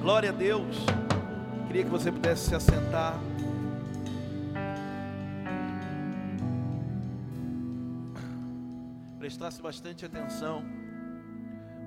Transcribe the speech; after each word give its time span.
Glória 0.00 0.30
a 0.30 0.32
Deus. 0.32 0.76
Queria 1.66 1.84
que 1.84 1.90
você 1.90 2.10
pudesse 2.10 2.48
se 2.48 2.54
assentar. 2.54 3.20
Prestasse 9.18 9.60
bastante 9.60 10.06
atenção. 10.06 10.64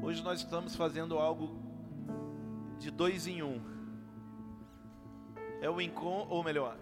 Hoje 0.03 0.21
nós 0.21 0.41
estamos 0.41 0.75
fazendo 0.75 1.17
algo 1.17 1.57
de 2.77 2.91
dois 2.91 3.25
em 3.25 3.41
um. 3.41 3.59
É 5.59 5.67
o 5.67 5.81
encontro, 5.81 6.35
ou 6.35 6.43
melhor, 6.43 6.77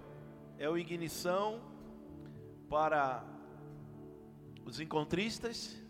é 0.59 0.69
o 0.69 0.77
ignição 0.77 1.61
para 2.69 3.23
os 4.65 4.81
encontristas 4.81 5.81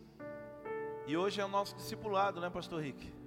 e 1.07 1.17
hoje 1.17 1.41
é 1.41 1.45
o 1.45 1.47
nosso 1.47 1.75
discipulado, 1.75 2.39
né, 2.39 2.47
Pastor 2.47 2.79
Rick? 2.79 3.20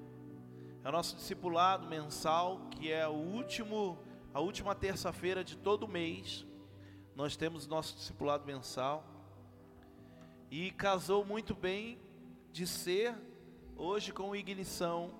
É 0.84 0.88
o 0.90 0.92
nosso 0.92 1.16
discipulado 1.16 1.88
mensal, 1.88 2.60
que 2.70 2.92
é 2.92 3.08
o 3.08 3.12
último, 3.12 3.98
a 4.34 4.40
última 4.40 4.74
terça-feira 4.74 5.42
de 5.42 5.56
todo 5.56 5.88
mês. 5.88 6.44
Nós 7.16 7.36
temos 7.36 7.66
nosso 7.66 7.96
discipulado 7.96 8.44
mensal. 8.44 9.02
E 10.50 10.70
casou 10.72 11.24
muito 11.24 11.54
bem 11.54 11.98
de 12.52 12.66
ser 12.66 13.14
hoje 13.78 14.12
com 14.12 14.36
ignição. 14.36 15.10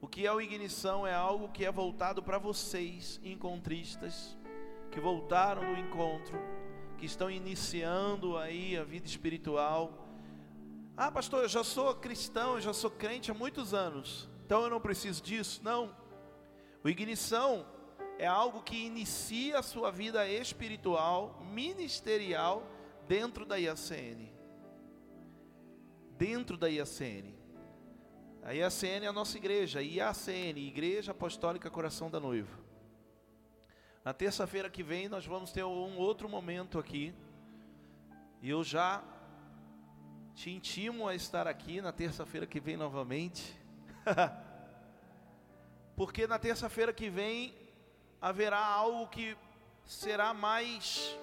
O 0.00 0.06
que 0.06 0.24
é 0.24 0.32
o 0.32 0.40
ignição 0.40 1.04
é 1.04 1.12
algo 1.12 1.48
que 1.48 1.64
é 1.64 1.72
voltado 1.72 2.22
para 2.22 2.38
vocês, 2.38 3.20
encontristas, 3.24 4.38
que 4.92 5.00
voltaram 5.00 5.74
do 5.74 5.80
encontro, 5.80 6.38
que 6.96 7.04
estão 7.04 7.28
iniciando 7.28 8.38
aí 8.38 8.76
a 8.76 8.84
vida 8.84 9.06
espiritual 9.06 10.06
ah, 10.98 11.10
pastor, 11.10 11.42
eu 11.42 11.48
já 11.48 11.62
sou 11.62 11.94
cristão, 11.94 12.54
eu 12.54 12.60
já 12.62 12.72
sou 12.72 12.90
crente 12.90 13.30
há 13.30 13.34
muitos 13.34 13.74
anos, 13.74 14.30
então 14.46 14.62
eu 14.62 14.70
não 14.70 14.80
preciso 14.80 15.20
disso. 15.20 15.60
Não. 15.64 15.92
O 16.84 16.88
ignição 16.88 17.66
é 18.16 18.28
algo 18.28 18.62
que 18.62 18.76
inicia 18.76 19.58
a 19.58 19.62
sua 19.62 19.90
vida 19.90 20.24
espiritual, 20.28 21.42
ministerial, 21.50 22.62
dentro 23.08 23.44
da 23.44 23.56
IACN. 23.56 24.32
Dentro 26.16 26.56
da 26.56 26.68
IACN. 26.70 27.34
A 28.40 28.52
IACN 28.54 29.04
é 29.04 29.08
a 29.08 29.12
nossa 29.12 29.36
igreja, 29.36 29.82
IACN, 29.82 30.56
Igreja 30.56 31.10
Apostólica 31.10 31.68
Coração 31.68 32.08
da 32.08 32.20
Noiva. 32.20 32.56
Na 34.04 34.14
terça-feira 34.14 34.70
que 34.70 34.84
vem 34.84 35.08
nós 35.08 35.26
vamos 35.26 35.50
ter 35.50 35.64
um 35.64 35.96
outro 35.98 36.28
momento 36.28 36.78
aqui. 36.78 37.12
E 38.40 38.48
eu 38.48 38.62
já 38.62 39.02
te 40.36 40.52
intimo 40.52 41.08
a 41.08 41.16
estar 41.16 41.48
aqui 41.48 41.80
na 41.80 41.90
terça-feira 41.90 42.46
que 42.46 42.60
vem 42.60 42.76
novamente. 42.76 43.65
Porque 45.96 46.26
na 46.26 46.38
terça-feira 46.38 46.92
que 46.92 47.08
vem 47.08 47.54
haverá 48.20 48.64
algo 48.64 49.08
que 49.08 49.36
será 49.84 50.34
mais 50.34 51.16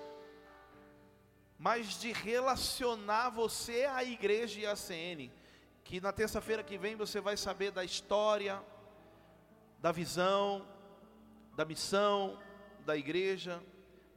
mais 1.58 1.98
de 2.00 2.12
relacionar 2.12 3.30
você 3.30 3.86
à 3.86 4.04
igreja 4.04 4.60
e 4.60 4.66
à 4.66 4.76
CN, 4.76 5.32
que 5.82 6.02
na 6.02 6.12
terça-feira 6.12 6.62
que 6.62 6.78
vem 6.78 6.96
você 6.96 7.22
vai 7.22 7.38
saber 7.38 7.72
da 7.72 7.86
história, 7.86 8.62
da 9.80 9.90
visão, 9.90 10.68
da 11.56 11.64
missão 11.64 12.38
da 12.86 12.98
igreja, 12.98 13.64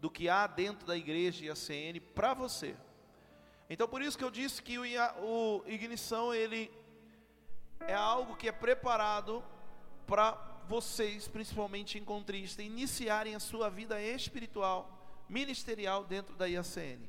do 0.01 0.11
que 0.11 0.29
há 0.29 0.47
dentro 0.49 0.87
da 0.87 0.97
igreja 0.97 1.45
e 1.45 1.51
a 1.51 1.55
CN 1.55 2.01
para 2.01 2.35
você. 2.35 2.75
Então 3.71 3.87
por 3.87 4.03
isso 4.03 4.19
que 4.19 4.25
eu 4.25 4.31
disse 4.31 4.61
que 4.61 4.77
o, 4.77 4.83
o 5.23 5.63
ignição 5.69 6.35
ele 6.35 6.69
é 7.81 7.95
algo 7.95 8.37
que 8.37 8.49
é 8.49 8.53
preparado 8.53 9.43
para 10.07 10.33
vocês, 10.69 11.29
principalmente 11.29 11.99
encontristas, 11.99 12.65
iniciarem 12.65 13.35
a 13.35 13.41
sua 13.41 13.69
vida 13.69 14.01
espiritual, 14.01 14.91
ministerial 15.29 16.05
dentro 16.05 16.35
da 16.37 16.47
IACN. 16.47 17.09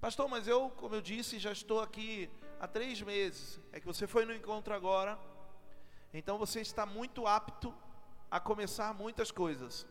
Pastor, 0.00 0.28
mas 0.28 0.46
eu, 0.46 0.70
como 0.70 0.94
eu 0.94 1.00
disse, 1.00 1.38
já 1.38 1.50
estou 1.50 1.80
aqui 1.80 2.30
há 2.60 2.68
três 2.68 3.00
meses. 3.00 3.58
É 3.72 3.80
que 3.80 3.86
você 3.86 4.06
foi 4.06 4.24
no 4.24 4.34
encontro 4.34 4.74
agora, 4.74 5.18
então 6.12 6.38
você 6.38 6.60
está 6.60 6.84
muito 6.84 7.26
apto 7.26 7.74
a 8.30 8.38
começar 8.38 8.92
muitas 8.92 9.30
coisas. 9.30 9.86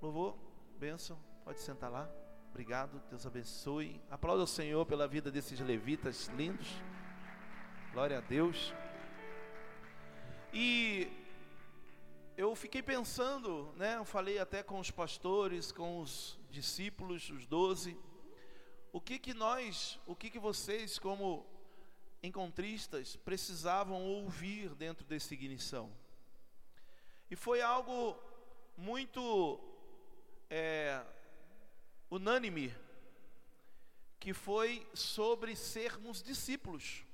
Louvor, 0.00 0.36
bênção, 0.78 1.18
pode 1.44 1.60
sentar 1.60 1.90
lá. 1.90 2.08
Obrigado, 2.50 3.00
Deus 3.08 3.26
abençoe. 3.26 4.00
Aplauda 4.10 4.42
o 4.42 4.46
Senhor 4.46 4.84
pela 4.86 5.06
vida 5.06 5.30
desses 5.30 5.58
levitas 5.60 6.28
lindos. 6.36 6.68
Glória 7.92 8.18
a 8.18 8.20
Deus. 8.20 8.72
E 10.52 11.10
eu 12.36 12.54
fiquei 12.54 12.80
pensando, 12.80 13.74
né? 13.76 13.96
Eu 13.96 14.04
falei 14.04 14.38
até 14.38 14.62
com 14.62 14.78
os 14.78 14.92
pastores, 14.92 15.72
com 15.72 16.00
os 16.00 16.38
discípulos, 16.52 17.28
os 17.30 17.46
doze. 17.46 17.98
O 18.92 19.00
que 19.00 19.18
que 19.18 19.34
nós, 19.34 19.98
o 20.06 20.14
que 20.14 20.30
que 20.30 20.38
vocês, 20.38 21.00
como 21.00 21.44
encontristas, 22.22 23.16
precisavam 23.16 24.00
ouvir 24.04 24.72
dentro 24.76 25.04
dessa 25.04 25.34
ignição? 25.34 25.90
E 27.28 27.34
foi 27.34 27.60
algo 27.60 28.16
muito 28.76 29.58
é, 30.48 31.04
unânime, 32.08 32.72
que 34.20 34.32
foi 34.32 34.86
sobre 34.94 35.56
sermos 35.56 36.22
discípulos. 36.22 37.09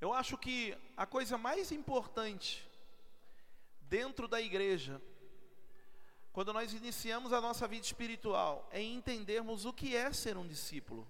Eu 0.00 0.12
acho 0.12 0.38
que 0.38 0.76
a 0.96 1.06
coisa 1.06 1.36
mais 1.36 1.70
importante 1.70 2.66
dentro 3.82 4.26
da 4.26 4.40
igreja, 4.40 5.00
quando 6.32 6.52
nós 6.52 6.72
iniciamos 6.72 7.32
a 7.32 7.40
nossa 7.40 7.68
vida 7.68 7.84
espiritual, 7.84 8.68
é 8.72 8.80
entendermos 8.82 9.64
o 9.64 9.72
que 9.72 9.94
é 9.94 10.12
ser 10.12 10.36
um 10.36 10.46
discípulo. 10.46 11.06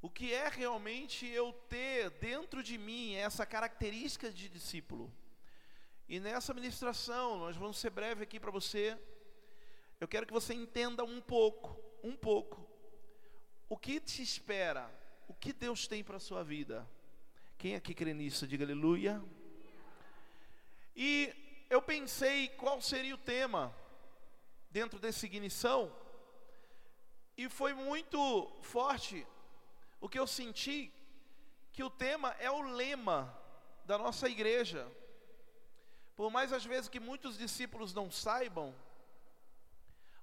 O 0.00 0.08
que 0.08 0.32
é 0.32 0.48
realmente 0.48 1.26
eu 1.26 1.52
ter 1.68 2.10
dentro 2.10 2.62
de 2.62 2.78
mim 2.78 3.14
essa 3.14 3.44
característica 3.44 4.30
de 4.30 4.48
discípulo. 4.48 5.12
E 6.08 6.18
nessa 6.20 6.54
ministração, 6.54 7.38
nós 7.38 7.56
vamos 7.56 7.78
ser 7.78 7.90
breve 7.90 8.22
aqui 8.22 8.40
para 8.40 8.50
você 8.50 8.98
eu 10.00 10.06
quero 10.06 10.26
que 10.26 10.32
você 10.32 10.54
entenda 10.54 11.02
um 11.02 11.20
pouco, 11.20 11.76
um 12.02 12.14
pouco, 12.14 12.64
o 13.68 13.76
que 13.76 13.98
te 13.98 14.22
espera, 14.22 14.88
o 15.26 15.34
que 15.34 15.52
Deus 15.52 15.88
tem 15.88 16.04
para 16.04 16.16
a 16.16 16.20
sua 16.20 16.44
vida. 16.44 16.88
Quem 17.58 17.74
aqui 17.74 17.92
crê 17.92 18.14
nisso, 18.14 18.46
diga 18.46 18.64
aleluia. 18.64 19.20
E 20.94 21.34
eu 21.68 21.82
pensei 21.82 22.48
qual 22.50 22.80
seria 22.80 23.16
o 23.16 23.18
tema 23.18 23.74
dentro 24.70 25.00
dessa 25.00 25.26
ignição, 25.26 25.92
e 27.36 27.48
foi 27.48 27.74
muito 27.74 28.48
forte 28.62 29.26
o 30.00 30.08
que 30.08 30.20
eu 30.20 30.26
senti, 30.26 30.92
que 31.72 31.82
o 31.82 31.90
tema 31.90 32.30
é 32.38 32.48
o 32.48 32.62
lema 32.62 33.36
da 33.84 33.98
nossa 33.98 34.28
igreja. 34.28 34.86
Por 36.14 36.30
mais 36.30 36.52
às 36.52 36.64
vezes 36.64 36.88
que 36.88 37.00
muitos 37.00 37.36
discípulos 37.36 37.92
não 37.92 38.08
saibam, 38.08 38.72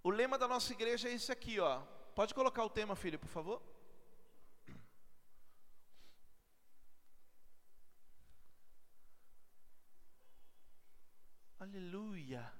o 0.01 0.09
lema 0.09 0.37
da 0.37 0.47
nossa 0.47 0.71
igreja 0.71 1.09
é 1.09 1.13
esse 1.13 1.33
aqui, 1.33 1.59
ó. 1.59 1.81
Pode 2.15 2.33
colocar 2.33 2.63
o 2.63 2.69
tema, 2.69 2.95
filho, 2.95 3.19
por 3.19 3.27
favor? 3.27 3.61
Aleluia. 11.65 12.53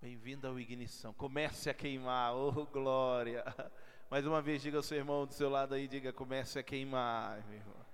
Bem-vindo 0.00 0.46
ao 0.46 0.60
Ignição. 0.60 1.12
Comece 1.12 1.68
a 1.68 1.74
queimar, 1.74 2.32
oh 2.32 2.64
glória. 2.66 3.44
Mais 4.08 4.24
uma 4.24 4.40
vez, 4.40 4.62
diga 4.62 4.76
ao 4.76 4.82
seu 4.84 4.96
irmão 4.96 5.26
do 5.26 5.34
seu 5.34 5.50
lado 5.50 5.74
aí, 5.74 5.88
diga: 5.88 6.12
comece 6.12 6.56
a 6.56 6.62
queimar, 6.62 7.44
meu 7.46 7.56
irmão. 7.56 7.86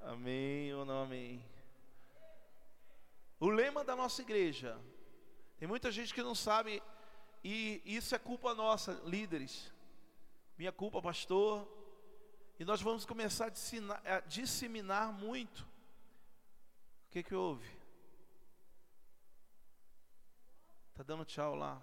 Amém 0.00 0.72
ou 0.72 0.86
não 0.86 1.02
amém? 1.02 1.44
O 3.38 3.50
lema 3.50 3.84
da 3.84 3.94
nossa 3.94 4.22
igreja 4.22 4.80
tem 5.58 5.68
muita 5.68 5.92
gente 5.92 6.14
que 6.14 6.22
não 6.22 6.34
sabe, 6.34 6.82
e 7.44 7.82
isso 7.84 8.14
é 8.14 8.18
culpa 8.18 8.54
nossa, 8.54 8.92
líderes. 9.04 9.70
Minha 10.56 10.72
culpa, 10.72 11.02
pastor. 11.02 11.68
E 12.58 12.64
nós 12.64 12.80
vamos 12.80 13.04
começar 13.04 13.52
a 14.06 14.20
disseminar, 14.20 15.12
muito. 15.12 15.70
Que 17.12 17.22
que 17.22 17.34
houve? 17.34 17.68
Tá 20.94 21.02
dando 21.02 21.26
tchau 21.26 21.54
lá. 21.54 21.78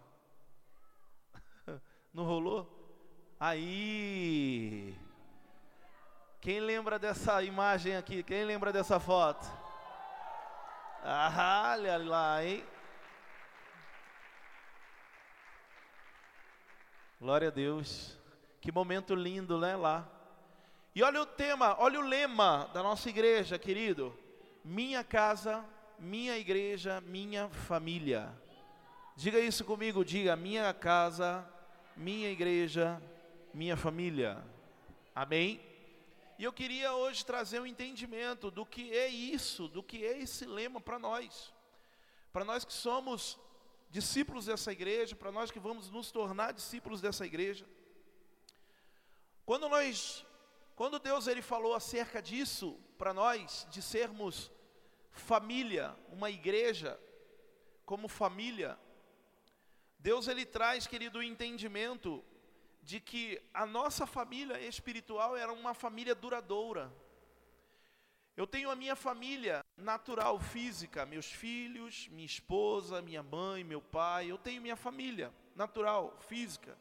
Não 2.12 2.24
rolou? 2.24 2.68
Aí. 3.40 4.98
Quem 6.42 6.60
lembra 6.60 6.98
dessa 6.98 7.44
imagem 7.44 7.96
aqui? 7.96 8.24
Quem 8.24 8.44
lembra 8.44 8.74
dessa 8.74 9.00
foto? 9.00 9.46
Ah, 11.04 11.74
olha 11.74 11.98
lá, 11.98 12.44
hein? 12.44 12.66
Glória 17.22 17.50
a 17.50 17.52
Deus. 17.52 18.18
Que 18.60 18.72
momento 18.72 19.14
lindo, 19.14 19.60
né, 19.60 19.76
lá. 19.76 20.10
E 20.96 21.04
olha 21.04 21.22
o 21.22 21.26
tema, 21.28 21.76
olha 21.78 22.00
o 22.00 22.04
lema 22.04 22.68
da 22.74 22.82
nossa 22.82 23.08
igreja, 23.10 23.60
querido. 23.60 24.18
Minha 24.64 25.04
casa, 25.04 25.66
minha 25.98 26.38
igreja, 26.38 27.02
minha 27.02 27.50
família. 27.50 28.32
Diga 29.16 29.40
isso 29.40 29.66
comigo, 29.66 30.06
diga 30.06 30.36
minha 30.36 30.74
casa, 30.74 31.48
minha 31.96 32.30
igreja, 32.30 33.02
minha 33.54 33.76
família. 33.76 34.44
Amém? 35.14 35.60
E 36.38 36.44
eu 36.46 36.54
queria 36.54 36.94
hoje 36.94 37.26
trazer 37.26 37.60
um 37.60 37.66
entendimento 37.66 38.50
do 38.50 38.66
que 38.66 38.94
é 38.94 39.10
isso, 39.10 39.68
do 39.68 39.84
que 39.84 40.06
é 40.06 40.18
esse 40.20 40.46
lema 40.46 40.80
para 40.80 40.98
nós. 40.98 41.54
Para 42.32 42.46
nós 42.46 42.64
que 42.64 42.72
somos 42.72 43.38
discípulos 43.90 44.46
dessa 44.46 44.72
igreja, 44.72 45.16
para 45.16 45.32
nós 45.32 45.52
que 45.52 45.60
vamos 45.60 45.90
nos 45.90 46.12
tornar 46.12 46.54
discípulos 46.54 47.02
dessa 47.02 47.26
igreja. 47.26 47.66
Quando 49.46 49.68
nós, 49.68 50.26
quando 50.80 50.98
Deus 50.98 51.28
ele 51.28 51.42
falou 51.42 51.76
acerca 51.76 52.22
disso 52.22 52.80
para 52.98 53.14
nós, 53.14 53.68
de 53.70 53.82
sermos 53.82 54.50
família, 55.12 55.94
uma 56.08 56.30
igreja 56.30 56.98
como 57.86 58.08
família, 58.08 58.80
Deus 60.00 60.30
ele 60.30 60.46
traz, 60.46 60.88
querido, 60.88 61.20
o 61.20 61.22
entendimento 61.22 62.24
de 62.82 63.02
que 63.02 63.42
a 63.54 63.66
nossa 63.66 64.08
família 64.08 64.58
espiritual 64.62 65.36
era 65.36 65.52
uma 65.52 65.74
família 65.74 66.16
duradoura. 66.16 66.90
Eu 68.38 68.48
tenho 68.48 68.72
a 68.72 68.76
minha 68.76 68.96
família 68.96 69.62
natural, 69.76 70.40
física, 70.40 71.06
meus 71.06 71.30
filhos, 71.30 72.08
minha 72.08 72.26
esposa, 72.26 73.02
minha 73.02 73.22
mãe, 73.22 73.66
meu 73.66 73.82
pai. 73.82 74.32
Eu 74.32 74.38
tenho 74.38 74.62
minha 74.62 74.78
família 74.78 75.30
natural, 75.58 76.18
física, 76.22 76.78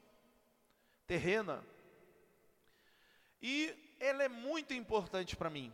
terrena. 1.04 1.66
E 3.42 3.87
ela 3.98 4.22
é 4.22 4.28
muito 4.28 4.74
importante 4.74 5.36
para 5.36 5.50
mim. 5.50 5.72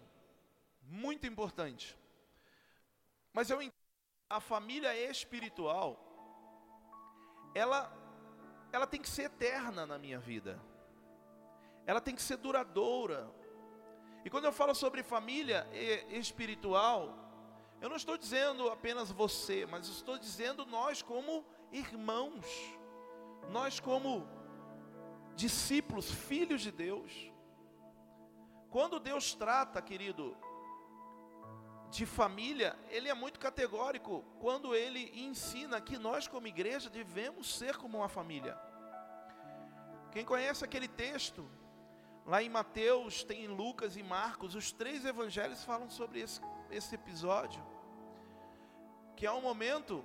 Muito 0.82 1.26
importante. 1.26 1.96
Mas 3.32 3.50
eu 3.50 3.60
entendo 3.60 3.74
a 4.28 4.40
família 4.40 4.94
espiritual, 5.10 5.98
ela 7.54 7.92
ela 8.72 8.86
tem 8.88 9.00
que 9.00 9.08
ser 9.08 9.24
eterna 9.24 9.86
na 9.86 9.96
minha 9.98 10.18
vida. 10.18 10.60
Ela 11.86 12.00
tem 12.00 12.14
que 12.14 12.22
ser 12.22 12.36
duradoura. 12.36 13.30
E 14.24 14.30
quando 14.30 14.46
eu 14.46 14.52
falo 14.52 14.74
sobre 14.74 15.02
família 15.02 15.64
espiritual, 16.08 17.16
eu 17.80 17.88
não 17.88 17.96
estou 17.96 18.16
dizendo 18.16 18.68
apenas 18.68 19.12
você, 19.12 19.64
mas 19.66 19.86
estou 19.86 20.18
dizendo 20.18 20.66
nós 20.66 21.02
como 21.02 21.44
irmãos, 21.70 22.46
nós 23.50 23.78
como 23.78 24.26
discípulos, 25.36 26.10
filhos 26.10 26.62
de 26.62 26.72
Deus. 26.72 27.33
Quando 28.74 28.98
Deus 28.98 29.34
trata, 29.34 29.80
querido, 29.80 30.36
de 31.92 32.04
família, 32.04 32.76
ele 32.90 33.08
é 33.08 33.14
muito 33.14 33.38
categórico 33.38 34.24
quando 34.40 34.74
ele 34.74 35.12
ensina 35.14 35.80
que 35.80 35.96
nós, 35.96 36.26
como 36.26 36.48
igreja, 36.48 36.90
devemos 36.90 37.54
ser 37.56 37.76
como 37.76 37.98
uma 37.98 38.08
família. 38.08 38.58
Quem 40.10 40.24
conhece 40.24 40.64
aquele 40.64 40.88
texto, 40.88 41.48
lá 42.26 42.42
em 42.42 42.48
Mateus, 42.48 43.22
tem 43.22 43.44
em 43.44 43.46
Lucas 43.46 43.96
e 43.96 44.02
Marcos, 44.02 44.56
os 44.56 44.72
três 44.72 45.04
evangelhos 45.04 45.62
falam 45.62 45.88
sobre 45.88 46.18
esse, 46.18 46.40
esse 46.68 46.96
episódio, 46.96 47.64
que 49.14 49.24
é 49.24 49.30
um 49.30 49.40
momento 49.40 50.04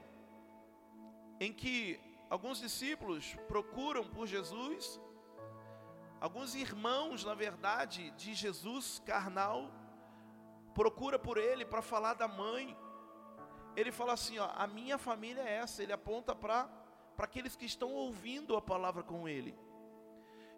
em 1.40 1.52
que 1.52 2.00
alguns 2.30 2.60
discípulos 2.60 3.36
procuram 3.48 4.04
por 4.04 4.28
Jesus, 4.28 5.02
alguns 6.20 6.56
irmãos, 6.56 7.24
na 7.24 7.34
verdade, 7.34 8.12
de 8.12 8.34
Jesus 8.34 9.02
carnal, 9.06 9.72
procura 10.74 11.18
por 11.18 11.38
ele 11.38 11.66
para 11.66 11.82
falar 11.82 12.14
da 12.14 12.28
mãe. 12.28 12.78
Ele 13.76 13.92
fala 13.92 14.14
assim: 14.14 14.38
ó, 14.40 14.50
a 14.56 14.68
minha 14.68 14.98
família 14.98 15.42
é 15.42 15.56
essa. 15.56 15.84
Ele 15.84 15.94
aponta 15.94 16.36
para 16.36 16.70
aqueles 17.18 17.56
que 17.56 17.66
estão 17.66 17.94
ouvindo 17.94 18.56
a 18.56 18.62
palavra 18.62 19.04
com 19.04 19.28
ele. 19.28 19.58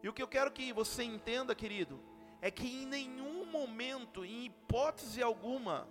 E 0.03 0.09
o 0.09 0.13
que 0.13 0.21
eu 0.21 0.27
quero 0.27 0.51
que 0.51 0.73
você 0.73 1.03
entenda, 1.03 1.53
querido, 1.53 2.03
é 2.41 2.49
que 2.49 2.83
em 2.83 2.85
nenhum 2.85 3.45
momento, 3.45 4.25
em 4.25 4.45
hipótese 4.45 5.21
alguma, 5.21 5.87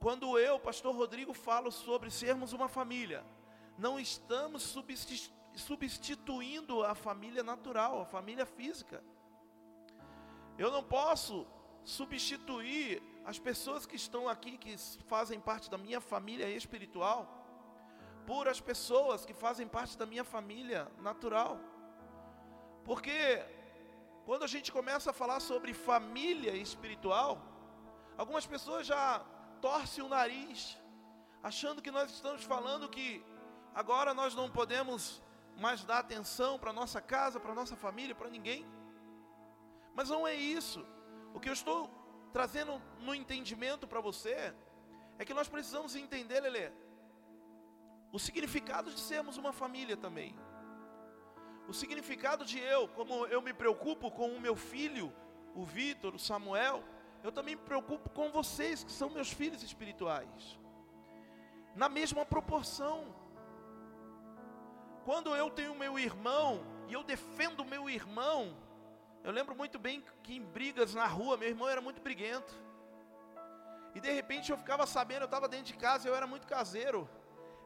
quando 0.00 0.38
eu, 0.38 0.58
pastor 0.58 0.96
Rodrigo, 0.96 1.34
falo 1.34 1.70
sobre 1.70 2.10
sermos 2.10 2.54
uma 2.54 2.68
família, 2.68 3.22
não 3.76 4.00
estamos 4.00 4.62
substituindo 5.54 6.84
a 6.84 6.94
família 6.94 7.42
natural, 7.42 8.00
a 8.00 8.06
família 8.06 8.46
física. 8.46 9.02
Eu 10.58 10.70
não 10.70 10.82
posso 10.82 11.46
substituir 11.84 13.02
as 13.24 13.38
pessoas 13.38 13.86
que 13.86 13.96
estão 13.96 14.28
aqui, 14.28 14.56
que 14.56 14.76
fazem 15.06 15.40
parte 15.40 15.70
da 15.70 15.78
minha 15.78 16.00
família 16.00 16.48
espiritual, 16.48 17.36
por 18.26 18.48
as 18.48 18.60
pessoas 18.60 19.24
que 19.24 19.32
fazem 19.32 19.66
parte 19.66 19.96
da 19.96 20.06
minha 20.06 20.24
família 20.24 20.90
natural. 20.98 21.58
Porque 22.84 23.44
quando 24.24 24.44
a 24.44 24.46
gente 24.46 24.70
começa 24.70 25.10
a 25.10 25.12
falar 25.12 25.40
sobre 25.40 25.72
família 25.74 26.54
espiritual, 26.54 27.42
algumas 28.16 28.46
pessoas 28.46 28.86
já 28.86 29.24
torcem 29.60 30.04
o 30.04 30.08
nariz, 30.08 30.78
achando 31.42 31.82
que 31.82 31.90
nós 31.90 32.10
estamos 32.10 32.42
falando 32.44 32.88
que 32.88 33.24
agora 33.74 34.14
nós 34.14 34.34
não 34.34 34.50
podemos 34.50 35.22
mais 35.56 35.84
dar 35.84 35.98
atenção 35.98 36.58
para 36.58 36.72
nossa 36.72 37.00
casa, 37.00 37.38
para 37.38 37.54
nossa 37.54 37.76
família, 37.76 38.14
para 38.14 38.30
ninguém. 38.30 38.66
Mas 39.94 40.08
não 40.08 40.26
é 40.26 40.34
isso. 40.34 40.84
O 41.34 41.40
que 41.40 41.48
eu 41.48 41.52
estou 41.52 41.90
trazendo 42.32 42.80
no 43.00 43.14
entendimento 43.14 43.86
para 43.86 44.00
você 44.00 44.54
é 45.18 45.24
que 45.24 45.34
nós 45.34 45.48
precisamos 45.48 45.94
entender, 45.94 46.40
Lelê, 46.40 46.72
o 48.12 48.18
significado 48.18 48.90
de 48.90 48.98
sermos 48.98 49.36
uma 49.36 49.52
família 49.52 49.96
também. 49.96 50.38
O 51.68 51.72
significado 51.72 52.44
de 52.44 52.58
eu, 52.58 52.88
como 52.88 53.26
eu 53.26 53.40
me 53.40 53.52
preocupo 53.52 54.10
com 54.10 54.28
o 54.28 54.40
meu 54.40 54.56
filho, 54.56 55.12
o 55.54 55.64
Vitor, 55.64 56.14
o 56.14 56.18
Samuel, 56.18 56.82
eu 57.22 57.30
também 57.30 57.54
me 57.54 57.62
preocupo 57.62 58.08
com 58.10 58.30
vocês 58.30 58.82
que 58.82 58.90
são 58.90 59.10
meus 59.10 59.30
filhos 59.30 59.62
espirituais. 59.62 60.58
Na 61.74 61.88
mesma 61.88 62.24
proporção. 62.24 63.14
Quando 65.04 65.34
eu 65.34 65.50
tenho 65.50 65.74
meu 65.74 65.98
irmão 65.98 66.60
e 66.88 66.92
eu 66.92 67.02
defendo 67.02 67.64
meu 67.64 67.88
irmão, 67.88 68.56
eu 69.22 69.32
lembro 69.32 69.54
muito 69.54 69.78
bem 69.78 70.04
que 70.22 70.34
em 70.34 70.42
brigas 70.42 70.94
na 70.94 71.06
rua, 71.06 71.36
meu 71.36 71.48
irmão 71.48 71.68
era 71.68 71.80
muito 71.80 72.00
briguento. 72.00 72.54
E 73.94 74.00
de 74.00 74.10
repente 74.10 74.50
eu 74.50 74.56
ficava 74.56 74.86
sabendo, 74.86 75.22
eu 75.22 75.26
estava 75.26 75.48
dentro 75.48 75.66
de 75.66 75.76
casa, 75.76 76.08
eu 76.08 76.14
era 76.14 76.26
muito 76.26 76.46
caseiro. 76.46 77.08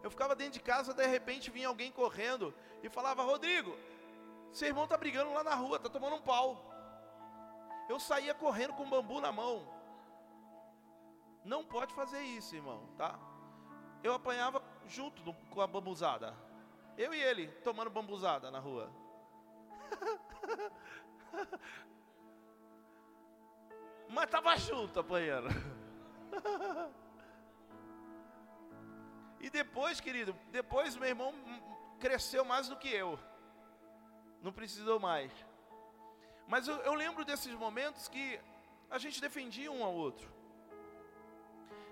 Eu 0.02 0.10
ficava 0.10 0.34
dentro 0.34 0.54
de 0.54 0.60
casa, 0.60 0.92
de 0.92 1.06
repente 1.06 1.50
vinha 1.50 1.68
alguém 1.68 1.90
correndo 1.90 2.54
e 2.82 2.88
falava: 2.88 3.22
Rodrigo, 3.22 3.76
seu 4.52 4.68
irmão 4.68 4.84
está 4.84 4.96
brigando 4.96 5.32
lá 5.32 5.42
na 5.42 5.54
rua, 5.54 5.76
está 5.76 5.88
tomando 5.88 6.16
um 6.16 6.22
pau. 6.22 6.70
Eu 7.88 7.98
saía 8.00 8.34
correndo 8.34 8.74
com 8.74 8.88
bambu 8.88 9.20
na 9.20 9.32
mão. 9.32 9.66
Não 11.44 11.64
pode 11.64 11.92
fazer 11.94 12.22
isso, 12.22 12.54
irmão, 12.54 12.88
tá? 12.96 13.18
Eu 14.02 14.14
apanhava 14.14 14.62
junto 14.86 15.22
com 15.50 15.60
a 15.60 15.66
bambuzada. 15.66 16.34
Eu 16.96 17.12
e 17.12 17.20
ele 17.22 17.48
tomando 17.62 17.90
bambuzada 17.90 18.50
na 18.50 18.58
rua. 18.58 18.90
Mas 24.08 24.24
estava 24.24 24.56
junto 24.56 25.00
apanhando. 25.00 25.48
E 29.44 29.50
depois, 29.50 30.00
querido, 30.00 30.34
depois 30.50 30.96
meu 30.96 31.06
irmão 31.06 31.34
cresceu 32.00 32.46
mais 32.46 32.66
do 32.66 32.76
que 32.78 32.88
eu. 32.88 33.18
Não 34.40 34.50
precisou 34.50 34.98
mais. 34.98 35.30
Mas 36.48 36.66
eu, 36.66 36.76
eu 36.76 36.94
lembro 36.94 37.26
desses 37.26 37.52
momentos 37.52 38.08
que 38.08 38.40
a 38.88 38.96
gente 38.96 39.20
defendia 39.20 39.70
um 39.70 39.84
ao 39.84 39.92
outro. 39.92 40.32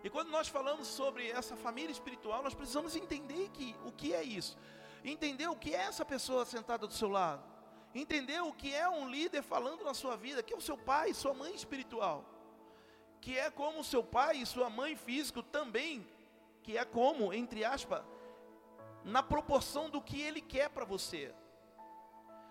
E 0.02 0.08
quando 0.08 0.30
nós 0.30 0.48
falamos 0.48 0.88
sobre 0.88 1.30
essa 1.30 1.54
família 1.54 1.92
espiritual, 1.92 2.42
nós 2.42 2.54
precisamos 2.54 2.96
entender 2.96 3.50
que, 3.50 3.76
o 3.84 3.92
que 3.92 4.14
é 4.14 4.22
isso. 4.22 4.58
Entender 5.04 5.48
o 5.48 5.56
que 5.56 5.74
é 5.74 5.80
essa 5.80 6.04
pessoa 6.04 6.44
sentada 6.44 6.86
do 6.86 6.92
seu 6.92 7.08
lado 7.08 7.52
entender 8.00 8.40
o 8.40 8.52
que 8.52 8.74
é 8.74 8.88
um 8.88 9.08
líder 9.08 9.42
falando 9.42 9.84
na 9.84 9.94
sua 9.94 10.16
vida, 10.16 10.42
que 10.42 10.52
é 10.52 10.56
o 10.56 10.60
seu 10.60 10.78
pai, 10.78 11.12
sua 11.12 11.34
mãe 11.34 11.54
espiritual, 11.54 12.24
que 13.20 13.38
é 13.38 13.50
como 13.50 13.80
o 13.80 13.84
seu 13.84 14.02
pai 14.02 14.38
e 14.38 14.46
sua 14.46 14.70
mãe 14.70 14.96
físico 14.96 15.42
também, 15.42 16.06
que 16.62 16.76
é 16.78 16.84
como, 16.84 17.32
entre 17.32 17.64
aspas, 17.64 18.02
na 19.04 19.22
proporção 19.22 19.90
do 19.90 20.00
que 20.00 20.20
ele 20.20 20.40
quer 20.40 20.70
para 20.70 20.84
você. 20.84 21.34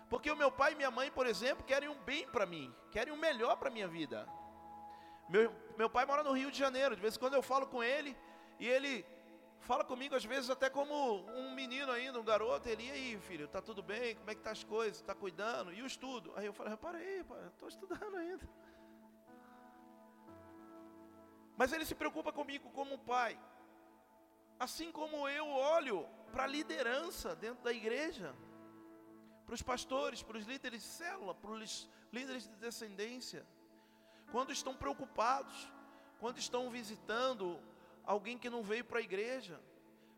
Porque 0.09 0.29
o 0.29 0.35
meu 0.35 0.51
pai 0.51 0.73
e 0.73 0.75
minha 0.75 0.91
mãe, 0.91 1.09
por 1.09 1.25
exemplo, 1.25 1.63
querem 1.63 1.89
um 1.89 1.99
bem 2.03 2.27
para 2.27 2.45
mim, 2.45 2.73
querem 2.91 3.13
o 3.13 3.15
um 3.15 3.19
melhor 3.19 3.55
para 3.55 3.69
minha 3.69 3.87
vida. 3.87 4.27
Meu, 5.29 5.53
meu 5.77 5.89
pai 5.89 6.05
mora 6.05 6.23
no 6.23 6.33
Rio 6.33 6.51
de 6.51 6.59
Janeiro, 6.59 6.95
de 6.95 7.01
vez 7.01 7.15
em 7.15 7.19
quando 7.19 7.33
eu 7.33 7.41
falo 7.41 7.65
com 7.65 7.81
ele, 7.81 8.17
e 8.59 8.67
ele 8.67 9.05
fala 9.61 9.83
comigo 9.83 10.15
às 10.15 10.25
vezes 10.25 10.49
até 10.49 10.69
como 10.69 10.93
um 11.29 11.55
menino 11.55 11.91
ainda, 11.91 12.19
um 12.19 12.23
garoto, 12.23 12.67
ele, 12.67 12.83
e 12.83 12.91
aí 12.91 13.19
filho, 13.19 13.47
tá 13.47 13.61
tudo 13.61 13.81
bem, 13.81 14.15
como 14.15 14.29
é 14.29 14.35
que 14.35 14.41
tá 14.41 14.51
as 14.51 14.63
coisas, 14.63 15.01
tá 15.01 15.15
cuidando, 15.15 15.73
e 15.73 15.81
o 15.81 15.85
estudo? 15.85 16.33
Aí 16.35 16.45
eu 16.45 16.53
falei, 16.53 16.75
para 16.75 16.97
aí, 16.97 17.23
estou 17.47 17.69
estudando 17.69 18.15
ainda. 18.15 18.47
Mas 21.55 21.71
Ele 21.71 21.85
se 21.85 21.93
preocupa 21.93 22.33
comigo 22.33 22.69
como 22.71 22.97
pai. 22.97 23.39
Assim 24.59 24.91
como 24.91 25.29
eu 25.29 25.47
olho 25.47 26.07
para 26.31 26.43
a 26.43 26.47
liderança 26.47 27.35
dentro 27.35 27.63
da 27.63 27.71
igreja, 27.71 28.35
para 29.45 29.53
os 29.53 29.61
pastores, 29.61 30.23
para 30.23 30.37
os 30.37 30.45
líderes 30.45 30.81
de 30.81 30.87
célula, 30.87 31.35
para 31.35 31.51
os 31.51 31.89
líderes 32.11 32.47
de 32.47 32.55
descendência, 32.55 33.45
quando 34.31 34.51
estão 34.51 34.73
preocupados, 34.75 35.71
quando 36.19 36.37
estão 36.37 36.69
visitando 36.69 37.59
alguém 38.03 38.37
que 38.37 38.49
não 38.49 38.63
veio 38.63 38.85
para 38.85 38.99
a 38.99 39.01
igreja, 39.01 39.59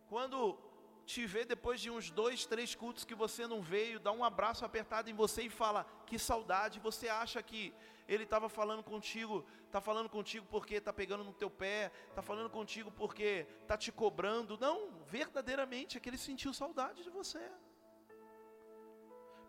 quando 0.07 0.57
te 1.05 1.25
vê 1.25 1.43
depois 1.43 1.81
de 1.81 1.89
uns 1.89 2.09
dois, 2.09 2.45
três 2.45 2.73
cultos 2.75 3.03
que 3.03 3.15
você 3.15 3.45
não 3.45 3.61
veio, 3.61 3.99
dá 3.99 4.11
um 4.11 4.23
abraço 4.23 4.63
apertado 4.63 5.09
em 5.09 5.13
você 5.13 5.43
e 5.43 5.49
fala 5.49 5.85
que 6.05 6.17
saudade. 6.17 6.79
Você 6.79 7.09
acha 7.09 7.41
que 7.43 7.73
ele 8.07 8.23
estava 8.23 8.47
falando 8.49 8.83
contigo, 8.83 9.45
está 9.65 9.81
falando 9.81 10.09
contigo 10.09 10.45
porque 10.49 10.75
está 10.75 10.93
pegando 10.93 11.23
no 11.23 11.33
teu 11.33 11.49
pé, 11.49 11.91
está 12.09 12.21
falando 12.21 12.49
contigo 12.49 12.91
porque 12.91 13.45
está 13.61 13.77
te 13.77 13.91
cobrando? 13.91 14.57
Não, 14.57 15.01
verdadeiramente 15.05 15.97
é 15.97 15.99
que 15.99 16.09
ele 16.09 16.17
sentiu 16.17 16.53
saudade 16.53 17.03
de 17.03 17.09
você. 17.09 17.51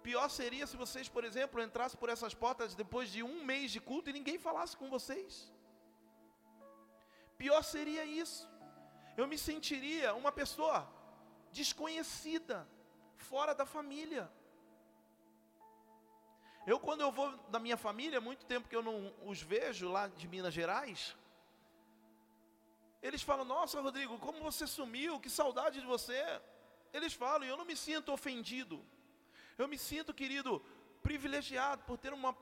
Pior 0.02 0.28
seria 0.28 0.66
se 0.66 0.76
vocês, 0.76 1.08
por 1.08 1.24
exemplo, 1.24 1.62
entrassem 1.62 1.98
por 1.98 2.10
essas 2.10 2.34
portas 2.34 2.74
depois 2.74 3.10
de 3.10 3.22
um 3.22 3.44
mês 3.44 3.70
de 3.70 3.80
culto 3.80 4.10
e 4.10 4.12
ninguém 4.12 4.38
falasse 4.38 4.76
com 4.76 4.90
vocês. 4.90 5.53
Pior 7.36 7.62
seria 7.62 8.04
isso. 8.04 8.48
Eu 9.16 9.26
me 9.26 9.38
sentiria 9.38 10.14
uma 10.14 10.32
pessoa 10.32 10.88
desconhecida, 11.52 12.68
fora 13.16 13.54
da 13.54 13.66
família. 13.66 14.30
Eu, 16.66 16.80
quando 16.80 17.02
eu 17.02 17.12
vou 17.12 17.36
da 17.48 17.58
minha 17.58 17.76
família, 17.76 18.20
muito 18.20 18.46
tempo 18.46 18.68
que 18.68 18.76
eu 18.76 18.82
não 18.82 19.14
os 19.24 19.40
vejo 19.40 19.90
lá 19.90 20.08
de 20.08 20.26
Minas 20.26 20.54
Gerais, 20.54 21.14
eles 23.02 23.22
falam: 23.22 23.44
Nossa, 23.44 23.80
Rodrigo, 23.80 24.18
como 24.18 24.40
você 24.40 24.66
sumiu, 24.66 25.20
que 25.20 25.28
saudade 25.28 25.80
de 25.80 25.86
você. 25.86 26.22
Eles 26.92 27.12
falam, 27.12 27.44
e 27.44 27.50
eu 27.50 27.56
não 27.56 27.64
me 27.64 27.76
sinto 27.76 28.12
ofendido. 28.12 28.80
Eu 29.58 29.66
me 29.66 29.76
sinto, 29.76 30.14
querido, 30.14 30.64
privilegiado 31.02 31.82
por 31.82 31.98
ter, 31.98 32.12
uma, 32.12 32.32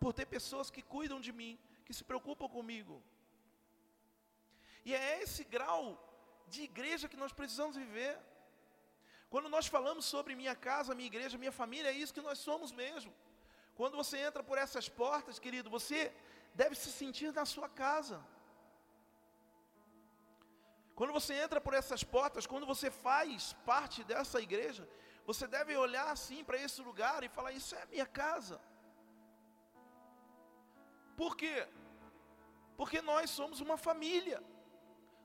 por 0.00 0.14
ter 0.14 0.24
pessoas 0.26 0.70
que 0.70 0.80
cuidam 0.80 1.20
de 1.20 1.30
mim, 1.30 1.58
que 1.84 1.92
se 1.92 2.02
preocupam 2.02 2.48
comigo. 2.48 3.02
E 4.84 4.94
é 4.94 5.22
esse 5.22 5.44
grau 5.44 5.82
de 6.46 6.62
igreja 6.62 7.08
que 7.08 7.16
nós 7.16 7.32
precisamos 7.32 7.76
viver. 7.76 8.18
Quando 9.32 9.48
nós 9.48 9.66
falamos 9.66 10.04
sobre 10.04 10.34
minha 10.34 10.56
casa, 10.68 10.94
minha 10.94 11.12
igreja, 11.12 11.42
minha 11.44 11.52
família, 11.52 11.90
é 11.90 12.00
isso 12.02 12.14
que 12.14 12.26
nós 12.28 12.38
somos 12.38 12.72
mesmo. 12.72 13.12
Quando 13.78 13.96
você 13.96 14.16
entra 14.18 14.42
por 14.42 14.58
essas 14.58 14.88
portas, 14.88 15.38
querido, 15.38 15.68
você 15.70 16.12
deve 16.54 16.74
se 16.74 16.90
sentir 16.90 17.32
na 17.32 17.44
sua 17.44 17.68
casa. 17.68 18.18
Quando 20.98 21.12
você 21.18 21.34
entra 21.34 21.60
por 21.60 21.74
essas 21.80 22.02
portas, 22.02 22.46
quando 22.52 22.66
você 22.66 22.90
faz 22.90 23.52
parte 23.64 24.02
dessa 24.02 24.40
igreja, 24.40 24.88
você 25.28 25.46
deve 25.46 25.76
olhar 25.76 26.08
assim 26.10 26.42
para 26.42 26.60
esse 26.64 26.80
lugar 26.88 27.22
e 27.22 27.28
falar: 27.28 27.52
Isso 27.52 27.74
é 27.76 27.84
minha 27.86 28.06
casa. 28.06 28.56
Por 31.20 31.36
quê? 31.36 31.56
Porque 32.76 33.00
nós 33.10 33.30
somos 33.38 33.60
uma 33.60 33.76
família, 33.76 34.42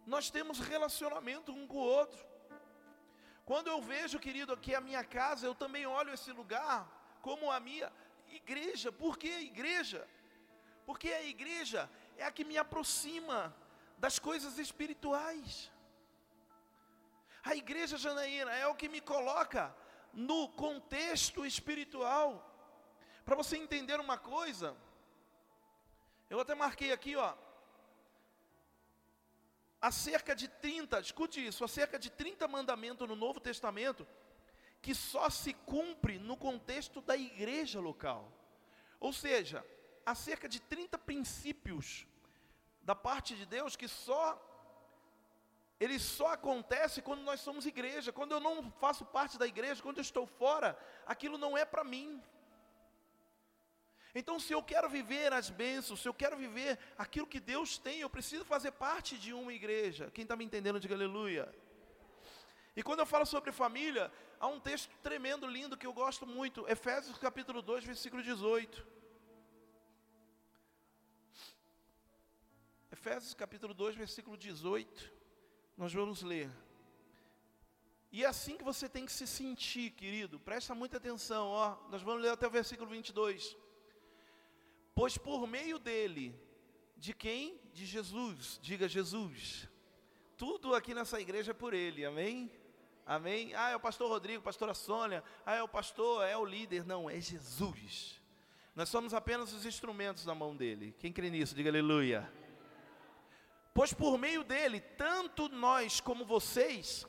nós 0.05 0.29
temos 0.29 0.59
relacionamento 0.59 1.51
um 1.51 1.65
com 1.67 1.77
o 1.77 1.89
outro. 1.99 2.23
Quando 3.45 3.67
eu 3.67 3.81
vejo, 3.81 4.19
querido, 4.19 4.53
aqui 4.53 4.73
a 4.73 4.81
minha 4.81 5.03
casa, 5.03 5.45
eu 5.45 5.55
também 5.55 5.85
olho 5.85 6.13
esse 6.13 6.31
lugar 6.31 6.87
como 7.21 7.51
a 7.51 7.59
minha 7.59 7.91
igreja. 8.27 8.91
Por 8.91 9.17
que 9.17 9.27
igreja? 9.27 10.07
Porque 10.85 11.09
a 11.09 11.23
igreja 11.23 11.89
é 12.17 12.25
a 12.25 12.31
que 12.31 12.43
me 12.43 12.57
aproxima 12.57 13.55
das 13.97 14.19
coisas 14.19 14.57
espirituais. 14.57 15.71
A 17.43 17.55
igreja 17.55 17.97
Janaína 17.97 18.53
é 18.53 18.67
o 18.67 18.75
que 18.75 18.87
me 18.87 19.01
coloca 19.01 19.75
no 20.13 20.49
contexto 20.49 21.45
espiritual. 21.45 22.49
Para 23.25 23.35
você 23.35 23.57
entender 23.57 23.99
uma 23.99 24.17
coisa, 24.17 24.75
eu 26.29 26.39
até 26.39 26.55
marquei 26.55 26.91
aqui, 26.91 27.15
ó, 27.15 27.33
há 29.83 29.91
cerca 29.91 30.33
de 30.33 30.47
30, 30.47 30.97
escute 31.01 31.45
isso, 31.45 31.61
há 31.65 31.67
cerca 31.67 31.99
de 31.99 32.09
30 32.09 32.47
mandamentos 32.47 33.05
no 33.05 33.17
Novo 33.17 33.41
Testamento 33.41 34.07
que 34.81 34.95
só 34.95 35.29
se 35.29 35.53
cumpre 35.53 36.17
no 36.17 36.37
contexto 36.37 37.01
da 37.01 37.17
igreja 37.17 37.81
local. 37.81 38.31
Ou 38.97 39.11
seja, 39.11 39.65
há 40.05 40.15
cerca 40.15 40.47
de 40.47 40.61
30 40.61 40.97
princípios 40.97 42.07
da 42.81 42.95
parte 42.95 43.35
de 43.35 43.45
Deus 43.45 43.75
que 43.75 43.89
só 43.89 44.25
ele 45.79 45.99
só 45.99 46.27
acontece 46.27 47.01
quando 47.01 47.23
nós 47.23 47.41
somos 47.41 47.65
igreja. 47.65 48.13
Quando 48.13 48.31
eu 48.31 48.39
não 48.39 48.71
faço 48.71 49.03
parte 49.03 49.37
da 49.37 49.45
igreja, 49.45 49.83
quando 49.83 49.97
eu 49.97 50.01
estou 50.09 50.25
fora, 50.25 50.77
aquilo 51.05 51.37
não 51.37 51.57
é 51.57 51.65
para 51.65 51.83
mim. 51.83 52.23
Então, 54.15 54.39
se 54.39 54.53
eu 54.53 54.61
quero 54.61 54.87
viver 54.87 55.33
as 55.33 55.49
bênçãos, 55.49 55.99
se 56.01 56.07
eu 56.07 56.13
quero 56.13 56.37
viver 56.37 56.77
aquilo 56.97 57.25
que 57.25 57.39
Deus 57.39 57.77
tem, 57.79 58.01
eu 58.01 58.09
preciso 58.09 58.45
fazer 58.45 58.71
parte 58.71 59.17
de 59.17 59.33
uma 59.33 59.51
igreja. 59.51 60.11
Quem 60.11 60.23
está 60.23 60.35
me 60.35 60.45
entendendo, 60.45 60.79
diga 60.79 60.93
aleluia. 60.93 61.51
E 62.75 62.83
quando 62.83 62.99
eu 62.99 63.05
falo 63.05 63.25
sobre 63.25 63.51
família, 63.51 64.11
há 64.39 64.47
um 64.47 64.59
texto 64.59 64.89
tremendo, 65.01 65.47
lindo, 65.47 65.77
que 65.77 65.87
eu 65.87 65.93
gosto 65.93 66.27
muito. 66.27 66.67
Efésios 66.67 67.17
capítulo 67.17 67.61
2, 67.61 67.83
versículo 67.85 68.21
18. 68.21 68.85
Efésios 72.91 73.33
capítulo 73.33 73.73
2, 73.73 73.95
versículo 73.95 74.37
18. 74.37 75.11
Nós 75.75 75.91
vamos 75.91 76.21
ler. 76.21 76.51
E 78.11 78.23
é 78.23 78.27
assim 78.27 78.55
que 78.57 78.63
você 78.63 78.87
tem 78.87 79.07
que 79.07 79.11
se 79.11 79.25
sentir, 79.25 79.89
querido. 79.89 80.39
Presta 80.39 80.75
muita 80.75 80.97
atenção, 80.97 81.47
ó. 81.47 81.77
Nós 81.89 82.03
vamos 82.03 82.21
ler 82.21 82.29
até 82.29 82.45
o 82.45 82.51
versículo 82.51 82.87
22. 82.87 83.57
Pois 84.95 85.17
por 85.17 85.47
meio 85.47 85.79
dele, 85.79 86.35
de 86.97 87.13
quem? 87.13 87.59
De 87.73 87.85
Jesus, 87.85 88.59
diga 88.61 88.87
Jesus. 88.87 89.67
Tudo 90.37 90.75
aqui 90.75 90.93
nessa 90.93 91.19
igreja 91.19 91.51
é 91.51 91.53
por 91.53 91.73
ele, 91.73 92.05
amém? 92.05 92.51
Amém? 93.05 93.53
Ah, 93.53 93.71
é 93.71 93.75
o 93.75 93.79
pastor 93.79 94.07
Rodrigo, 94.07 94.41
pastora 94.41 94.73
Sônia, 94.73 95.23
ah, 95.45 95.55
é 95.55 95.63
o 95.63 95.67
pastor, 95.67 96.25
é 96.25 96.37
o 96.37 96.45
líder. 96.45 96.85
Não, 96.85 97.09
é 97.09 97.19
Jesus. 97.19 98.21
Nós 98.75 98.89
somos 98.89 99.13
apenas 99.13 99.53
os 99.53 99.65
instrumentos 99.65 100.25
na 100.25 100.33
mão 100.33 100.55
dele. 100.55 100.95
Quem 100.99 101.11
crê 101.11 101.29
nisso, 101.29 101.53
diga 101.53 101.69
aleluia. 101.69 102.31
Pois 103.73 103.93
por 103.93 104.17
meio 104.17 104.43
dele, 104.43 104.79
tanto 104.79 105.49
nós 105.49 105.99
como 105.99 106.25
vocês 106.25 107.05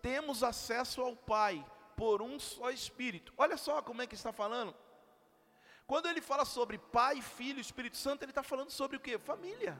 temos 0.00 0.42
acesso 0.42 1.02
ao 1.02 1.16
Pai 1.16 1.64
por 1.96 2.22
um 2.22 2.38
só 2.38 2.70
Espírito. 2.70 3.32
Olha 3.36 3.56
só 3.56 3.82
como 3.82 4.02
é 4.02 4.06
que 4.06 4.14
está 4.14 4.32
falando. 4.32 4.74
Quando 5.86 6.06
ele 6.08 6.20
fala 6.20 6.44
sobre 6.44 6.78
Pai, 6.78 7.20
Filho, 7.20 7.60
Espírito 7.60 7.96
Santo, 7.96 8.22
ele 8.22 8.30
está 8.30 8.42
falando 8.42 8.70
sobre 8.70 8.96
o 8.96 9.00
que? 9.00 9.18
Família. 9.18 9.78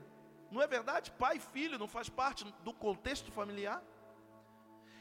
Não 0.50 0.60
é 0.60 0.66
verdade? 0.66 1.10
Pai 1.12 1.36
e 1.36 1.40
filho 1.40 1.78
não 1.78 1.88
faz 1.88 2.08
parte 2.08 2.44
do 2.62 2.72
contexto 2.72 3.32
familiar? 3.32 3.82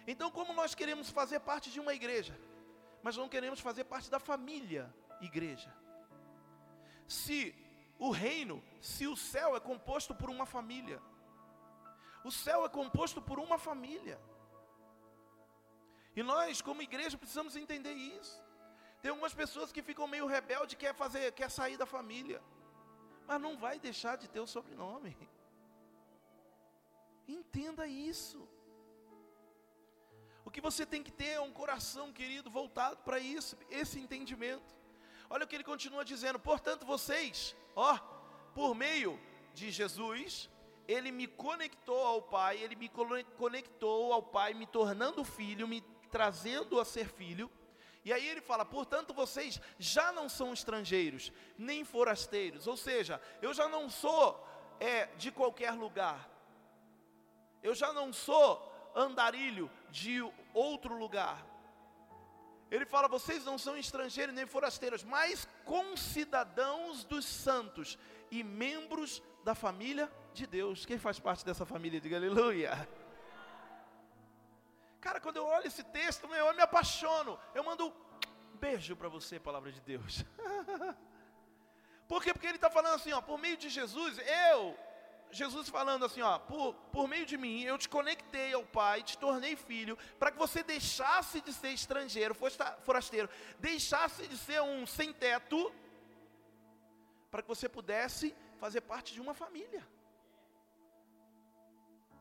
Então, 0.07 0.31
como 0.31 0.53
nós 0.53 0.73
queremos 0.73 1.09
fazer 1.09 1.39
parte 1.41 1.69
de 1.69 1.79
uma 1.79 1.93
igreja, 1.93 2.37
mas 3.01 3.17
não 3.17 3.29
queremos 3.29 3.59
fazer 3.59 3.83
parte 3.83 4.09
da 4.09 4.19
família 4.19 4.93
igreja? 5.21 5.73
Se 7.07 7.53
o 7.99 8.09
reino, 8.09 8.63
se 8.81 9.05
o 9.05 9.15
céu 9.15 9.55
é 9.55 9.59
composto 9.59 10.15
por 10.15 10.29
uma 10.29 10.45
família, 10.45 11.01
o 12.23 12.31
céu 12.31 12.65
é 12.65 12.69
composto 12.69 13.21
por 13.21 13.37
uma 13.39 13.57
família. 13.57 14.19
E 16.15 16.23
nós, 16.23 16.61
como 16.61 16.81
igreja, 16.81 17.17
precisamos 17.17 17.55
entender 17.55 17.93
isso. 17.93 18.41
Tem 19.03 19.09
algumas 19.11 19.33
pessoas 19.33 19.69
que 19.69 19.81
ficam 19.81 20.07
meio 20.07 20.25
rebelde, 20.25 20.77
quer 20.77 20.95
fazer, 20.95 21.33
quer 21.33 21.51
sair 21.51 21.75
da 21.75 21.85
família, 21.85 22.41
mas 23.27 23.41
não 23.45 23.57
vai 23.57 23.77
deixar 23.77 24.15
de 24.15 24.29
ter 24.29 24.39
o 24.39 24.47
sobrenome. 24.47 25.13
Entenda 27.27 27.85
isso. 27.85 28.47
O 30.45 30.49
que 30.49 30.61
você 30.61 30.85
tem 30.85 31.03
que 31.03 31.11
ter 31.11 31.31
é 31.31 31.41
um 31.41 31.51
coração, 31.51 32.13
querido, 32.13 32.49
voltado 32.49 32.95
para 33.03 33.19
isso, 33.19 33.57
esse 33.69 33.99
entendimento. 33.99 34.73
Olha 35.29 35.43
o 35.43 35.47
que 35.49 35.55
ele 35.55 35.65
continua 35.65 36.05
dizendo: 36.05 36.39
portanto, 36.39 36.85
vocês, 36.85 37.53
ó, 37.75 37.97
por 38.55 38.73
meio 38.73 39.19
de 39.53 39.69
Jesus, 39.69 40.49
ele 40.87 41.11
me 41.11 41.27
conectou 41.27 42.05
ao 42.05 42.21
Pai, 42.21 42.57
ele 42.57 42.77
me 42.77 42.89
conectou 43.37 44.13
ao 44.13 44.23
Pai, 44.23 44.53
me 44.53 44.65
tornando 44.65 45.25
filho, 45.25 45.67
me 45.67 45.81
trazendo 46.09 46.79
a 46.79 46.85
ser 46.85 47.09
filho 47.09 47.51
e 48.05 48.11
aí 48.11 48.27
ele 48.27 48.41
fala: 48.41 48.65
portanto, 48.65 49.13
vocês 49.13 49.59
já 49.79 50.11
não 50.11 50.27
são 50.27 50.53
estrangeiros, 50.53 51.31
nem 51.57 51.85
forasteiros. 51.85 52.67
Ou 52.67 52.75
seja, 52.75 53.21
eu 53.41 53.53
já 53.53 53.67
não 53.69 53.89
sou 53.89 54.45
é, 54.79 55.05
de 55.17 55.31
qualquer 55.31 55.71
lugar. 55.71 56.29
Eu 57.61 57.73
já 57.73 57.93
não 57.93 58.11
sou 58.11 58.91
andarilho 58.93 59.71
de 59.89 60.21
outro 60.53 60.97
lugar. 60.97 61.45
Ele 62.69 62.85
fala: 62.85 63.07
vocês 63.07 63.45
não 63.45 63.57
são 63.57 63.77
estrangeiros 63.77 64.35
nem 64.35 64.45
forasteiros, 64.45 65.03
mas 65.03 65.47
concidadãos 65.63 67.03
dos 67.05 67.25
santos 67.25 67.97
e 68.29 68.43
membros 68.43 69.23
da 69.43 69.55
família 69.55 70.11
de 70.33 70.45
Deus. 70.45 70.85
Quem 70.85 70.97
faz 70.97 71.19
parte 71.19 71.45
dessa 71.45 71.65
família? 71.65 72.01
Diga 72.01 72.17
aleluia. 72.17 72.89
Cara, 75.03 75.19
quando 75.19 75.35
eu 75.35 75.45
olho 75.45 75.67
esse 75.67 75.83
texto, 75.83 76.29
meu, 76.29 76.45
eu 76.47 76.53
me 76.53 76.61
apaixono. 76.61 77.37
Eu 77.53 77.61
mando 77.61 77.87
um 77.87 78.57
beijo 78.57 78.95
para 78.95 79.09
você, 79.09 79.37
palavra 79.37 79.69
de 79.69 79.81
Deus. 79.81 80.23
Por 82.07 82.23
quê? 82.23 82.31
Porque 82.31 82.47
ele 82.47 82.55
está 82.55 82.69
falando 82.69 82.95
assim, 82.95 83.11
ó, 83.11 83.19
por 83.19 83.37
meio 83.37 83.57
de 83.57 83.69
Jesus, 83.69 84.17
eu, 84.19 84.77
Jesus 85.31 85.67
falando 85.67 86.05
assim, 86.05 86.21
ó, 86.21 86.37
por, 86.37 86.73
por 86.91 87.07
meio 87.07 87.25
de 87.25 87.37
mim, 87.37 87.63
eu 87.63 87.77
te 87.77 87.89
conectei 87.89 88.53
ao 88.53 88.63
Pai, 88.63 89.01
te 89.01 89.17
tornei 89.17 89.55
filho, 89.55 89.97
para 90.19 90.31
que 90.31 90.37
você 90.37 90.61
deixasse 90.63 91.41
de 91.41 91.51
ser 91.51 91.69
estrangeiro, 91.69 92.35
forasteiro, 92.83 93.29
deixasse 93.57 94.27
de 94.27 94.37
ser 94.37 94.61
um 94.61 94.85
sem 94.85 95.11
teto, 95.11 95.73
para 97.31 97.41
que 97.41 97.47
você 97.47 97.67
pudesse 97.67 98.35
fazer 98.59 98.81
parte 98.81 99.13
de 99.13 99.21
uma 99.21 99.33
família. 99.33 99.85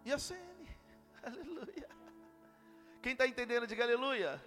E 0.05 0.13
a 0.13 0.19
CN, 0.19 0.69
aleluia. 1.23 2.02
Quem 3.03 3.13
está 3.13 3.27
entendendo, 3.27 3.67
diga 3.67 3.83
aleluia. 3.85 4.43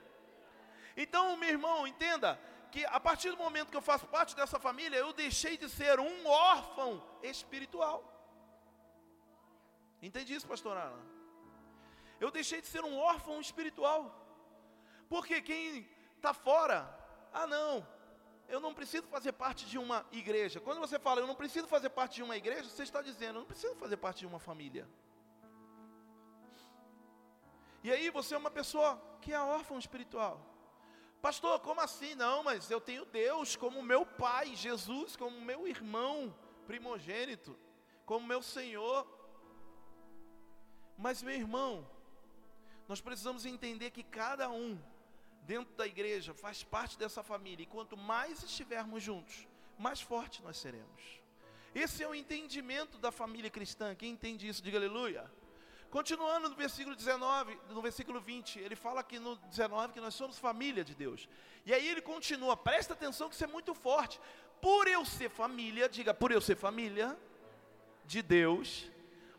Então, 0.95 1.35
meu 1.35 1.49
irmão, 1.49 1.85
entenda 1.85 2.39
que 2.71 2.85
a 2.85 2.99
partir 2.99 3.29
do 3.31 3.37
momento 3.37 3.69
que 3.69 3.77
eu 3.77 3.81
faço 3.81 4.05
parte 4.07 4.35
dessa 4.35 4.59
família, 4.59 4.97
eu 4.97 5.11
deixei 5.13 5.57
de 5.57 5.69
ser 5.69 5.99
um 5.99 6.27
órfão 6.27 7.03
espiritual. 7.21 7.97
Entende 10.01 10.33
isso, 10.33 10.47
pastor 10.47 10.77
Ana? 10.77 11.01
Eu 12.19 12.31
deixei 12.31 12.61
de 12.61 12.67
ser 12.67 12.83
um 12.83 12.97
órfão 12.97 13.41
espiritual. 13.41 14.01
Porque 15.09 15.41
quem 15.41 15.87
está 16.15 16.33
fora, 16.33 16.77
ah 17.33 17.45
não, 17.45 17.85
eu 18.47 18.59
não 18.59 18.73
preciso 18.73 19.07
fazer 19.07 19.33
parte 19.33 19.65
de 19.65 19.77
uma 19.77 20.05
igreja. 20.11 20.59
Quando 20.59 20.79
você 20.79 20.97
fala, 20.97 21.19
eu 21.19 21.27
não 21.27 21.35
preciso 21.35 21.67
fazer 21.67 21.89
parte 21.89 22.15
de 22.15 22.23
uma 22.23 22.37
igreja, 22.37 22.69
você 22.69 22.83
está 22.83 23.01
dizendo, 23.01 23.35
eu 23.37 23.41
não 23.41 23.47
preciso 23.47 23.75
fazer 23.75 23.97
parte 23.97 24.19
de 24.19 24.27
uma 24.27 24.39
família. 24.39 24.87
E 27.85 27.91
aí 27.91 28.09
você 28.09 28.33
é 28.33 28.37
uma 28.39 28.49
pessoa 28.49 28.99
que 29.21 29.31
é 29.31 29.39
órfão 29.39 29.77
espiritual. 29.77 30.35
Pastor, 31.21 31.59
como 31.59 31.79
assim? 31.81 32.15
Não, 32.15 32.41
mas 32.41 32.71
eu 32.71 32.81
tenho 32.81 33.05
Deus 33.05 33.55
como 33.55 33.83
meu 33.83 34.03
pai, 34.03 34.55
Jesus 34.55 35.15
como 35.15 35.39
meu 35.39 35.67
irmão 35.67 36.35
primogênito, 36.65 37.55
como 38.03 38.25
meu 38.25 38.41
Senhor. 38.41 39.07
Mas, 40.97 41.21
meu 41.21 41.35
irmão, 41.35 41.87
nós 42.87 43.01
precisamos 43.01 43.45
entender 43.45 43.91
que 43.91 44.01
cada 44.01 44.49
um 44.49 44.81
dentro 45.43 45.75
da 45.75 45.85
igreja 45.85 46.33
faz 46.33 46.63
parte 46.63 46.97
dessa 46.97 47.21
família, 47.21 47.61
e 47.61 47.67
quanto 47.67 47.95
mais 47.95 48.41
estivermos 48.41 49.03
juntos, 49.03 49.47
mais 49.77 50.01
forte 50.01 50.41
nós 50.41 50.57
seremos. 50.57 51.21
Esse 51.75 52.01
é 52.01 52.07
o 52.07 52.15
entendimento 52.15 52.97
da 52.97 53.11
família 53.11 53.51
cristã. 53.51 53.93
Quem 53.93 54.13
entende 54.13 54.47
isso, 54.47 54.63
diga 54.63 54.79
aleluia. 54.79 55.31
Continuando 55.95 56.49
no 56.49 56.55
versículo 56.57 56.93
19, 56.93 57.57
no 57.69 57.81
versículo 57.81 58.19
20, 58.19 58.59
ele 58.59 58.75
fala 58.75 58.99
aqui 58.99 59.17
no 59.17 59.37
19 59.37 59.93
que 59.93 60.01
nós 60.01 60.13
somos 60.13 60.37
família 60.37 60.83
de 60.83 60.93
Deus. 60.93 61.29
E 61.65 61.73
aí 61.73 61.87
ele 61.87 62.01
continua, 62.01 62.57
presta 62.57 62.91
atenção 62.91 63.29
que 63.29 63.35
isso 63.35 63.45
é 63.45 63.47
muito 63.47 63.73
forte. 63.73 64.19
Por 64.61 64.89
eu 64.89 65.05
ser 65.05 65.29
família, 65.29 65.87
diga, 65.87 66.13
por 66.13 66.33
eu 66.33 66.41
ser 66.41 66.57
família 66.57 67.17
de 68.03 68.21
Deus, 68.21 68.91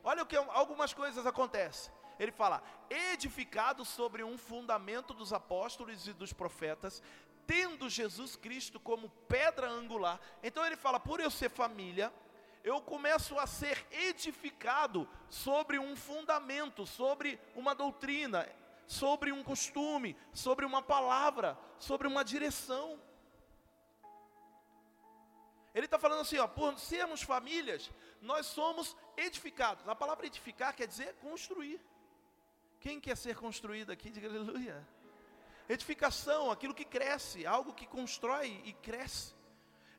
olha 0.02 0.22
o 0.22 0.26
que 0.26 0.34
algumas 0.34 0.94
coisas 0.94 1.26
acontecem. 1.26 1.92
Ele 2.18 2.32
fala: 2.32 2.62
edificado 2.88 3.84
sobre 3.84 4.24
um 4.24 4.38
fundamento 4.38 5.12
dos 5.12 5.34
apóstolos 5.34 6.08
e 6.08 6.14
dos 6.14 6.32
profetas, 6.32 7.02
tendo 7.46 7.90
Jesus 7.90 8.34
Cristo 8.34 8.80
como 8.80 9.10
pedra 9.28 9.68
angular. 9.68 10.18
Então 10.42 10.64
ele 10.64 10.76
fala: 10.78 10.98
por 10.98 11.20
eu 11.20 11.30
ser 11.30 11.50
família, 11.50 12.10
eu 12.66 12.80
começo 12.80 13.38
a 13.38 13.46
ser 13.46 13.86
edificado 13.92 15.08
sobre 15.30 15.78
um 15.78 15.94
fundamento, 15.94 16.84
sobre 16.84 17.38
uma 17.54 17.76
doutrina, 17.76 18.44
sobre 18.88 19.30
um 19.30 19.40
costume, 19.44 20.16
sobre 20.32 20.64
uma 20.64 20.82
palavra, 20.82 21.56
sobre 21.78 22.08
uma 22.08 22.24
direção. 22.24 23.00
Ele 25.72 25.84
está 25.84 25.96
falando 25.96 26.22
assim, 26.22 26.38
ó, 26.38 26.48
por 26.48 26.76
sermos 26.76 27.22
famílias, 27.22 27.88
nós 28.20 28.46
somos 28.46 28.96
edificados. 29.16 29.88
A 29.88 29.94
palavra 29.94 30.26
edificar 30.26 30.74
quer 30.74 30.88
dizer 30.88 31.14
construir. 31.22 31.80
Quem 32.80 32.98
quer 32.98 33.16
ser 33.16 33.36
construído 33.36 33.92
aqui, 33.92 34.10
diga 34.10 34.26
aleluia. 34.26 34.84
Edificação, 35.68 36.50
aquilo 36.50 36.74
que 36.74 36.84
cresce, 36.84 37.46
algo 37.46 37.72
que 37.72 37.86
constrói 37.86 38.60
e 38.64 38.72
cresce. 38.72 39.35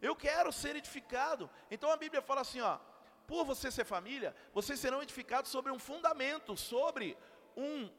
Eu 0.01 0.15
quero 0.15 0.51
ser 0.51 0.75
edificado. 0.75 1.49
Então 1.69 1.91
a 1.91 1.97
Bíblia 1.97 2.21
fala 2.21 2.41
assim, 2.41 2.61
ó, 2.61 2.77
por 3.25 3.43
você 3.43 3.69
ser 3.71 3.85
família, 3.85 4.35
vocês 4.53 4.79
serão 4.79 5.01
edificados 5.01 5.51
sobre 5.51 5.71
um 5.71 5.79
fundamento, 5.79 6.55
sobre 6.55 7.17
um, 7.55 7.89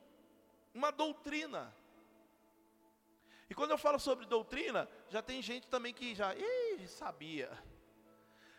uma 0.72 0.90
doutrina. 0.90 1.74
E 3.50 3.54
quando 3.54 3.70
eu 3.70 3.78
falo 3.78 3.98
sobre 3.98 4.26
doutrina, 4.26 4.88
já 5.08 5.22
tem 5.22 5.40
gente 5.42 5.66
também 5.68 5.92
que 5.92 6.14
já 6.14 6.34
Ih, 6.34 6.86
sabia. 6.86 7.50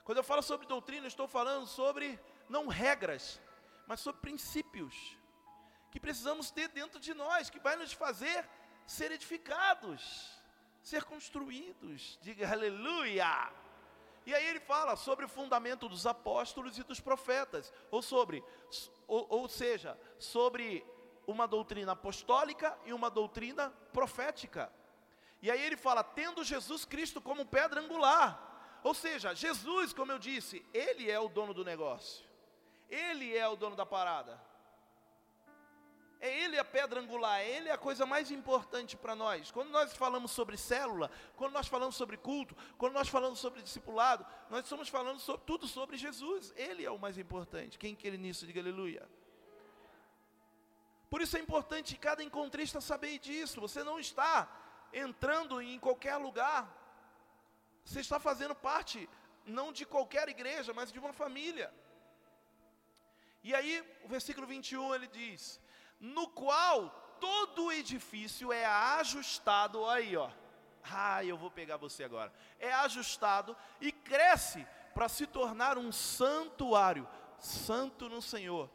Quando 0.03 0.17
eu 0.17 0.23
falo 0.23 0.41
sobre 0.41 0.65
doutrina, 0.65 1.07
estou 1.07 1.27
falando 1.27 1.67
sobre 1.67 2.19
não 2.47 2.67
regras, 2.67 3.39
mas 3.85 3.99
sobre 3.99 4.21
princípios 4.21 5.17
que 5.91 5.99
precisamos 5.99 6.51
ter 6.51 6.67
dentro 6.69 6.99
de 6.99 7.13
nós, 7.13 7.49
que 7.49 7.59
vai 7.59 7.75
nos 7.75 7.93
fazer 7.93 8.47
ser 8.85 9.11
edificados, 9.11 10.38
ser 10.81 11.03
construídos. 11.03 12.17
Diga 12.21 12.51
aleluia. 12.51 13.51
E 14.25 14.33
aí 14.33 14.45
ele 14.45 14.59
fala 14.59 14.95
sobre 14.95 15.25
o 15.25 15.29
fundamento 15.29 15.89
dos 15.89 16.05
apóstolos 16.05 16.77
e 16.77 16.83
dos 16.83 16.99
profetas, 16.99 17.73
ou 17.89 18.01
sobre, 18.01 18.43
ou, 19.07 19.25
ou 19.29 19.49
seja, 19.49 19.99
sobre 20.17 20.85
uma 21.25 21.47
doutrina 21.47 21.93
apostólica 21.93 22.77
e 22.85 22.93
uma 22.93 23.09
doutrina 23.09 23.71
profética. 23.93 24.71
E 25.41 25.49
aí 25.49 25.61
ele 25.61 25.77
fala, 25.77 26.03
tendo 26.03 26.43
Jesus 26.43 26.85
Cristo 26.85 27.21
como 27.21 27.45
pedra 27.45 27.81
angular. 27.81 28.79
Ou 28.83 28.93
seja, 28.93 29.33
Jesus, 29.33 29.93
como 29.93 30.11
eu 30.11 30.19
disse, 30.19 30.65
ele 30.73 31.09
é 31.09 31.19
o 31.19 31.29
dono 31.29 31.53
do 31.53 31.63
negócio. 31.63 32.25
Ele 32.89 33.37
é 33.37 33.47
o 33.47 33.55
dono 33.55 33.75
da 33.75 33.85
parada. 33.85 34.41
É 36.21 36.43
Ele 36.43 36.59
a 36.59 36.65
pedra 36.65 36.99
angular, 36.99 37.39
é 37.39 37.49
Ele 37.49 37.69
a 37.69 37.77
coisa 37.77 38.05
mais 38.05 38.29
importante 38.29 38.97
para 38.97 39.15
nós. 39.15 39.51
Quando 39.51 39.69
nós 39.69 39.95
falamos 39.95 40.31
sobre 40.31 40.57
célula, 40.57 41.09
quando 41.37 41.53
nós 41.53 41.67
falamos 41.67 41.95
sobre 41.95 42.17
culto, 42.17 42.55
quando 42.77 42.93
nós 42.93 43.07
falamos 43.07 43.39
sobre 43.39 43.61
discipulado, 43.61 44.25
nós 44.49 44.63
estamos 44.63 44.89
falando 44.89 45.19
sobre, 45.19 45.41
tudo 45.45 45.65
sobre 45.67 45.95
Jesus. 45.97 46.53
Ele 46.57 46.83
é 46.83 46.91
o 46.91 46.99
mais 46.99 47.17
importante. 47.17 47.79
Quem 47.79 47.95
quer 47.95 48.17
nisso, 48.17 48.45
diga 48.45 48.59
aleluia. 48.59 49.07
Por 51.09 51.21
isso 51.21 51.37
é 51.37 51.39
importante 51.39 51.97
cada 51.97 52.21
encontrista 52.21 52.81
saber 52.81 53.17
disso. 53.19 53.61
Você 53.61 53.81
não 53.83 53.97
está 53.97 54.47
entrando 54.91 55.61
em 55.61 55.79
qualquer 55.79 56.17
lugar. 56.17 56.75
Você 57.85 58.01
está 58.01 58.19
fazendo 58.19 58.53
parte, 58.53 59.09
não 59.45 59.71
de 59.71 59.85
qualquer 59.85 60.27
igreja, 60.27 60.73
mas 60.73 60.91
de 60.91 60.99
uma 60.99 61.13
família. 61.13 61.73
E 63.41 63.55
aí, 63.55 63.83
o 64.03 64.07
versículo 64.07 64.45
21 64.45 64.93
ele 64.93 65.07
diz: 65.07 65.59
no 65.99 66.27
qual 66.29 66.89
todo 67.19 67.65
o 67.65 67.71
edifício 67.71 68.51
é 68.51 68.65
ajustado, 68.65 69.85
aí 69.85 70.15
ó, 70.15 70.29
ah, 70.83 71.23
eu 71.23 71.37
vou 71.37 71.51
pegar 71.51 71.77
você 71.77 72.03
agora, 72.03 72.33
é 72.57 72.71
ajustado 72.71 73.55
e 73.81 73.91
cresce 73.91 74.65
para 74.93 75.09
se 75.09 75.27
tornar 75.27 75.77
um 75.77 75.91
santuário, 75.91 77.07
santo 77.37 78.09
no 78.09 78.21
Senhor. 78.21 78.69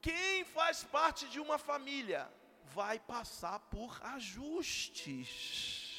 Quem 0.00 0.44
faz 0.44 0.82
parte 0.82 1.28
de 1.28 1.38
uma 1.40 1.58
família 1.58 2.30
vai 2.64 2.98
passar 2.98 3.58
por 3.60 4.00
ajustes. 4.02 5.90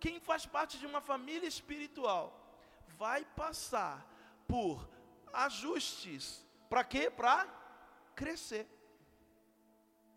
Quem 0.00 0.20
faz 0.20 0.44
parte 0.44 0.78
de 0.78 0.86
uma 0.86 1.00
família 1.00 1.46
espiritual 1.46 2.38
vai 2.88 3.24
passar 3.24 4.06
por 4.46 4.88
ajustes. 5.32 6.44
Para 6.68 6.84
quê? 6.84 7.10
Para 7.10 7.46
crescer. 8.14 8.66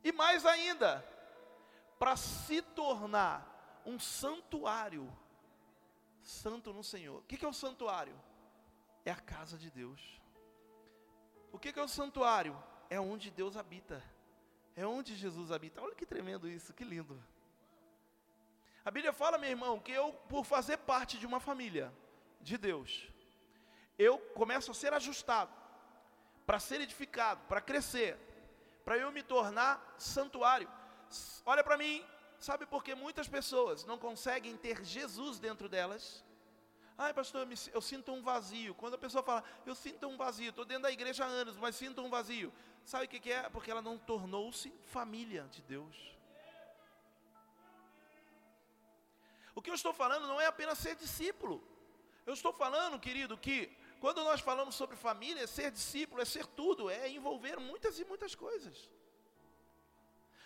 E 0.04 0.12
mais 0.12 0.46
ainda, 0.46 1.06
para 2.00 2.16
se 2.16 2.62
tornar 2.62 3.82
um 3.86 4.00
santuário 4.00 5.12
santo 6.22 6.74
no 6.74 6.84
Senhor. 6.84 7.20
O 7.20 7.24
que 7.24 7.44
é 7.44 7.48
o 7.48 7.54
santuário? 7.54 8.14
É 9.06 9.12
a 9.12 9.16
casa 9.16 9.58
de 9.58 9.72
Deus. 9.72 10.22
O 11.52 11.58
que 11.58 11.78
é 11.78 11.84
o 11.84 11.88
santuário? 11.88 12.62
É 12.90 13.00
onde 13.00 13.32
Deus 13.32 13.56
habita. 13.58 14.04
É 14.76 14.86
onde 14.86 15.16
Jesus 15.16 15.52
habita. 15.52 15.82
Olha 15.82 15.96
que 15.96 16.06
tremendo 16.06 16.48
isso, 16.48 16.74
que 16.74 16.84
lindo. 16.84 17.22
A 18.86 18.92
Bíblia 18.92 19.12
fala, 19.12 19.38
meu 19.38 19.50
irmão, 19.50 19.80
que 19.80 19.92
eu, 19.92 20.14
por 20.30 20.46
fazer 20.46 20.78
parte 20.78 21.18
de 21.18 21.26
uma 21.26 21.40
família 21.40 21.92
de 22.42 22.58
Deus, 22.58 23.08
eu 23.98 24.18
começo 24.36 24.72
a 24.72 24.74
ser 24.74 24.94
ajustado 24.94 25.52
para 26.48 26.60
ser 26.60 26.80
edificado, 26.80 27.42
para 27.50 27.60
crescer, 27.60 28.18
para 28.86 28.98
eu 28.98 29.12
me 29.12 29.22
tornar 29.22 29.96
santuário. 29.98 30.70
Olha 31.46 31.62
para 31.62 31.78
mim, 31.78 32.04
sabe 32.40 32.66
por 32.66 32.82
que 32.86 32.96
muitas 32.96 33.28
pessoas 33.28 33.84
não 33.84 33.98
conseguem 33.98 34.56
ter 34.56 34.82
Jesus 34.84 35.40
dentro 35.40 35.68
delas? 35.68 36.24
Ai, 36.98 37.14
pastor, 37.14 37.42
eu, 37.42 37.48
me, 37.48 37.56
eu, 37.74 37.82
sinto 37.82 38.14
um 38.14 38.24
vazio. 38.24 38.74
Quando 38.74 38.94
a 38.94 38.98
pessoa 38.98 39.22
fala, 39.22 39.44
eu 39.66 39.76
sinto 39.76 40.08
um 40.08 40.16
vazio, 40.16 40.50
estou 40.50 40.64
dentro 40.64 40.84
da 40.84 40.92
igreja 40.92 41.26
há 41.26 41.28
anos, 41.28 41.58
mas 41.58 41.76
sinto 41.76 42.02
um 42.02 42.10
vazio. 42.10 42.52
Sabe 42.86 43.06
o 43.06 43.10
que, 43.10 43.20
que 43.20 43.32
é? 43.32 43.50
Porque 43.50 43.70
ela 43.70 43.82
não 43.82 43.98
tornou-se 43.98 44.74
família 44.86 45.44
de 45.52 45.62
Deus. 45.62 46.18
O 49.54 49.62
que 49.62 49.70
eu 49.70 49.76
estou 49.76 49.94
falando 49.94 50.28
não 50.28 50.40
é 50.40 50.46
apenas 50.46 50.78
ser 50.78 50.96
discípulo. 50.96 51.62
Eu 52.26 52.34
estou 52.34 52.54
falando, 52.54 53.00
querido, 53.00 53.38
que 53.38 53.77
quando 54.00 54.24
nós 54.24 54.42
falamos 54.42 54.76
sobre 54.76 54.96
família, 54.96 55.44
é 55.44 55.48
ser 55.48 55.72
discípulo, 55.72 56.22
é 56.22 56.26
ser 56.26 56.46
tudo, 56.46 56.90
é 56.90 57.10
envolver 57.10 57.58
muitas 57.60 58.00
e 58.00 58.06
muitas 58.06 58.36
coisas. 58.36 58.90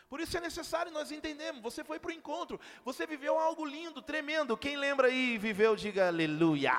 Por 0.09 0.19
isso 0.19 0.35
é 0.35 0.41
necessário 0.41 0.91
nós 0.91 1.11
entendermos. 1.11 1.61
Você 1.61 1.83
foi 1.83 1.97
para 1.97 2.09
o 2.09 2.13
encontro, 2.13 2.59
você 2.83 3.07
viveu 3.07 3.39
algo 3.39 3.65
lindo, 3.65 4.01
tremendo. 4.01 4.57
Quem 4.57 4.75
lembra 4.75 5.07
aí 5.07 5.37
viveu, 5.37 5.75
diga 5.75 6.07
aleluia. 6.07 6.73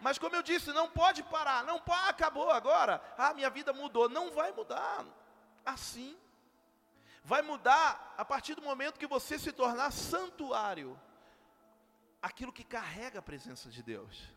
Mas 0.00 0.18
como 0.18 0.36
eu 0.36 0.42
disse, 0.42 0.72
não 0.72 0.88
pode 0.88 1.22
parar, 1.22 1.64
não 1.64 1.80
pode, 1.80 2.08
acabou 2.08 2.50
agora. 2.50 3.02
Ah, 3.18 3.34
minha 3.34 3.50
vida 3.50 3.72
mudou. 3.72 4.08
Não 4.08 4.30
vai 4.30 4.52
mudar 4.52 5.04
assim. 5.64 6.16
Vai 7.24 7.42
mudar 7.42 8.14
a 8.16 8.24
partir 8.24 8.54
do 8.54 8.62
momento 8.62 8.98
que 8.98 9.06
você 9.06 9.38
se 9.38 9.52
tornar 9.52 9.90
santuário. 9.90 10.98
Aquilo 12.22 12.52
que 12.52 12.64
carrega 12.64 13.18
a 13.18 13.22
presença 13.22 13.68
de 13.68 13.82
Deus. 13.82 14.35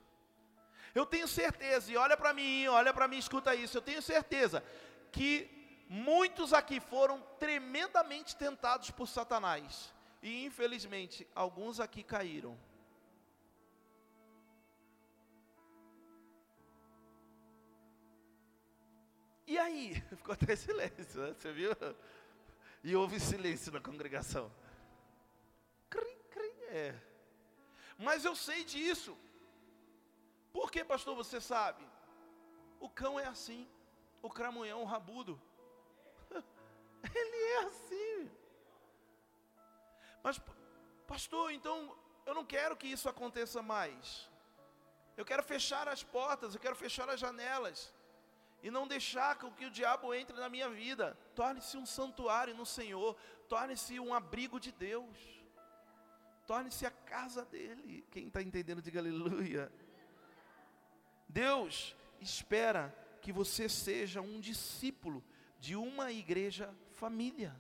Eu 0.94 1.06
tenho 1.06 1.28
certeza, 1.28 1.92
e 1.92 1.98
olha 1.98 2.18
para 2.18 2.34
mim, 2.34 2.68
olha 2.68 2.94
para 2.94 3.08
mim, 3.08 3.18
escuta 3.18 3.54
isso. 3.54 3.78
Eu 3.78 3.82
tenho 3.82 4.02
certeza 4.02 4.64
que 5.12 5.50
muitos 5.88 6.54
aqui 6.54 6.80
foram 6.80 7.22
tremendamente 7.40 8.36
tentados 8.36 8.92
por 8.92 9.08
Satanás. 9.08 9.94
E 10.22 10.46
infelizmente, 10.46 11.28
alguns 11.34 11.80
aqui 11.80 12.04
caíram. 12.04 12.58
E 19.48 19.58
aí? 19.58 19.96
Ficou 20.16 20.34
até 20.34 20.56
silêncio, 20.56 21.22
né? 21.22 21.34
você 21.34 21.52
viu? 21.52 21.72
E 22.84 22.96
houve 22.96 23.20
silêncio 23.20 23.72
na 23.72 23.80
congregação. 23.80 24.52
Crim, 25.90 26.18
crim, 26.30 26.54
é. 26.70 26.96
Mas 27.98 28.24
eu 28.26 28.36
sei 28.36 28.64
disso. 28.64 29.18
Por 30.52 30.72
que, 30.72 30.84
pastor, 30.84 31.16
você 31.16 31.40
sabe? 31.40 31.86
O 32.80 32.90
cão 32.90 33.20
é 33.20 33.26
assim. 33.26 33.68
O 34.22 34.30
cramunhão 34.30 34.84
rabudo. 34.84 35.40
Ele 37.16 37.44
é 37.54 37.58
assim. 37.66 38.32
Mas, 40.24 40.42
pastor, 41.08 41.52
então 41.52 41.96
eu 42.26 42.34
não 42.34 42.46
quero 42.46 42.76
que 42.76 42.88
isso 42.88 43.08
aconteça 43.08 43.62
mais. 43.62 44.30
Eu 45.16 45.26
quero 45.26 45.44
fechar 45.44 45.88
as 45.88 46.04
portas, 46.04 46.54
eu 46.54 46.62
quero 46.62 46.76
fechar 46.76 47.10
as 47.10 47.20
janelas. 47.20 47.94
E 48.62 48.70
não 48.70 48.88
deixar 48.88 49.38
que 49.38 49.66
o 49.66 49.72
diabo 49.72 50.14
entre 50.14 50.36
na 50.36 50.50
minha 50.50 50.70
vida. 50.70 51.18
Torne-se 51.34 51.78
um 51.78 51.86
santuário 51.86 52.54
no 52.54 52.66
Senhor. 52.66 53.16
Torne-se 53.48 54.00
um 54.00 54.14
abrigo 54.14 54.60
de 54.60 54.72
Deus. 54.72 55.18
Torne-se 56.46 56.86
a 56.86 56.92
casa 56.92 57.46
dele. 57.46 58.06
Quem 58.12 58.28
está 58.28 58.42
entendendo, 58.42 58.82
diga 58.82 59.00
aleluia. 59.00 59.72
Deus 61.30 61.96
espera 62.20 62.94
que 63.22 63.32
você 63.32 63.70
seja 63.70 64.20
um 64.20 64.40
discípulo 64.40 65.24
de 65.60 65.76
uma 65.76 66.12
igreja 66.12 66.74
família. 66.94 67.56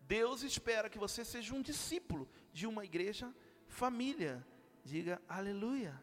Deus 0.00 0.42
espera 0.42 0.88
que 0.88 0.98
você 0.98 1.24
seja 1.24 1.52
um 1.52 1.60
discípulo 1.60 2.28
de 2.52 2.64
uma 2.66 2.84
igreja 2.84 3.34
família. 3.66 4.46
Diga 4.84 5.20
aleluia. 5.28 6.00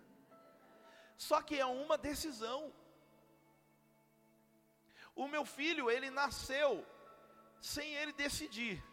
Só 1.16 1.42
que 1.42 1.58
é 1.58 1.66
uma 1.66 1.98
decisão. 1.98 2.74
O 5.16 5.28
meu 5.28 5.46
filho, 5.46 5.90
ele 5.90 6.10
nasceu 6.10 6.86
sem 7.62 7.94
ele 7.96 8.12
decidir. 8.12 8.84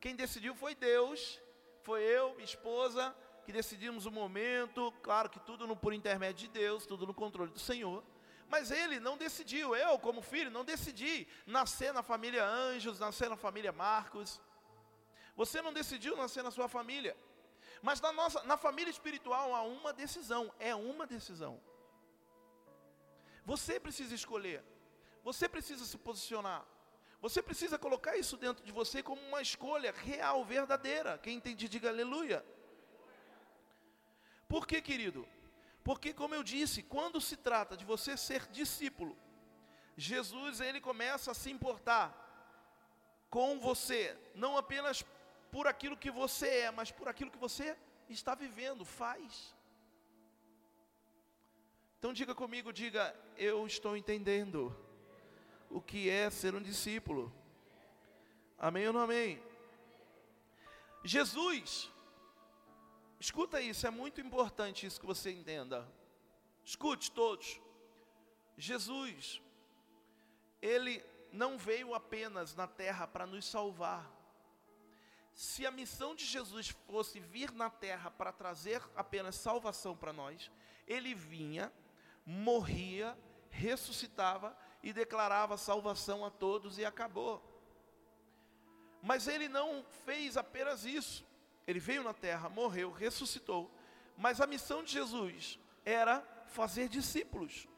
Quem 0.00 0.16
decidiu 0.16 0.54
foi 0.54 0.74
Deus, 0.74 1.40
foi 1.82 2.02
eu, 2.02 2.32
minha 2.32 2.44
esposa, 2.44 3.14
que 3.48 3.52
decidimos 3.52 4.04
o 4.04 4.10
momento, 4.10 4.92
claro 5.02 5.30
que 5.30 5.40
tudo 5.40 5.66
no, 5.66 5.74
por 5.74 5.94
intermédio 5.94 6.46
de 6.46 6.48
Deus, 6.48 6.84
tudo 6.84 7.06
no 7.06 7.14
controle 7.14 7.50
do 7.50 7.58
Senhor. 7.58 8.04
Mas 8.46 8.70
ele 8.70 9.00
não 9.00 9.16
decidiu, 9.16 9.74
eu 9.74 9.98
como 9.98 10.20
filho 10.20 10.50
não 10.50 10.66
decidi 10.66 11.26
nascer 11.46 11.94
na 11.94 12.02
família 12.02 12.44
Anjos, 12.44 13.00
nascer 13.00 13.30
na 13.30 13.38
família 13.38 13.72
Marcos. 13.72 14.38
Você 15.34 15.62
não 15.62 15.72
decidiu 15.72 16.14
nascer 16.14 16.44
na 16.44 16.50
sua 16.50 16.68
família. 16.68 17.16
Mas 17.80 18.02
na 18.02 18.12
nossa 18.12 18.42
na 18.42 18.58
família 18.58 18.90
espiritual 18.90 19.54
há 19.54 19.62
uma 19.62 19.94
decisão, 19.94 20.52
é 20.58 20.74
uma 20.74 21.06
decisão. 21.06 21.58
Você 23.46 23.80
precisa 23.80 24.14
escolher. 24.14 24.62
Você 25.24 25.48
precisa 25.48 25.86
se 25.86 25.96
posicionar. 25.96 26.66
Você 27.22 27.42
precisa 27.42 27.78
colocar 27.78 28.14
isso 28.14 28.36
dentro 28.36 28.62
de 28.62 28.72
você 28.72 29.02
como 29.02 29.22
uma 29.22 29.40
escolha 29.40 29.90
real, 29.90 30.44
verdadeira. 30.44 31.16
Quem 31.16 31.38
entende, 31.38 31.66
diga 31.66 31.88
aleluia. 31.88 32.44
Por 34.48 34.66
que, 34.66 34.80
querido? 34.80 35.26
Porque, 35.84 36.12
como 36.12 36.34
eu 36.34 36.42
disse, 36.42 36.82
quando 36.82 37.20
se 37.20 37.36
trata 37.36 37.76
de 37.76 37.84
você 37.84 38.16
ser 38.16 38.46
discípulo, 38.48 39.16
Jesus 39.96 40.60
ele 40.60 40.80
começa 40.80 41.30
a 41.30 41.34
se 41.34 41.50
importar 41.50 42.24
com 43.30 43.58
você, 43.58 44.16
não 44.34 44.56
apenas 44.56 45.04
por 45.50 45.66
aquilo 45.66 45.96
que 45.96 46.10
você 46.10 46.48
é, 46.48 46.70
mas 46.70 46.90
por 46.90 47.08
aquilo 47.08 47.30
que 47.30 47.38
você 47.38 47.76
está 48.08 48.34
vivendo, 48.34 48.84
faz. 48.84 49.54
Então 51.98 52.12
diga 52.12 52.34
comigo, 52.34 52.72
diga, 52.72 53.14
eu 53.36 53.66
estou 53.66 53.96
entendendo 53.96 54.74
o 55.68 55.80
que 55.80 56.08
é 56.08 56.30
ser 56.30 56.54
um 56.54 56.62
discípulo. 56.62 57.32
Amém 58.56 58.86
ou 58.86 58.92
não 58.92 59.00
amém? 59.00 59.42
Jesus, 61.04 61.90
Escuta 63.20 63.60
isso, 63.60 63.86
é 63.86 63.90
muito 63.90 64.20
importante 64.20 64.86
isso 64.86 65.00
que 65.00 65.06
você 65.06 65.30
entenda. 65.30 65.86
Escute 66.64 67.10
todos. 67.10 67.60
Jesus, 68.56 69.42
ele 70.62 71.04
não 71.32 71.58
veio 71.58 71.94
apenas 71.94 72.54
na 72.54 72.66
terra 72.66 73.06
para 73.06 73.26
nos 73.26 73.44
salvar. 73.44 74.10
Se 75.32 75.64
a 75.66 75.70
missão 75.70 76.14
de 76.14 76.24
Jesus 76.24 76.68
fosse 76.86 77.20
vir 77.20 77.52
na 77.52 77.70
terra 77.70 78.10
para 78.10 78.32
trazer 78.32 78.82
apenas 78.96 79.36
salvação 79.36 79.96
para 79.96 80.12
nós, 80.12 80.50
ele 80.86 81.14
vinha, 81.14 81.72
morria, 82.26 83.16
ressuscitava 83.50 84.56
e 84.82 84.92
declarava 84.92 85.56
salvação 85.56 86.24
a 86.24 86.30
todos 86.30 86.78
e 86.78 86.84
acabou. 86.84 87.42
Mas 89.02 89.28
ele 89.28 89.48
não 89.48 89.84
fez 90.04 90.36
apenas 90.36 90.84
isso. 90.84 91.27
Ele 91.68 91.78
veio 91.78 92.02
na 92.02 92.14
terra, 92.14 92.48
morreu, 92.48 92.90
ressuscitou. 92.90 93.70
Mas 94.16 94.40
a 94.40 94.46
missão 94.46 94.82
de 94.82 94.90
Jesus 94.90 95.58
era 95.84 96.24
fazer 96.46 96.88
discípulos. 96.88 97.68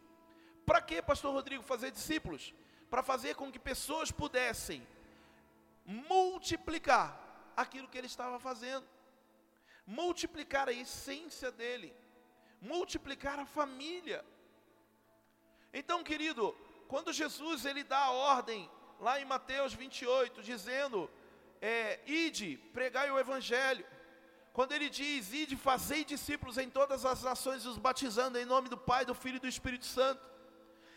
Para 0.65 0.81
que, 0.81 1.03
pastor 1.03 1.35
Rodrigo, 1.35 1.65
fazer 1.65 1.91
discípulos? 1.91 2.55
Para 2.89 3.03
fazer 3.03 3.35
com 3.35 3.51
que 3.51 3.59
pessoas 3.59 4.13
pudessem 4.13 4.87
multiplicar 5.85 7.21
aquilo 7.57 7.89
que 7.89 7.99
ele 7.99 8.07
estava 8.07 8.39
fazendo. 8.39 8.87
Multiplicar 9.85 10.69
a 10.69 10.73
essência 10.73 11.51
dele. 11.51 11.93
Multiplicar 12.63 13.41
a 13.41 13.45
família. 13.45 14.25
Então, 15.75 16.05
querido, 16.05 16.57
quando 16.87 17.13
Jesus 17.13 17.65
ele 17.65 17.83
dá 17.83 18.05
a 18.05 18.13
ordem 18.13 18.71
lá 19.01 19.21
em 19.21 19.25
Mateus 19.25 19.75
28, 19.75 20.45
dizendo 20.45 21.11
é, 21.61 22.01
ide, 22.07 22.57
pregai 22.73 23.11
o 23.11 23.19
evangelho. 23.19 23.85
Quando 24.53 24.73
ele 24.73 24.89
diz, 24.89 25.33
ide, 25.33 25.57
fazei 25.57 26.05
discípulos 26.05 26.59
em 26.59 26.69
todas 26.69 27.05
as 27.05 27.23
nações, 27.23 27.65
os 27.67 27.79
batizando 27.79 28.39
em 28.39 28.45
nome 28.45 28.69
do 28.69 28.77
Pai, 28.77 29.05
do 29.05 29.15
Filho 29.15 29.37
e 29.37 29.41
do 29.41 29.49
Espírito 29.49 29.87
Santo. 29.87 30.29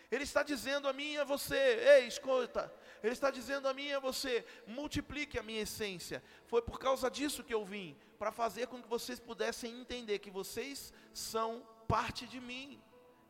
Ele 0.10 0.24
está 0.24 0.44
dizendo 0.44 0.88
a 0.88 0.94
mim 0.94 1.14
e 1.14 1.18
a 1.18 1.24
você, 1.24 1.56
ei, 1.56 2.08
escuta, 2.08 2.72
ele 3.02 3.14
está 3.14 3.32
dizendo 3.32 3.68
a 3.68 3.74
mim 3.74 3.88
e 3.88 3.94
a 3.94 4.00
você, 4.00 4.46
multiplique 4.68 5.40
a 5.40 5.44
minha 5.44 5.62
essência. 5.62 6.24
Foi 6.46 6.62
por 6.62 6.80
causa 6.80 7.10
disso 7.10 7.44
que 7.44 7.54
eu 7.54 7.66
vim, 7.66 7.98
para 8.20 8.32
fazer 8.32 8.68
com 8.68 8.82
que 8.82 8.88
vocês 8.88 9.20
pudessem 9.20 9.80
entender 9.80 10.20
que 10.20 10.30
vocês 10.30 10.94
são 11.14 11.68
parte 11.88 12.28
de 12.28 12.40
mim. 12.40 12.82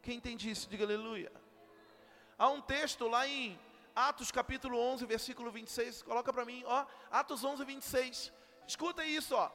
Quem 0.02 0.18
entende 0.18 0.50
isso, 0.50 0.70
diga 0.70 0.84
aleluia. 0.84 1.32
Há 2.38 2.50
um 2.50 2.62
texto 2.62 3.08
lá 3.08 3.26
em 3.28 3.58
Atos 3.96 4.32
capítulo 4.32 4.80
11, 4.80 5.06
versículo 5.06 5.52
26, 5.52 6.02
coloca 6.02 6.34
para 6.34 6.46
mim, 6.46 6.64
ó, 6.66 6.86
Atos 7.12 7.44
11, 7.44 7.64
26. 7.64 8.34
Escuta 8.68 9.06
isso, 9.06 9.36
ó. 9.36 9.52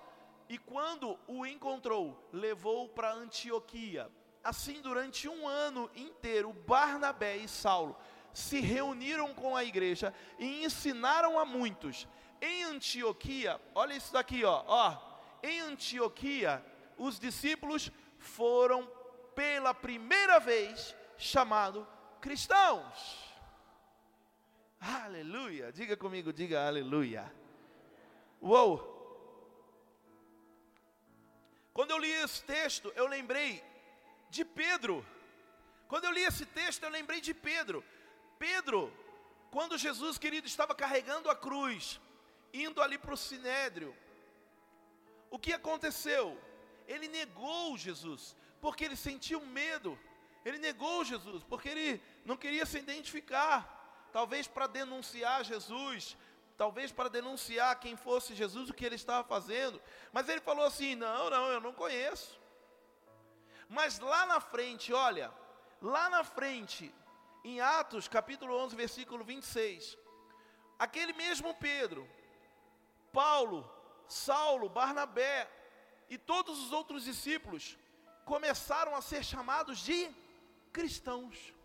E 0.48 0.57
quando 0.59 1.18
o 1.27 1.44
encontrou, 1.44 2.29
levou 2.33 2.88
para 2.88 3.12
Antioquia. 3.12 4.11
Assim, 4.42 4.81
durante 4.81 5.29
um 5.29 5.46
ano 5.46 5.90
inteiro, 5.94 6.53
Barnabé 6.53 7.37
e 7.37 7.48
Saulo 7.48 7.96
se 8.33 8.61
reuniram 8.61 9.35
com 9.35 9.57
a 9.57 9.64
igreja 9.64 10.14
e 10.38 10.64
ensinaram 10.64 11.38
a 11.38 11.44
muitos. 11.44 12.07
Em 12.40 12.62
Antioquia, 12.62 13.61
olha 13.74 13.94
isso 13.94 14.12
daqui, 14.12 14.44
ó, 14.44 14.62
ó. 14.66 14.96
em 15.42 15.61
Antioquia, 15.61 16.64
os 16.96 17.18
discípulos 17.18 17.90
foram 18.18 18.88
pela 19.35 19.74
primeira 19.74 20.38
vez 20.38 20.94
chamados 21.16 21.85
cristãos. 22.20 23.27
Aleluia. 24.80 25.72
Diga 25.72 25.96
comigo, 25.96 26.32
diga 26.32 26.66
aleluia. 26.66 27.32
Uou! 28.40 28.96
Quando 31.72 31.90
eu 31.90 31.98
li 31.98 32.10
esse 32.10 32.42
texto, 32.44 32.92
eu 32.94 33.06
lembrei 33.06 33.62
de 34.30 34.44
Pedro. 34.44 35.04
Quando 35.88 36.04
eu 36.04 36.12
li 36.12 36.22
esse 36.22 36.46
texto, 36.46 36.82
eu 36.82 36.90
lembrei 36.90 37.20
de 37.20 37.34
Pedro. 37.34 37.84
Pedro, 38.38 38.92
quando 39.50 39.78
Jesus 39.78 40.18
querido 40.18 40.46
estava 40.46 40.74
carregando 40.74 41.30
a 41.30 41.36
cruz, 41.36 42.00
indo 42.52 42.82
ali 42.82 42.98
para 42.98 43.14
o 43.14 43.16
sinédrio, 43.16 43.96
o 45.30 45.38
que 45.38 45.52
aconteceu? 45.52 46.38
Ele 46.86 47.08
negou 47.08 47.76
Jesus, 47.76 48.36
porque 48.60 48.84
ele 48.84 48.96
sentiu 48.96 49.40
medo. 49.44 49.98
Ele 50.44 50.58
negou 50.58 51.04
Jesus, 51.04 51.42
porque 51.44 51.68
ele 51.68 52.02
não 52.24 52.36
queria 52.36 52.64
se 52.64 52.78
identificar 52.78 53.77
talvez 54.12 54.47
para 54.47 54.66
denunciar 54.66 55.44
Jesus, 55.44 56.16
talvez 56.57 56.90
para 56.90 57.09
denunciar 57.09 57.79
quem 57.79 57.97
fosse 57.97 58.35
Jesus, 58.35 58.68
o 58.68 58.75
que 58.75 58.85
ele 58.85 58.97
estava 58.97 59.27
fazendo. 59.27 59.81
Mas 60.12 60.29
ele 60.29 60.40
falou 60.40 60.64
assim: 60.64 60.94
não, 60.94 61.31
não, 61.31 61.49
eu 61.49 61.61
não 61.61 61.73
conheço. 61.73 62.38
Mas 63.68 63.99
lá 63.99 64.27
na 64.27 64.40
frente, 64.40 64.92
olha, 64.92 65.33
lá 65.81 66.09
na 66.09 66.25
frente, 66.25 66.92
em 67.44 67.61
Atos 67.61 68.09
capítulo 68.09 68.57
11, 68.64 68.75
versículo 68.75 69.25
26, 69.25 69.97
aquele 70.79 71.12
mesmo 71.12 71.55
Pedro, 71.55 72.09
Paulo, 73.12 73.71
Saulo, 74.09 74.68
Barnabé 74.68 75.49
e 76.09 76.16
todos 76.16 76.59
os 76.64 76.73
outros 76.73 77.05
discípulos 77.05 77.79
começaram 78.25 78.94
a 78.94 79.03
ser 79.03 79.23
chamados 79.23 79.79
de 79.79 80.11
cristãos. 80.73 81.58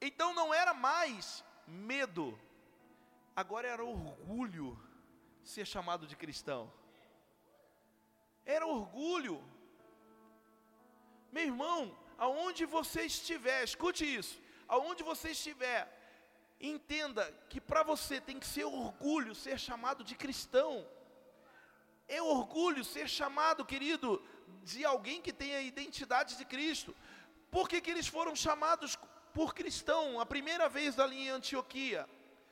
Então 0.00 0.32
não 0.32 0.52
era 0.52 0.72
mais 0.72 1.44
medo, 1.66 2.38
agora 3.36 3.68
era 3.68 3.84
orgulho 3.84 4.78
ser 5.44 5.66
chamado 5.66 6.06
de 6.06 6.16
cristão. 6.16 6.72
Era 8.44 8.66
orgulho. 8.66 9.42
Meu 11.30 11.44
irmão, 11.44 11.96
aonde 12.18 12.64
você 12.64 13.02
estiver, 13.02 13.62
escute 13.62 14.04
isso, 14.04 14.40
aonde 14.66 15.02
você 15.02 15.30
estiver, 15.30 15.80
entenda 16.60 17.30
que 17.48 17.60
para 17.60 17.82
você 17.82 18.20
tem 18.20 18.38
que 18.38 18.46
ser 18.46 18.64
orgulho 18.64 19.34
ser 19.34 19.58
chamado 19.58 20.02
de 20.02 20.14
cristão. 20.14 20.86
É 22.08 22.20
orgulho 22.20 22.84
ser 22.84 23.08
chamado, 23.08 23.64
querido, 23.64 24.22
de 24.64 24.84
alguém 24.84 25.22
que 25.22 25.32
tem 25.32 25.54
a 25.54 25.62
identidade 25.62 26.36
de 26.36 26.44
Cristo. 26.44 26.94
Por 27.50 27.68
que, 27.68 27.80
que 27.80 27.90
eles 27.90 28.06
foram 28.06 28.34
chamados 28.34 28.98
por 29.32 29.54
cristão, 29.54 30.20
a 30.20 30.26
primeira 30.26 30.68
vez 30.68 30.98
ali 30.98 31.26
em 31.26 31.30
Antioquia. 31.30 32.08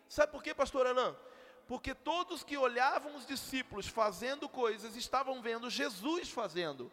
Sabe 0.08 0.32
por 0.32 0.42
quê, 0.42 0.54
pastor 0.54 0.86
Alain? 0.86 1.14
Porque 1.66 1.94
todos 1.94 2.42
que 2.42 2.56
olhavam 2.56 3.14
os 3.14 3.26
discípulos 3.26 3.86
fazendo 3.86 4.48
coisas 4.48 4.96
estavam 4.96 5.42
vendo 5.42 5.68
Jesus 5.68 6.30
fazendo. 6.30 6.90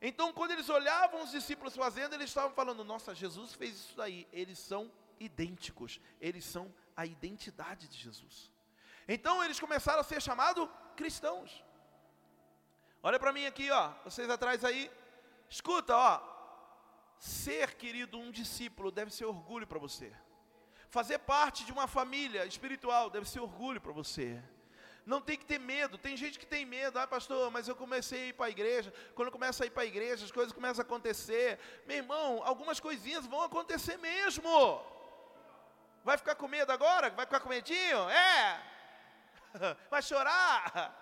Então, 0.00 0.32
quando 0.32 0.52
eles 0.52 0.68
olhavam 0.68 1.22
os 1.22 1.30
discípulos 1.30 1.74
fazendo, 1.76 2.14
eles 2.14 2.30
estavam 2.30 2.52
falando: 2.52 2.84
Nossa, 2.84 3.14
Jesus 3.14 3.52
fez 3.52 3.74
isso 3.74 3.96
daí. 3.96 4.26
Eles 4.32 4.58
são 4.58 4.90
idênticos, 5.20 6.00
eles 6.20 6.44
são 6.44 6.72
a 6.96 7.04
identidade 7.04 7.88
de 7.88 7.98
Jesus. 7.98 8.50
Então, 9.06 9.44
eles 9.44 9.60
começaram 9.60 10.00
a 10.00 10.04
ser 10.04 10.20
chamados 10.22 10.68
cristãos. 10.96 11.62
Olha 13.02 13.18
para 13.18 13.32
mim 13.32 13.46
aqui, 13.46 13.70
ó, 13.70 13.92
vocês 14.04 14.28
atrás 14.28 14.64
aí. 14.64 14.90
Escuta, 15.48 15.96
ó, 15.96 16.35
Ser, 17.18 17.74
querido, 17.74 18.18
um 18.18 18.30
discípulo 18.30 18.90
deve 18.90 19.10
ser 19.10 19.24
orgulho 19.24 19.66
para 19.66 19.78
você. 19.78 20.12
Fazer 20.88 21.18
parte 21.18 21.64
de 21.64 21.72
uma 21.72 21.86
família 21.86 22.44
espiritual 22.46 23.10
deve 23.10 23.28
ser 23.28 23.40
orgulho 23.40 23.80
para 23.80 23.92
você. 23.92 24.42
Não 25.04 25.20
tem 25.20 25.38
que 25.38 25.44
ter 25.44 25.58
medo. 25.58 25.96
Tem 25.96 26.16
gente 26.16 26.38
que 26.38 26.46
tem 26.46 26.66
medo. 26.66 26.98
Ah, 26.98 27.06
pastor, 27.06 27.50
mas 27.50 27.68
eu 27.68 27.76
comecei 27.76 28.24
a 28.24 28.26
ir 28.26 28.32
para 28.32 28.46
a 28.46 28.50
igreja. 28.50 28.92
Quando 29.14 29.30
começa 29.30 29.62
a 29.62 29.66
ir 29.66 29.70
para 29.70 29.84
a 29.84 29.86
igreja, 29.86 30.24
as 30.24 30.32
coisas 30.32 30.52
começam 30.52 30.82
a 30.82 30.86
acontecer. 30.86 31.60
Meu 31.86 31.98
irmão, 31.98 32.42
algumas 32.44 32.80
coisinhas 32.80 33.24
vão 33.24 33.42
acontecer 33.42 33.96
mesmo. 33.98 34.50
Vai 36.04 36.18
ficar 36.18 36.34
com 36.34 36.48
medo 36.48 36.72
agora? 36.72 37.10
Vai 37.10 37.24
ficar 37.24 37.40
com 37.40 37.48
medinho? 37.48 38.10
É. 38.10 38.62
Vai 39.90 40.02
chorar? 40.02 40.94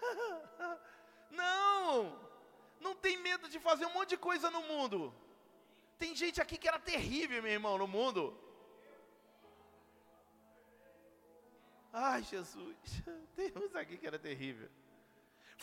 Não. 1.30 2.33
Não 2.86 2.94
tem 3.04 3.16
medo 3.28 3.48
de 3.52 3.58
fazer 3.66 3.86
um 3.86 3.94
monte 3.96 4.10
de 4.14 4.18
coisa 4.28 4.48
no 4.56 4.62
mundo. 4.72 4.98
Tem 6.02 6.14
gente 6.22 6.38
aqui 6.44 6.56
que 6.62 6.68
era 6.72 6.80
terrível, 6.92 7.42
meu 7.42 7.52
irmão, 7.58 7.76
no 7.82 7.88
mundo. 7.96 8.22
Ai, 11.92 12.22
Jesus. 12.32 12.76
Tem 13.36 13.52
uns 13.62 13.74
aqui 13.80 13.96
que 13.96 14.06
era 14.10 14.18
terrível. 14.18 14.68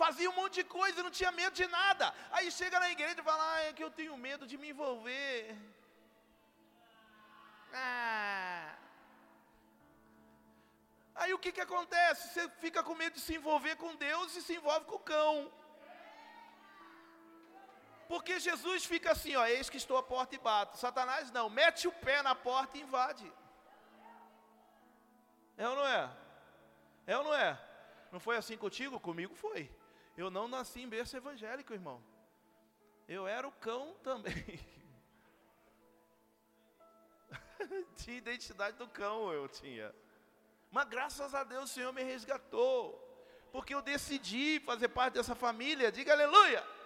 Fazia 0.02 0.30
um 0.30 0.38
monte 0.40 0.56
de 0.60 0.64
coisa, 0.64 1.04
não 1.04 1.12
tinha 1.20 1.32
medo 1.40 1.54
de 1.62 1.68
nada. 1.68 2.06
Aí 2.32 2.50
chega 2.60 2.80
na 2.80 2.90
igreja 2.96 3.20
e 3.20 3.30
fala: 3.30 3.44
ah, 3.54 3.64
é 3.66 3.74
que 3.74 3.84
eu 3.84 3.92
tenho 4.00 4.16
medo 4.28 4.48
de 4.52 4.58
me 4.62 4.70
envolver. 4.70 5.56
Ah. 7.74 8.76
Aí 11.22 11.34
o 11.34 11.42
que, 11.44 11.52
que 11.52 11.66
acontece? 11.68 12.30
Você 12.30 12.50
fica 12.66 12.82
com 12.82 12.96
medo 12.96 13.16
de 13.16 13.26
se 13.28 13.36
envolver 13.36 13.76
com 13.76 13.96
Deus 13.96 14.36
e 14.38 14.42
se 14.42 14.56
envolve 14.56 14.86
com 14.86 14.96
o 14.96 15.08
cão. 15.14 15.52
Porque 18.12 18.42
Jesus 18.42 18.84
fica 18.84 19.14
assim, 19.14 19.38
ó, 19.38 19.46
eis 19.46 19.70
que 19.70 19.78
estou 19.78 19.96
à 19.96 20.04
porta 20.04 20.36
e 20.36 20.38
bato. 20.38 20.78
Satanás 20.78 21.32
não, 21.32 21.50
mete 21.50 21.88
o 21.88 21.94
pé 21.94 22.22
na 22.22 22.36
porta 22.36 22.78
e 22.78 22.82
invade. 22.82 23.32
É 25.56 25.66
ou 25.70 25.78
não 25.78 25.88
é? 25.88 26.12
É 27.08 27.18
ou 27.18 27.24
não 27.24 27.34
é? 27.34 27.58
Não 28.12 28.20
foi 28.20 28.36
assim 28.36 28.58
contigo? 28.58 29.00
Comigo 29.00 29.34
foi. 29.34 29.74
Eu 30.18 30.30
não 30.30 30.50
nasci 30.50 30.82
em 30.82 30.90
berço 30.90 31.16
evangélico, 31.16 31.74
irmão. 31.74 32.04
Eu 33.08 33.26
era 33.26 33.48
o 33.48 33.52
cão 33.54 33.96
também. 34.04 34.60
tinha 37.96 38.18
identidade 38.18 38.76
do 38.76 38.90
cão, 38.90 39.32
eu 39.32 39.48
tinha. 39.48 39.96
Mas 40.70 40.86
graças 40.90 41.34
a 41.34 41.46
Deus 41.46 41.72
o 41.72 41.74
Senhor 41.74 41.94
me 41.94 42.04
resgatou. 42.04 43.00
Porque 43.54 43.74
eu 43.74 43.82
decidi 43.82 44.60
fazer 44.60 44.90
parte 44.90 45.14
dessa 45.14 45.34
família. 45.34 45.94
Diga 45.94 46.12
aleluia. 46.12 46.81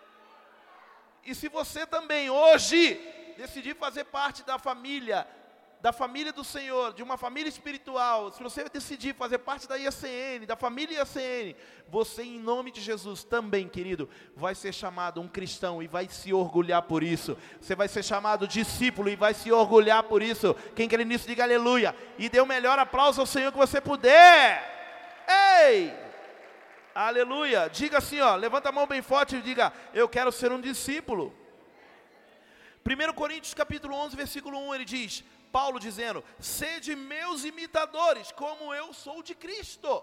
E 1.25 1.33
se 1.33 1.49
você 1.49 1.87
também 1.87 2.29
hoje 2.29 2.99
decidir 3.35 3.75
fazer 3.75 4.03
parte 4.03 4.43
da 4.43 4.59
família, 4.59 5.27
da 5.81 5.91
família 5.91 6.31
do 6.31 6.43
Senhor, 6.43 6.93
de 6.93 7.01
uma 7.01 7.17
família 7.17 7.49
espiritual, 7.49 8.31
se 8.31 8.41
você 8.41 8.67
decidir 8.69 9.15
fazer 9.15 9.39
parte 9.39 9.67
da 9.67 9.75
IACN, 9.75 10.45
da 10.45 10.55
família 10.55 10.99
IACN, 10.99 11.55
você 11.87 12.23
em 12.23 12.39
nome 12.39 12.71
de 12.71 12.79
Jesus 12.79 13.23
também, 13.23 13.67
querido, 13.67 14.07
vai 14.35 14.53
ser 14.53 14.73
chamado 14.73 15.19
um 15.19 15.27
cristão 15.27 15.81
e 15.81 15.87
vai 15.87 16.07
se 16.07 16.31
orgulhar 16.31 16.83
por 16.83 17.01
isso. 17.01 17.35
Você 17.59 17.75
vai 17.75 17.87
ser 17.87 18.03
chamado 18.03 18.47
discípulo 18.47 19.09
e 19.09 19.15
vai 19.15 19.33
se 19.33 19.51
orgulhar 19.51 20.03
por 20.03 20.21
isso. 20.21 20.55
Quem 20.75 20.87
quer 20.87 21.03
nisso, 21.05 21.27
diga 21.27 21.43
aleluia. 21.43 21.95
E 22.19 22.29
dê 22.29 22.39
o 22.39 22.45
melhor 22.45 22.77
aplauso 22.77 23.19
ao 23.19 23.27
Senhor 23.27 23.51
que 23.51 23.57
você 23.57 23.81
puder. 23.81 25.25
Ei! 25.27 26.04
Aleluia. 26.95 27.67
Diga 27.67 27.97
assim, 27.97 28.21
ó, 28.21 28.37
levanta 28.37 28.69
a 28.69 28.71
mão 28.71 28.87
bem 28.87 29.01
forte 29.01 29.35
e 29.35 29.41
diga: 29.41 29.73
Eu 29.93 30.07
quero 30.07 30.31
ser 30.31 30.49
um 30.53 30.61
discípulo. 30.61 31.37
1 32.85 33.13
Coríntios 33.13 33.53
capítulo 33.53 33.93
11, 33.95 34.15
versículo 34.15 34.57
1, 34.57 34.75
ele 34.75 34.85
diz: 34.85 35.21
Paulo 35.51 35.77
dizendo: 35.77 36.23
Sede 36.39 36.95
meus 36.95 37.43
imitadores, 37.43 38.31
como 38.31 38.73
eu 38.73 38.93
sou 38.93 39.21
de 39.21 39.35
Cristo. 39.35 40.01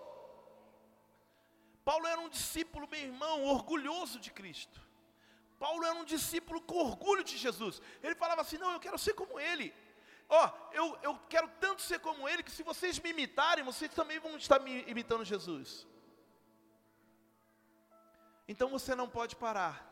Paulo 1.83 2.07
era 2.07 2.21
um 2.21 2.29
discípulo, 2.29 2.87
meu 2.87 3.01
irmão, 3.01 3.43
orgulhoso 3.47 4.21
de 4.21 4.31
Cristo. 4.31 4.79
Paulo 5.59 5.83
era 5.85 5.95
um 5.95 6.05
discípulo 6.05 6.61
com 6.61 6.77
orgulho 6.77 7.25
de 7.25 7.39
Jesus. 7.39 7.81
Ele 8.03 8.15
falava 8.15 8.43
assim: 8.43 8.59
Não, 8.59 8.71
eu 8.71 8.81
quero 8.81 8.99
ser 8.99 9.15
como 9.15 9.41
ele. 9.41 9.73
Ó, 10.29 10.47
oh, 10.47 10.75
eu, 10.75 10.99
eu 11.03 11.19
quero 11.31 11.49
tanto 11.59 11.81
ser 11.81 12.01
como 12.01 12.29
ele 12.29 12.43
que 12.43 12.51
se 12.51 12.63
vocês 12.63 12.99
me 12.99 13.11
imitarem, 13.11 13.65
vocês 13.65 13.91
também 13.95 14.19
vão 14.19 14.37
estar 14.37 14.59
me 14.59 14.85
imitando 14.87 15.25
Jesus. 15.25 15.87
Então 18.47 18.69
você 18.69 18.95
não 18.95 19.09
pode 19.09 19.37
parar. 19.37 19.91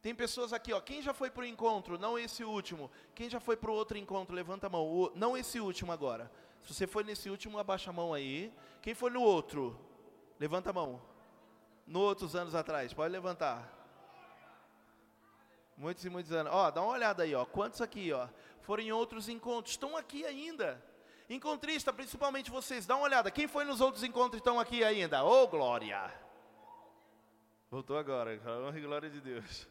Tem 0.00 0.14
pessoas 0.14 0.52
aqui, 0.52 0.72
ó, 0.72 0.80
quem 0.80 1.02
já 1.02 1.12
foi 1.12 1.28
para 1.28 1.42
o 1.42 1.46
encontro, 1.46 1.98
não 1.98 2.18
esse 2.18 2.44
último. 2.44 2.90
Quem 3.14 3.28
já 3.28 3.40
foi 3.40 3.56
para 3.56 3.70
o 3.70 3.74
outro 3.74 3.98
encontro, 3.98 4.34
levanta 4.34 4.68
a 4.68 4.70
mão. 4.70 4.86
O, 4.86 5.10
não 5.14 5.36
esse 5.36 5.58
último 5.58 5.90
agora. 5.90 6.30
Se 6.62 6.72
você 6.72 6.86
foi 6.86 7.02
nesse 7.02 7.28
último, 7.28 7.58
abaixa 7.58 7.90
a 7.90 7.92
mão 7.92 8.14
aí. 8.14 8.52
Quem 8.80 8.94
foi 8.94 9.10
no 9.10 9.22
outro? 9.22 9.78
Levanta 10.38 10.70
a 10.70 10.72
mão. 10.72 11.02
No 11.86 12.00
outros 12.00 12.36
anos 12.36 12.54
atrás, 12.54 12.92
pode 12.92 13.10
levantar. 13.10 13.74
Muitos 15.76 16.04
e 16.04 16.10
muitos 16.10 16.30
anos. 16.32 16.52
Ó, 16.52 16.70
dá 16.70 16.80
uma 16.80 16.92
olhada 16.92 17.22
aí, 17.24 17.34
ó. 17.34 17.44
Quantos 17.44 17.80
aqui, 17.80 18.12
ó, 18.12 18.28
foram 18.60 18.82
em 18.82 18.92
outros 18.92 19.28
encontros? 19.28 19.72
Estão 19.72 19.96
aqui 19.96 20.24
ainda. 20.24 20.82
Encontrista, 21.28 21.92
principalmente 21.92 22.50
vocês, 22.50 22.86
dá 22.86 22.94
uma 22.94 23.04
olhada. 23.04 23.30
Quem 23.30 23.48
foi 23.48 23.64
nos 23.64 23.80
outros 23.80 24.04
encontros 24.04 24.40
estão 24.40 24.60
aqui 24.60 24.84
ainda? 24.84 25.24
Ô, 25.24 25.42
oh, 25.42 25.48
glória! 25.48 26.27
Voltou 27.70 27.98
agora, 27.98 28.30
honra 28.46 28.78
e 28.78 28.80
glória 28.80 29.10
de 29.10 29.20
Deus. 29.20 29.68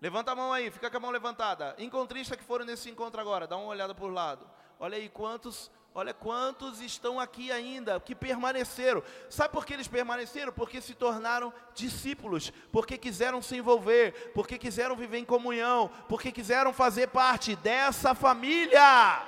Levanta 0.00 0.32
a 0.32 0.34
mão 0.34 0.54
aí, 0.54 0.70
fica 0.70 0.90
com 0.90 0.96
a 0.96 1.00
mão 1.00 1.10
levantada. 1.10 1.74
Encontrista 1.76 2.34
que 2.34 2.42
foram 2.42 2.64
nesse 2.64 2.88
encontro 2.88 3.20
agora, 3.20 3.46
dá 3.46 3.58
uma 3.58 3.66
olhada 3.66 3.94
por 3.94 4.10
lado. 4.10 4.48
Olha 4.80 4.96
aí 4.96 5.10
quantos, 5.10 5.70
olha 5.94 6.14
quantos 6.14 6.80
estão 6.80 7.20
aqui 7.20 7.52
ainda, 7.52 8.00
que 8.00 8.14
permaneceram. 8.14 9.02
Sabe 9.28 9.52
por 9.52 9.66
que 9.66 9.74
eles 9.74 9.86
permaneceram? 9.86 10.50
Porque 10.50 10.80
se 10.80 10.94
tornaram 10.94 11.52
discípulos, 11.74 12.50
porque 12.72 12.96
quiseram 12.96 13.42
se 13.42 13.56
envolver, 13.56 14.32
porque 14.32 14.56
quiseram 14.56 14.96
viver 14.96 15.18
em 15.18 15.26
comunhão, 15.26 15.90
porque 16.08 16.32
quiseram 16.32 16.72
fazer 16.72 17.08
parte 17.08 17.54
dessa 17.54 18.14
família. 18.14 19.26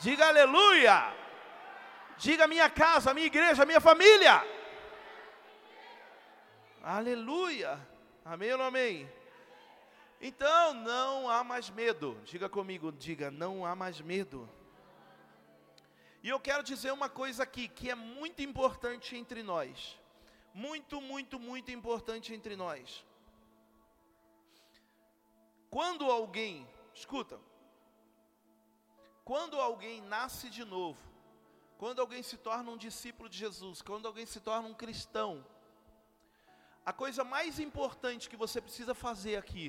Diga 0.00 0.26
aleluia. 0.26 1.14
Diga 2.16 2.48
minha 2.48 2.68
casa, 2.68 3.14
minha 3.14 3.28
igreja, 3.28 3.64
minha 3.64 3.80
família. 3.80 4.57
Aleluia. 6.82 7.78
Amém 8.24 8.52
ou 8.52 8.58
não 8.58 8.66
amém? 8.66 9.10
Então 10.20 10.74
não 10.74 11.28
há 11.28 11.42
mais 11.42 11.70
medo. 11.70 12.20
Diga 12.24 12.48
comigo, 12.48 12.92
diga, 12.92 13.30
não 13.30 13.64
há 13.64 13.74
mais 13.74 14.00
medo. 14.00 14.48
E 16.22 16.28
eu 16.28 16.40
quero 16.40 16.62
dizer 16.62 16.92
uma 16.92 17.08
coisa 17.08 17.42
aqui 17.42 17.68
que 17.68 17.90
é 17.90 17.94
muito 17.94 18.42
importante 18.42 19.16
entre 19.16 19.42
nós. 19.42 19.98
Muito, 20.52 21.00
muito, 21.00 21.38
muito 21.38 21.70
importante 21.70 22.34
entre 22.34 22.56
nós. 22.56 23.04
Quando 25.70 26.10
alguém, 26.10 26.66
escuta, 26.94 27.38
quando 29.24 29.60
alguém 29.60 30.00
nasce 30.00 30.48
de 30.48 30.64
novo, 30.64 30.98
quando 31.76 32.00
alguém 32.00 32.22
se 32.22 32.36
torna 32.36 32.70
um 32.70 32.76
discípulo 32.76 33.28
de 33.28 33.38
Jesus, 33.38 33.82
quando 33.82 34.06
alguém 34.06 34.26
se 34.26 34.40
torna 34.40 34.66
um 34.66 34.74
cristão, 34.74 35.44
a 36.90 36.92
coisa 36.92 37.22
mais 37.34 37.58
importante 37.66 38.30
que 38.30 38.36
você 38.44 38.58
precisa 38.66 38.94
fazer 38.94 39.36
aqui 39.36 39.66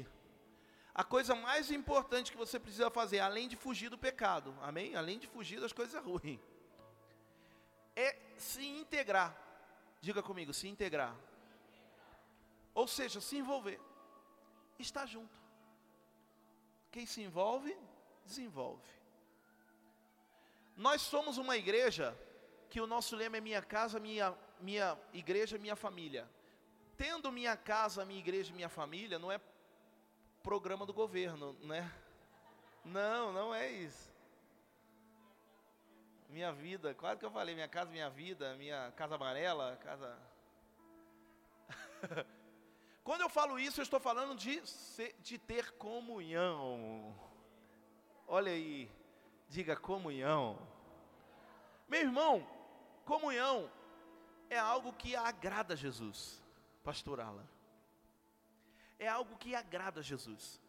a 0.94 1.04
coisa 1.04 1.34
mais 1.34 1.72
importante 1.72 2.30
que 2.30 2.38
você 2.38 2.60
precisa 2.60 2.90
fazer, 2.90 3.20
além 3.20 3.48
de 3.48 3.56
fugir 3.56 3.90
do 3.90 3.98
pecado, 3.98 4.54
amém? 4.62 4.96
Além 4.96 5.18
de 5.18 5.28
fugir 5.28 5.60
das 5.62 5.72
coisas 5.72 5.96
ruins, 6.04 6.40
é 7.96 8.18
se 8.38 8.66
integrar. 8.66 9.34
Diga 10.02 10.22
comigo, 10.22 10.54
se 10.54 10.68
integrar. 10.68 11.16
Ou 12.74 12.86
seja, 12.86 13.22
se 13.22 13.38
envolver. 13.38 13.80
Estar 14.78 15.06
junto. 15.06 15.38
Quem 16.92 17.06
se 17.06 17.22
envolve, 17.22 17.74
desenvolve. 18.26 18.90
Nós 20.76 21.02
somos 21.02 21.38
uma 21.38 21.56
igreja 21.56 22.18
que 22.70 22.82
o 22.82 22.88
nosso 22.88 23.16
lema 23.16 23.38
é 23.38 23.42
minha 23.42 23.62
casa, 23.62 24.02
minha, 24.02 24.38
minha 24.60 24.98
igreja, 25.14 25.58
minha 25.58 25.78
família. 25.78 26.30
Tendo 27.00 27.32
minha 27.32 27.56
casa, 27.56 28.04
minha 28.04 28.20
igreja, 28.20 28.54
minha 28.54 28.68
família, 28.68 29.18
não 29.18 29.32
é 29.32 29.40
programa 30.44 30.86
do 30.86 30.94
governo, 30.94 31.54
né? 31.62 31.90
Não, 32.84 33.32
não 33.32 33.56
é 33.56 33.72
isso. 33.72 34.12
Minha 36.28 36.52
vida, 36.52 36.94
quase 36.94 37.18
que 37.18 37.26
eu 37.26 37.32
falei, 37.32 37.56
minha 37.56 37.70
casa, 37.70 37.90
minha 37.90 38.10
vida, 38.10 38.54
minha 38.56 38.92
casa 38.98 39.16
amarela, 39.16 39.78
casa. 39.78 40.20
Quando 43.02 43.22
eu 43.22 43.30
falo 43.30 43.58
isso, 43.58 43.80
eu 43.80 43.84
estou 43.84 44.02
falando 44.02 44.36
de, 44.36 44.68
ser, 44.68 45.16
de 45.22 45.38
ter 45.38 45.72
comunhão. 45.78 47.18
Olha 48.28 48.52
aí, 48.52 48.92
diga 49.48 49.74
comunhão. 49.78 50.60
Meu 51.88 52.02
irmão, 52.02 52.46
comunhão 53.06 53.72
é 54.50 54.60
algo 54.60 54.92
que 54.92 55.16
agrada 55.16 55.76
a 55.76 55.78
Jesus, 55.78 56.39
pastor 56.84 57.20
Alan 57.20 57.48
é 59.00 59.08
algo 59.08 59.38
que 59.38 59.56
agrada 59.56 60.02
a 60.02 60.04
Jesus. 60.04 60.62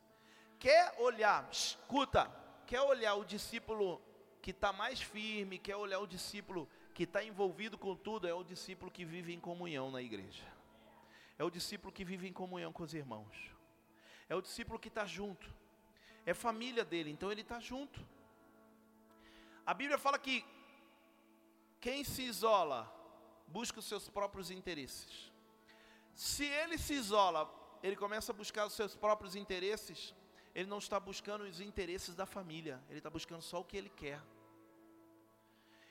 Quer 0.58 0.94
olhar, 0.98 1.48
escuta, 1.50 2.30
quer 2.66 2.80
olhar 2.80 3.14
o 3.14 3.24
discípulo 3.24 4.00
que 4.40 4.52
está 4.52 4.72
mais 4.72 5.02
firme, 5.02 5.58
quer 5.58 5.76
olhar 5.76 5.98
o 5.98 6.06
discípulo 6.06 6.68
que 6.94 7.02
está 7.02 7.22
envolvido 7.24 7.76
com 7.76 7.96
tudo, 7.96 8.28
é 8.28 8.32
o 8.32 8.44
discípulo 8.44 8.90
que 8.90 9.04
vive 9.04 9.34
em 9.34 9.40
comunhão 9.40 9.90
na 9.90 10.00
igreja. 10.00 10.44
É 11.36 11.44
o 11.44 11.50
discípulo 11.50 11.92
que 11.92 12.04
vive 12.04 12.28
em 12.28 12.32
comunhão 12.32 12.72
com 12.72 12.82
os 12.82 12.94
irmãos. 12.94 13.50
É 14.28 14.34
o 14.34 14.42
discípulo 14.42 14.78
que 14.78 14.88
está 14.88 15.04
junto. 15.04 15.50
É 16.24 16.32
família 16.32 16.84
dele, 16.84 17.10
então 17.10 17.32
ele 17.32 17.40
está 17.40 17.58
junto. 17.58 18.06
A 19.66 19.74
Bíblia 19.74 19.98
fala 19.98 20.18
que 20.18 20.44
quem 21.80 22.04
se 22.04 22.22
isola 22.22 22.94
busca 23.48 23.78
os 23.78 23.86
seus 23.86 24.08
próprios 24.08 24.50
interesses. 24.50 25.29
Se 26.20 26.44
ele 26.44 26.76
se 26.76 26.92
isola 26.92 27.42
ele 27.82 27.96
começa 27.96 28.30
a 28.30 28.34
buscar 28.34 28.66
os 28.66 28.74
seus 28.74 28.94
próprios 28.94 29.34
interesses, 29.34 30.14
ele 30.54 30.68
não 30.68 30.76
está 30.76 31.00
buscando 31.00 31.44
os 31.44 31.60
interesses 31.60 32.14
da 32.14 32.26
família, 32.26 32.78
ele 32.90 32.98
está 32.98 33.08
buscando 33.08 33.40
só 33.40 33.60
o 33.60 33.64
que 33.64 33.74
ele 33.74 33.88
quer. 33.88 34.20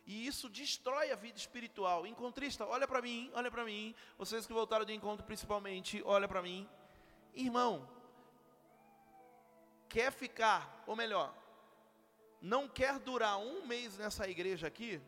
E 0.05 0.27
isso 0.27 0.47
destrói 0.47 1.11
a 1.11 1.15
vida 1.15 1.35
espiritual. 1.35 2.05
Encontrista, 2.05 2.63
olha 2.63 2.87
para 2.87 3.01
mim, 3.01 3.31
olha 3.33 3.49
para 3.49 3.65
mim. 3.65 3.95
Vocês 4.19 4.45
que 4.45 4.53
voltaram 4.53 4.85
de 4.85 4.93
encontro 4.93 5.25
principalmente, 5.25 6.03
olha 6.05 6.27
para 6.27 6.43
mim. 6.43 6.69
Irmão, 7.33 7.89
quer 9.87 10.11
ficar, 10.11 10.83
ou 10.85 10.95
melhor, 10.95 11.33
não 12.39 12.67
quer 12.67 12.99
durar 12.99 13.39
um 13.39 13.65
mês 13.65 13.97
nessa 13.97 14.29
igreja 14.29 14.67
aqui? 14.67 15.01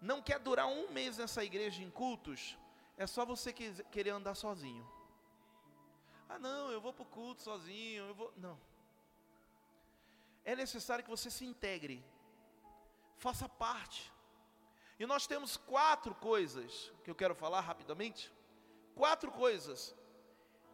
Não 0.00 0.22
quer 0.22 0.38
durar 0.38 0.68
um 0.68 0.92
mês 0.92 1.18
nessa 1.18 1.42
igreja 1.44 1.82
em 1.82 1.90
cultos? 1.90 2.56
É 2.96 3.06
só 3.06 3.24
você 3.24 3.52
querer 3.52 4.10
andar 4.10 4.34
sozinho. 4.34 4.88
Ah, 6.28 6.38
não, 6.38 6.70
eu 6.70 6.80
vou 6.80 6.92
para 6.92 7.02
o 7.02 7.06
culto 7.06 7.42
sozinho, 7.42 8.04
eu 8.04 8.14
vou. 8.14 8.32
Não. 8.36 8.58
É 10.44 10.54
necessário 10.54 11.02
que 11.02 11.10
você 11.10 11.30
se 11.30 11.44
integre, 11.44 12.04
faça 13.16 13.48
parte. 13.48 14.12
E 14.98 15.06
nós 15.06 15.26
temos 15.26 15.56
quatro 15.56 16.14
coisas 16.14 16.92
que 17.02 17.10
eu 17.10 17.14
quero 17.14 17.34
falar 17.34 17.60
rapidamente. 17.60 18.32
Quatro 18.94 19.30
coisas 19.30 19.94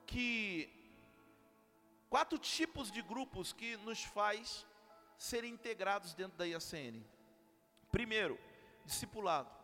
que. 0.07 0.69
Quatro 2.09 2.39
tipos 2.39 2.91
de 2.91 3.01
grupos 3.01 3.53
que 3.53 3.77
nos 3.79 4.03
faz 4.03 4.67
ser 5.17 5.45
integrados 5.45 6.13
dentro 6.13 6.37
da 6.37 6.45
IACN. 6.45 7.05
Primeiro, 7.91 8.39
discipulado. 8.85 9.60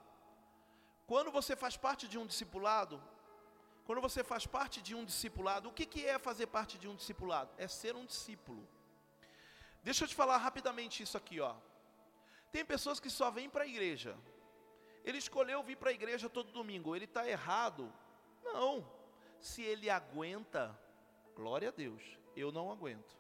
Quando 1.07 1.31
você 1.31 1.55
faz 1.55 1.77
parte 1.77 2.09
de 2.09 2.19
um 2.19 2.27
discipulado, 2.27 3.03
quando 3.87 4.01
você 4.01 4.25
faz 4.25 4.47
parte 4.47 4.83
de 4.83 4.95
um 4.95 5.05
discipulado, 5.05 5.69
o 5.69 5.73
que, 5.73 5.87
que 5.87 6.05
é 6.05 6.19
fazer 6.19 6.49
parte 6.49 6.77
de 6.77 6.89
um 6.89 6.95
discipulado? 6.95 7.51
É 7.57 7.69
ser 7.69 7.95
um 7.95 8.05
discípulo. 8.05 8.67
Deixa 9.83 10.03
eu 10.03 10.09
te 10.09 10.15
falar 10.15 10.39
rapidamente 10.39 11.03
isso 11.05 11.17
aqui, 11.17 11.41
ó. 11.41 11.55
Tem 12.51 12.65
pessoas 12.65 12.99
que 12.99 13.09
só 13.09 13.31
vêm 13.31 13.49
para 13.49 13.63
a 13.63 13.67
igreja. 13.67 14.19
Ele 15.05 15.19
escolheu 15.19 15.63
vir 15.63 15.77
para 15.77 15.91
a 15.91 15.93
igreja 15.93 16.29
todo 16.29 16.51
domingo. 16.51 16.97
Ele 16.97 17.05
está 17.05 17.29
errado? 17.29 17.93
Não. 18.43 18.85
Se 19.39 19.63
ele 19.63 19.89
aguenta, 19.89 20.77
glória 21.37 21.69
a 21.69 21.73
Deus. 21.73 22.03
Eu 22.35 22.51
não 22.51 22.73
aguento. 22.73 23.17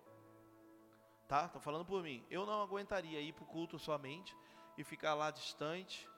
Tá? 1.28 1.46
Estou 1.46 1.60
falando 1.60 1.84
por 1.84 2.02
mim. 2.02 2.26
Eu 2.28 2.44
não 2.44 2.60
aguentaria 2.60 3.20
ir 3.20 3.32
para 3.32 3.44
o 3.44 3.46
culto 3.46 3.78
somente 3.78 4.36
e 4.76 4.82
ficar 4.82 5.14
lá 5.14 5.30
distante. 5.30 6.08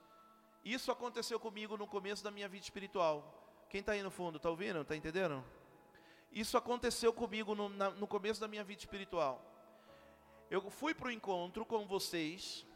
Isso 0.64 0.90
aconteceu 0.90 1.38
comigo 1.38 1.76
no 1.76 1.86
começo 1.86 2.22
da 2.22 2.30
minha 2.30 2.48
vida 2.48 2.64
espiritual. 2.64 3.34
Quem 3.68 3.80
está 3.80 3.92
aí 3.92 4.02
no 4.02 4.10
fundo, 4.10 4.36
está 4.36 4.50
ouvindo? 4.50 4.80
Está 4.80 4.96
entendendo? 4.96 5.44
Isso 6.32 6.56
aconteceu 6.56 7.12
comigo 7.12 7.54
no, 7.54 7.68
na, 7.68 7.90
no 7.90 8.06
começo 8.06 8.40
da 8.40 8.48
minha 8.48 8.64
vida 8.64 8.80
espiritual. 8.80 9.42
Eu 10.50 10.70
fui 10.70 10.94
para 10.94 11.08
o 11.08 11.10
encontro 11.10 11.64
com 11.64 11.86
vocês. 11.86 12.66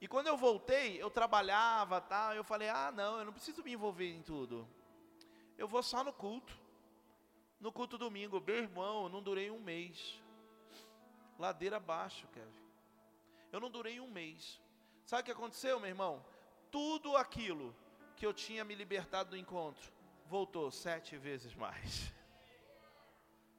E 0.00 0.08
quando 0.08 0.28
eu 0.28 0.36
voltei, 0.36 1.00
eu 1.00 1.10
trabalhava, 1.10 2.00
tá? 2.00 2.34
Eu 2.34 2.44
falei: 2.44 2.68
"Ah, 2.68 2.90
não, 2.92 3.18
eu 3.18 3.24
não 3.24 3.32
preciso 3.32 3.62
me 3.62 3.72
envolver 3.72 4.10
em 4.10 4.22
tudo. 4.22 4.66
Eu 5.56 5.68
vou 5.68 5.82
só 5.82 6.02
no 6.02 6.12
culto. 6.12 6.58
No 7.60 7.70
culto 7.70 7.98
domingo, 7.98 8.40
meu 8.40 8.56
irmão, 8.56 9.04
eu 9.04 9.08
não 9.10 9.22
durei 9.22 9.50
um 9.50 9.60
mês. 9.60 10.18
Ladeira 11.38 11.76
abaixo, 11.76 12.26
Kevin. 12.28 12.64
Eu 13.52 13.60
não 13.60 13.70
durei 13.70 14.00
um 14.00 14.08
mês. 14.08 14.58
Sabe 15.04 15.22
o 15.22 15.24
que 15.26 15.32
aconteceu, 15.32 15.78
meu 15.78 15.88
irmão? 15.88 16.24
Tudo 16.70 17.16
aquilo 17.16 17.74
que 18.16 18.24
eu 18.24 18.32
tinha 18.32 18.64
me 18.64 18.74
libertado 18.74 19.30
do 19.30 19.36
encontro, 19.36 19.92
voltou 20.26 20.70
sete 20.70 21.16
vezes 21.16 21.54
mais. 21.54 22.12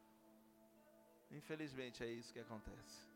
Infelizmente 1.32 2.04
é 2.04 2.08
isso 2.08 2.32
que 2.34 2.40
acontece. 2.40 3.12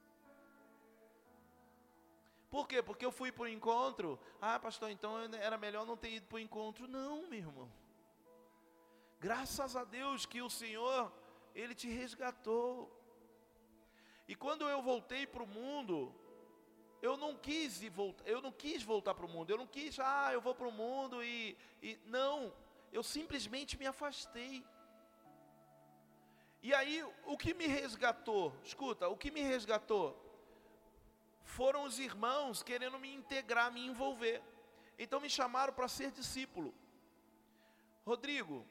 Por 2.49 2.67
quê? 2.67 2.81
Porque 2.81 3.05
eu 3.05 3.11
fui 3.11 3.31
para 3.31 3.43
o 3.43 3.47
encontro. 3.47 4.19
Ah, 4.41 4.57
pastor, 4.57 4.89
então 4.89 5.17
era 5.33 5.57
melhor 5.57 5.85
não 5.85 5.97
ter 5.97 6.11
ido 6.11 6.25
para 6.27 6.37
o 6.37 6.39
encontro. 6.39 6.87
Não, 6.87 7.27
meu 7.27 7.39
irmão. 7.39 7.69
Graças 9.19 9.75
a 9.75 9.83
Deus 9.83 10.25
que 10.25 10.41
o 10.41 10.49
Senhor, 10.49 11.11
Ele 11.53 11.75
te 11.75 11.89
resgatou. 11.89 12.91
E 14.27 14.35
quando 14.35 14.67
eu 14.69 14.81
voltei 14.81 15.27
para 15.27 15.43
o 15.43 15.47
mundo, 15.47 16.13
eu 17.05 17.15
não 17.23 17.33
quis 17.47 17.71
voltar, 17.99 18.27
eu 18.27 18.41
não 18.41 18.51
quis 18.51 18.81
voltar 18.91 19.13
para 19.13 19.27
o 19.27 19.29
mundo, 19.35 19.49
eu 19.51 19.57
não 19.57 19.67
quis, 19.75 19.99
ah, 19.99 20.29
eu 20.33 20.41
vou 20.41 20.55
para 20.59 20.67
o 20.67 20.71
mundo 20.71 21.23
e, 21.23 21.55
e 21.81 21.99
não, 22.05 22.35
eu 22.91 23.03
simplesmente 23.03 23.77
me 23.77 23.87
afastei. 23.93 24.65
E 26.63 26.73
aí, 26.73 27.03
o 27.25 27.37
que 27.37 27.53
me 27.53 27.67
resgatou, 27.67 28.51
escuta, 28.63 29.07
o 29.07 29.15
que 29.15 29.29
me 29.29 29.41
resgatou 29.41 30.05
foram 31.43 31.83
os 31.83 31.99
irmãos 31.99 32.63
querendo 32.63 32.97
me 32.97 33.13
integrar, 33.13 33.71
me 33.71 33.85
envolver. 33.85 34.41
Então 34.97 35.21
me 35.21 35.29
chamaram 35.29 35.73
para 35.73 35.87
ser 35.87 36.09
discípulo. 36.11 36.73
Rodrigo, 38.03 38.65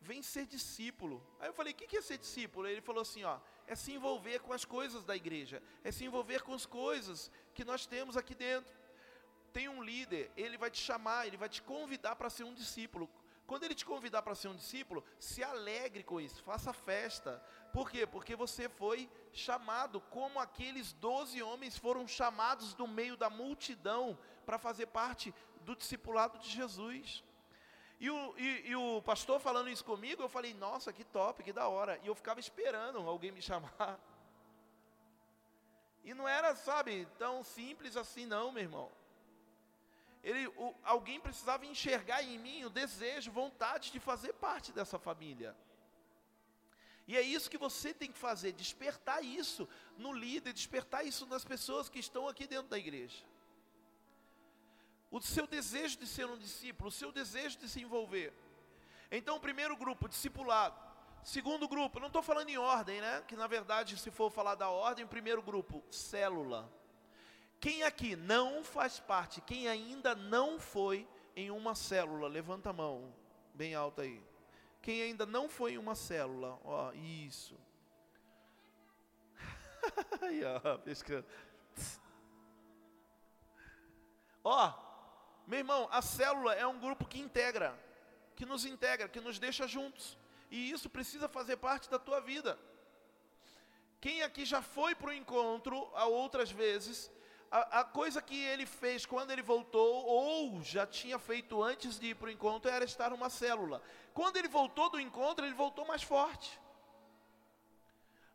vem 0.00 0.22
ser 0.22 0.46
discípulo. 0.46 1.24
Aí 1.38 1.48
eu 1.48 1.52
falei, 1.52 1.72
o 1.72 1.76
que 1.76 1.96
é 1.96 2.00
ser 2.00 2.18
discípulo? 2.18 2.66
Ele 2.66 2.80
falou 2.80 3.02
assim, 3.02 3.22
ó, 3.22 3.38
é 3.66 3.74
se 3.74 3.92
envolver 3.92 4.40
com 4.40 4.52
as 4.52 4.64
coisas 4.64 5.04
da 5.04 5.14
igreja, 5.14 5.62
é 5.84 5.92
se 5.92 6.04
envolver 6.04 6.42
com 6.42 6.54
as 6.54 6.66
coisas 6.66 7.30
que 7.56 7.64
nós 7.64 7.86
temos 7.86 8.16
aqui 8.16 8.34
dentro. 8.34 8.72
Tem 9.52 9.68
um 9.68 9.82
líder, 9.82 10.30
ele 10.36 10.58
vai 10.58 10.70
te 10.70 10.80
chamar, 10.88 11.26
ele 11.26 11.38
vai 11.38 11.48
te 11.48 11.62
convidar 11.62 12.14
para 12.14 12.28
ser 12.28 12.44
um 12.44 12.52
discípulo. 12.52 13.08
Quando 13.46 13.64
ele 13.64 13.74
te 13.74 13.86
convidar 13.86 14.22
para 14.22 14.34
ser 14.34 14.48
um 14.48 14.56
discípulo, 14.56 15.04
se 15.18 15.42
alegre 15.42 16.02
com 16.02 16.20
isso, 16.20 16.42
faça 16.42 16.72
festa. 16.72 17.42
Por 17.72 17.90
quê? 17.90 18.06
Porque 18.06 18.34
você 18.36 18.68
foi 18.68 19.08
chamado, 19.32 20.00
como 20.00 20.38
aqueles 20.38 20.92
doze 20.92 21.42
homens 21.42 21.78
foram 21.78 22.06
chamados 22.06 22.74
do 22.74 22.86
meio 22.86 23.16
da 23.16 23.30
multidão 23.30 24.18
para 24.44 24.58
fazer 24.58 24.86
parte 24.86 25.32
do 25.62 25.74
discipulado 25.76 26.38
de 26.38 26.50
Jesus. 26.50 27.24
E 27.98 28.10
o, 28.10 28.34
e, 28.36 28.70
e 28.70 28.76
o 28.76 29.00
pastor 29.00 29.40
falando 29.40 29.70
isso 29.70 29.84
comigo, 29.84 30.22
eu 30.22 30.28
falei, 30.28 30.52
nossa, 30.52 30.92
que 30.92 31.04
top, 31.04 31.42
que 31.42 31.52
da 31.52 31.66
hora. 31.68 31.98
E 32.02 32.08
eu 32.08 32.14
ficava 32.14 32.40
esperando 32.40 32.98
alguém 32.98 33.32
me 33.32 33.40
chamar. 33.50 33.98
E 36.06 36.14
não 36.14 36.26
era, 36.26 36.56
sabe, 36.56 37.06
tão 37.18 37.42
simples 37.42 37.96
assim 37.96 38.24
não, 38.24 38.50
meu 38.50 38.62
irmão. 38.62 38.90
Ele, 40.22 40.46
o, 40.46 40.74
alguém 40.82 41.20
precisava 41.20 41.66
enxergar 41.66 42.22
em 42.22 42.38
mim 42.38 42.64
o 42.64 42.70
desejo, 42.70 43.30
vontade 43.30 43.92
de 43.92 44.00
fazer 44.00 44.32
parte 44.32 44.72
dessa 44.72 44.98
família. 44.98 45.54
E 47.06 47.16
é 47.16 47.20
isso 47.20 47.50
que 47.50 47.58
você 47.58 47.92
tem 47.92 48.10
que 48.10 48.18
fazer, 48.18 48.52
despertar 48.52 49.22
isso 49.22 49.68
no 49.98 50.14
líder, 50.14 50.54
despertar 50.54 51.04
isso 51.04 51.26
nas 51.26 51.44
pessoas 51.44 51.90
que 51.90 51.98
estão 51.98 52.26
aqui 52.26 52.46
dentro 52.46 52.68
da 52.68 52.78
igreja 52.78 53.22
o 55.10 55.20
seu 55.20 55.46
desejo 55.46 55.98
de 55.98 56.06
ser 56.06 56.26
um 56.26 56.36
discípulo, 56.36 56.88
o 56.88 56.92
seu 56.92 57.12
desejo 57.12 57.58
de 57.58 57.68
se 57.68 57.80
envolver. 57.80 58.32
Então, 59.10 59.36
o 59.36 59.40
primeiro 59.40 59.76
grupo, 59.76 60.08
discipulado. 60.08 60.78
Segundo 61.26 61.66
grupo, 61.66 61.98
não 61.98 62.06
estou 62.06 62.22
falando 62.22 62.50
em 62.50 62.56
ordem, 62.56 63.00
né? 63.00 63.20
Que 63.26 63.34
na 63.34 63.48
verdade, 63.48 63.98
se 63.98 64.12
for 64.12 64.30
falar 64.30 64.54
da 64.54 64.70
ordem, 64.70 65.04
primeiro 65.04 65.42
grupo, 65.42 65.82
célula. 65.90 66.72
Quem 67.58 67.82
aqui 67.82 68.14
não 68.14 68.62
faz 68.62 69.00
parte, 69.00 69.40
quem 69.40 69.66
ainda 69.66 70.14
não 70.14 70.60
foi 70.60 71.04
em 71.34 71.50
uma 71.50 71.74
célula, 71.74 72.28
levanta 72.28 72.70
a 72.70 72.72
mão, 72.72 73.12
bem 73.52 73.74
alta 73.74 74.02
aí. 74.02 74.22
Quem 74.80 75.02
ainda 75.02 75.26
não 75.26 75.48
foi 75.48 75.72
em 75.72 75.78
uma 75.78 75.96
célula, 75.96 76.60
ó, 76.64 76.92
isso. 76.92 77.58
aí, 80.22 80.42
ó, 80.44 80.78
pescando. 80.78 81.26
Ó, 84.44 84.72
meu 85.44 85.58
irmão, 85.58 85.88
a 85.90 86.00
célula 86.00 86.54
é 86.54 86.64
um 86.64 86.78
grupo 86.78 87.04
que 87.04 87.18
integra, 87.18 87.76
que 88.36 88.46
nos 88.46 88.64
integra, 88.64 89.08
que 89.08 89.20
nos 89.20 89.40
deixa 89.40 89.66
juntos. 89.66 90.16
E 90.50 90.70
isso 90.70 90.88
precisa 90.88 91.28
fazer 91.28 91.56
parte 91.56 91.90
da 91.90 91.98
tua 91.98 92.20
vida. 92.20 92.58
Quem 94.00 94.22
aqui 94.22 94.44
já 94.44 94.62
foi 94.62 94.94
para 94.94 95.10
o 95.10 95.12
encontro 95.12 95.90
a 95.94 96.06
outras 96.06 96.50
vezes, 96.50 97.10
a, 97.50 97.80
a, 97.80 97.84
coisa 97.84 98.20
que 98.20 98.36
ele 98.36 98.66
fez 98.66 99.06
quando 99.06 99.30
ele 99.30 99.42
voltou, 99.42 100.04
ou 100.04 100.62
já 100.62 100.86
tinha 100.86 101.18
feito 101.18 101.62
antes 101.62 101.98
de 101.98 102.08
ir 102.08 102.14
para 102.14 102.28
o 102.28 102.30
encontro, 102.30 102.70
era 102.70 102.84
estar 102.84 103.10
numa 103.10 103.30
célula. 103.30 103.82
Quando 104.12 104.36
ele 104.36 104.48
voltou 104.48 104.90
do 104.90 105.00
encontro, 105.00 105.44
ele 105.44 105.54
voltou 105.54 105.86
mais 105.86 106.02
forte. 106.02 106.60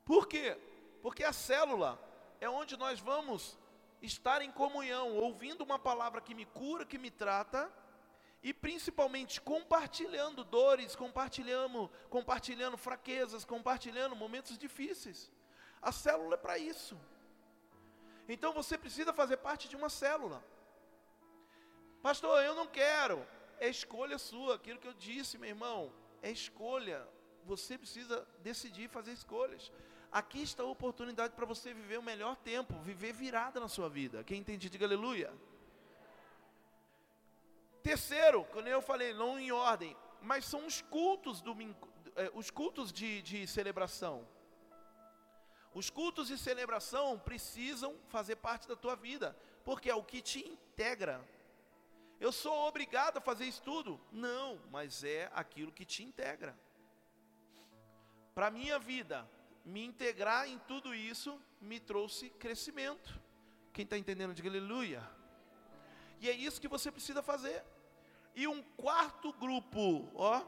Por 0.03 0.27
quê? 0.27 0.57
Porque 1.01 1.23
a 1.23 1.33
célula 1.33 1.99
é 2.39 2.49
onde 2.49 2.75
nós 2.77 2.99
vamos 2.99 3.57
estar 4.01 4.41
em 4.41 4.51
comunhão, 4.51 5.15
ouvindo 5.17 5.63
uma 5.63 5.77
palavra 5.77 6.21
que 6.21 6.33
me 6.33 6.45
cura, 6.45 6.85
que 6.85 6.97
me 6.97 7.11
trata, 7.11 7.71
e 8.43 8.53
principalmente 8.53 9.39
compartilhando 9.39 10.43
dores, 10.43 10.95
compartilhando, 10.95 11.89
compartilhando 12.09 12.77
fraquezas, 12.77 13.45
compartilhando 13.45 14.15
momentos 14.15 14.57
difíceis. 14.57 15.31
A 15.81 15.91
célula 15.91 16.35
é 16.35 16.37
para 16.37 16.57
isso. 16.57 16.97
Então 18.27 18.53
você 18.53 18.77
precisa 18.77 19.13
fazer 19.13 19.37
parte 19.37 19.67
de 19.67 19.75
uma 19.75 19.89
célula. 19.89 20.43
Pastor, 22.01 22.43
eu 22.43 22.55
não 22.55 22.67
quero. 22.67 23.25
É 23.59 23.69
escolha 23.69 24.17
sua, 24.17 24.55
aquilo 24.55 24.79
que 24.79 24.87
eu 24.87 24.93
disse, 24.93 25.37
meu 25.37 25.49
irmão, 25.49 25.93
é 26.21 26.31
escolha. 26.31 27.07
Você 27.45 27.77
precisa 27.77 28.27
decidir 28.39 28.89
fazer 28.89 29.11
escolhas. 29.13 29.71
Aqui 30.11 30.41
está 30.41 30.63
a 30.63 30.65
oportunidade 30.65 31.35
para 31.35 31.45
você 31.45 31.73
viver 31.73 31.99
o 31.99 32.03
melhor 32.03 32.35
tempo, 32.35 32.73
viver 32.81 33.13
virada 33.13 33.59
na 33.59 33.67
sua 33.67 33.87
vida. 33.87 34.23
Quem 34.23 34.39
entende, 34.39 34.69
diga 34.69 34.85
aleluia. 34.85 35.31
Terceiro, 37.91 38.45
quando 38.53 38.67
eu 38.67 38.81
falei, 38.81 39.13
não 39.13 39.37
em 39.37 39.51
ordem, 39.51 39.97
mas 40.21 40.45
são 40.45 40.65
os 40.65 40.81
cultos, 40.81 41.41
do, 41.41 41.53
eh, 42.15 42.31
os 42.33 42.49
cultos 42.49 42.89
de, 42.89 43.21
de 43.21 43.45
celebração. 43.45 44.25
Os 45.73 45.89
cultos 45.89 46.29
de 46.29 46.37
celebração 46.37 47.19
precisam 47.19 47.93
fazer 48.07 48.37
parte 48.37 48.65
da 48.65 48.77
tua 48.77 48.95
vida, 48.95 49.37
porque 49.65 49.89
é 49.89 49.93
o 49.93 50.05
que 50.05 50.21
te 50.21 50.39
integra. 50.39 51.19
Eu 52.17 52.31
sou 52.31 52.65
obrigado 52.65 53.17
a 53.17 53.21
fazer 53.29 53.43
isso 53.43 53.61
tudo? 53.61 53.99
Não, 54.09 54.57
mas 54.71 55.03
é 55.03 55.29
aquilo 55.33 55.69
que 55.69 55.83
te 55.83 56.01
integra. 56.01 56.57
Para 58.33 58.47
a 58.47 58.51
minha 58.51 58.79
vida, 58.79 59.29
me 59.65 59.83
integrar 59.83 60.47
em 60.47 60.57
tudo 60.59 60.95
isso 60.95 61.37
me 61.59 61.77
trouxe 61.77 62.29
crescimento. 62.29 63.19
Quem 63.73 63.83
está 63.83 63.97
entendendo, 63.97 64.33
diga 64.33 64.47
aleluia. 64.47 65.03
E 66.21 66.29
é 66.29 66.31
isso 66.31 66.61
que 66.61 66.69
você 66.69 66.89
precisa 66.89 67.21
fazer. 67.21 67.61
E 68.35 68.47
um 68.47 68.63
quarto 68.63 69.33
grupo, 69.33 70.09
ó, 70.15 70.41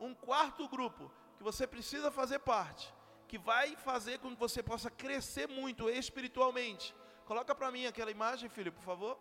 um 0.00 0.14
quarto 0.14 0.68
grupo 0.68 1.10
que 1.36 1.42
você 1.42 1.66
precisa 1.66 2.10
fazer 2.10 2.38
parte, 2.38 2.92
que 3.28 3.38
vai 3.38 3.76
fazer 3.76 4.18
com 4.18 4.30
que 4.30 4.40
você 4.40 4.62
possa 4.62 4.90
crescer 4.90 5.48
muito 5.48 5.90
espiritualmente. 5.90 6.94
Coloca 7.26 7.54
para 7.54 7.70
mim 7.70 7.86
aquela 7.86 8.10
imagem, 8.10 8.48
filho, 8.48 8.72
por 8.72 8.82
favor. 8.82 9.18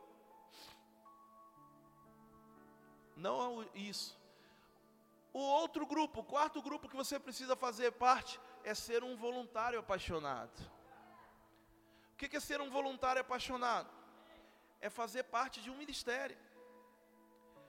Não 3.16 3.66
isso. 3.74 4.18
O 5.34 5.40
outro 5.40 5.86
grupo, 5.86 6.22
o 6.22 6.24
quarto 6.24 6.62
grupo 6.62 6.88
que 6.88 6.96
você 6.96 7.20
precisa 7.20 7.56
fazer 7.56 7.92
parte 7.92 8.40
é 8.64 8.74
ser 8.74 9.04
um 9.04 9.18
voluntário 9.18 9.80
apaixonado. 9.80 10.58
O 12.14 12.16
que 12.16 12.38
é 12.38 12.40
ser 12.40 12.62
um 12.62 12.70
voluntário 12.70 13.22
apaixonado? 13.22 13.90
É 14.80 14.90
fazer 14.90 15.24
parte 15.24 15.62
de 15.62 15.70
um 15.70 15.76
ministério. 15.76 16.38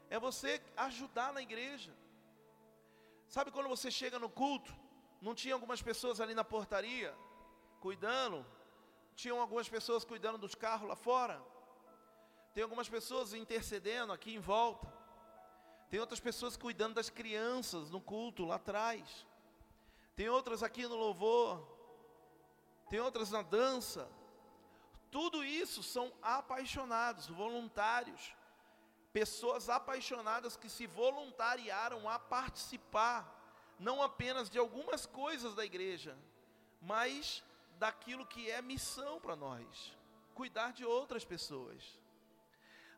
É 0.09 0.19
você 0.19 0.63
ajudar 0.77 1.33
na 1.33 1.43
igreja. 1.43 1.93
Sabe 3.29 3.51
quando 3.51 3.69
você 3.69 3.91
chega 3.91 4.19
no 4.19 4.29
culto, 4.29 4.75
não 5.21 5.35
tinha 5.35 5.55
algumas 5.55 5.83
pessoas 5.83 6.21
ali 6.21 6.35
na 6.35 6.45
portaria 6.45 7.15
cuidando? 7.81 8.45
Tinham 9.15 9.41
algumas 9.41 9.69
pessoas 9.69 10.05
cuidando 10.05 10.39
dos 10.39 10.55
carros 10.55 10.89
lá 10.89 10.97
fora? 10.97 11.43
Tem 12.55 12.63
algumas 12.63 12.89
pessoas 12.89 13.35
intercedendo 13.35 14.13
aqui 14.13 14.35
em 14.35 14.39
volta. 14.39 14.87
Tem 15.91 16.01
outras 16.01 16.21
pessoas 16.21 16.57
cuidando 16.57 16.95
das 16.95 17.11
crianças 17.11 17.91
no 17.91 18.01
culto 18.01 18.45
lá 18.45 18.57
atrás 18.57 19.27
tem 20.17 20.31
outras 20.31 20.63
aqui 20.63 20.87
no 20.89 20.97
louvor, 20.97 21.63
tem 22.89 22.99
outras 23.01 23.31
na 23.31 23.43
dança. 23.43 24.11
Tudo 25.11 25.45
isso 25.45 25.83
são 25.83 26.11
apaixonados, 26.23 27.27
voluntários, 27.27 28.35
pessoas 29.19 29.71
apaixonadas 29.71 30.59
que 30.59 30.69
se 30.69 30.87
voluntariaram 30.87 32.07
a 32.07 32.19
participar, 32.19 33.21
não 33.79 34.03
apenas 34.03 34.51
de 34.51 34.59
algumas 34.59 35.07
coisas 35.07 35.55
da 35.55 35.65
igreja, 35.65 36.15
mas 36.83 37.43
daquilo 37.79 38.27
que 38.27 38.51
é 38.51 38.61
missão 38.61 39.19
para 39.19 39.35
nós 39.35 39.97
cuidar 40.35 40.71
de 40.75 40.85
outras 40.85 41.25
pessoas. 41.25 41.83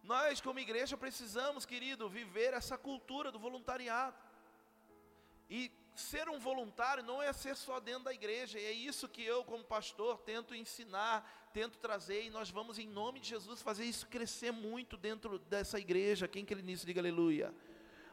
Nós, 0.02 0.40
como 0.40 0.58
igreja, 0.58 0.96
precisamos, 0.96 1.64
querido, 1.64 2.08
viver 2.08 2.52
essa 2.52 2.76
cultura 2.76 3.30
do 3.30 3.38
voluntariado. 3.38 4.16
E 5.49 5.72
ser 5.94 6.28
um 6.28 6.38
voluntário 6.38 7.03
não 7.03 7.20
é 7.20 7.32
ser 7.32 7.57
só 7.57 7.80
dentro 7.80 8.05
da 8.05 8.12
igreja, 8.12 8.59
e 8.59 8.64
é 8.64 8.72
isso 8.72 9.09
que 9.09 9.22
eu, 9.22 9.44
como 9.44 9.64
pastor, 9.64 10.18
tento 10.18 10.55
ensinar, 10.55 11.51
tento 11.53 11.78
trazer, 11.78 12.24
e 12.24 12.30
nós 12.30 12.51
vamos, 12.51 12.78
em 12.78 12.86
nome 12.86 13.18
de 13.18 13.28
Jesus, 13.28 13.62
fazer 13.62 13.84
isso 13.84 14.07
crescer 14.07 14.53
muito 14.53 14.96
dentro 14.96 15.38
dessa 15.38 15.78
igreja. 15.78 16.28
Quem 16.28 16.44
que 16.44 16.55
ele 16.55 16.62
nisso, 16.62 16.86
diga 16.86 17.01
aleluia. 17.01 17.53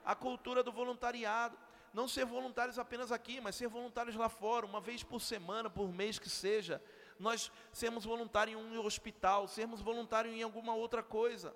A 0.04 0.16
cultura 0.16 0.64
do 0.64 0.72
voluntariado, 0.72 1.58
não 1.94 2.08
ser 2.08 2.26
voluntários 2.26 2.80
apenas 2.80 3.12
aqui, 3.12 3.40
mas 3.40 3.56
ser 3.56 3.68
voluntários 3.68 4.16
lá 4.16 4.30
fora, 4.30 4.66
uma 4.66 4.82
vez 4.82 5.04
por 5.04 5.22
semana, 5.22 5.70
por 5.70 5.88
mês 5.88 6.20
que 6.20 6.30
seja. 6.30 6.82
nós 7.18 7.52
sermos 7.72 8.04
voluntários 8.04 8.60
em 8.60 8.62
um 8.62 8.86
hospital, 8.86 9.48
sermos 9.48 9.82
voluntários 9.82 10.36
em 10.36 10.44
alguma 10.44 10.74
outra 10.74 11.02
coisa. 11.02 11.56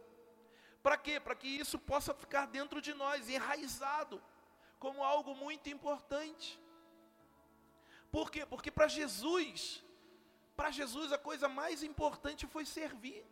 Para 0.81 0.97
quê? 0.97 1.19
Para 1.19 1.35
que 1.35 1.47
isso 1.47 1.77
possa 1.77 2.13
ficar 2.13 2.45
dentro 2.45 2.81
de 2.81 2.93
nós, 2.93 3.29
enraizado, 3.29 4.21
como 4.79 5.03
algo 5.03 5.33
muito 5.35 5.69
importante. 5.69 6.59
Por 8.11 8.31
quê? 8.31 8.45
Porque 8.45 8.71
para 8.71 8.87
Jesus, 8.87 9.83
para 10.55 10.71
Jesus 10.71 11.11
a 11.11 11.17
coisa 11.17 11.47
mais 11.47 11.83
importante 11.83 12.47
foi 12.47 12.65
servir. 12.65 13.23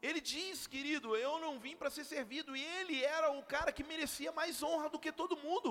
Ele 0.00 0.20
diz, 0.20 0.66
querido, 0.66 1.16
eu 1.16 1.38
não 1.38 1.58
vim 1.58 1.76
para 1.76 1.90
ser 1.90 2.04
servido, 2.04 2.54
e 2.56 2.62
ele 2.78 3.02
era 3.02 3.30
o 3.32 3.42
cara 3.42 3.72
que 3.72 3.82
merecia 3.82 4.30
mais 4.32 4.62
honra 4.62 4.88
do 4.88 4.98
que 4.98 5.10
todo 5.10 5.36
mundo. 5.36 5.70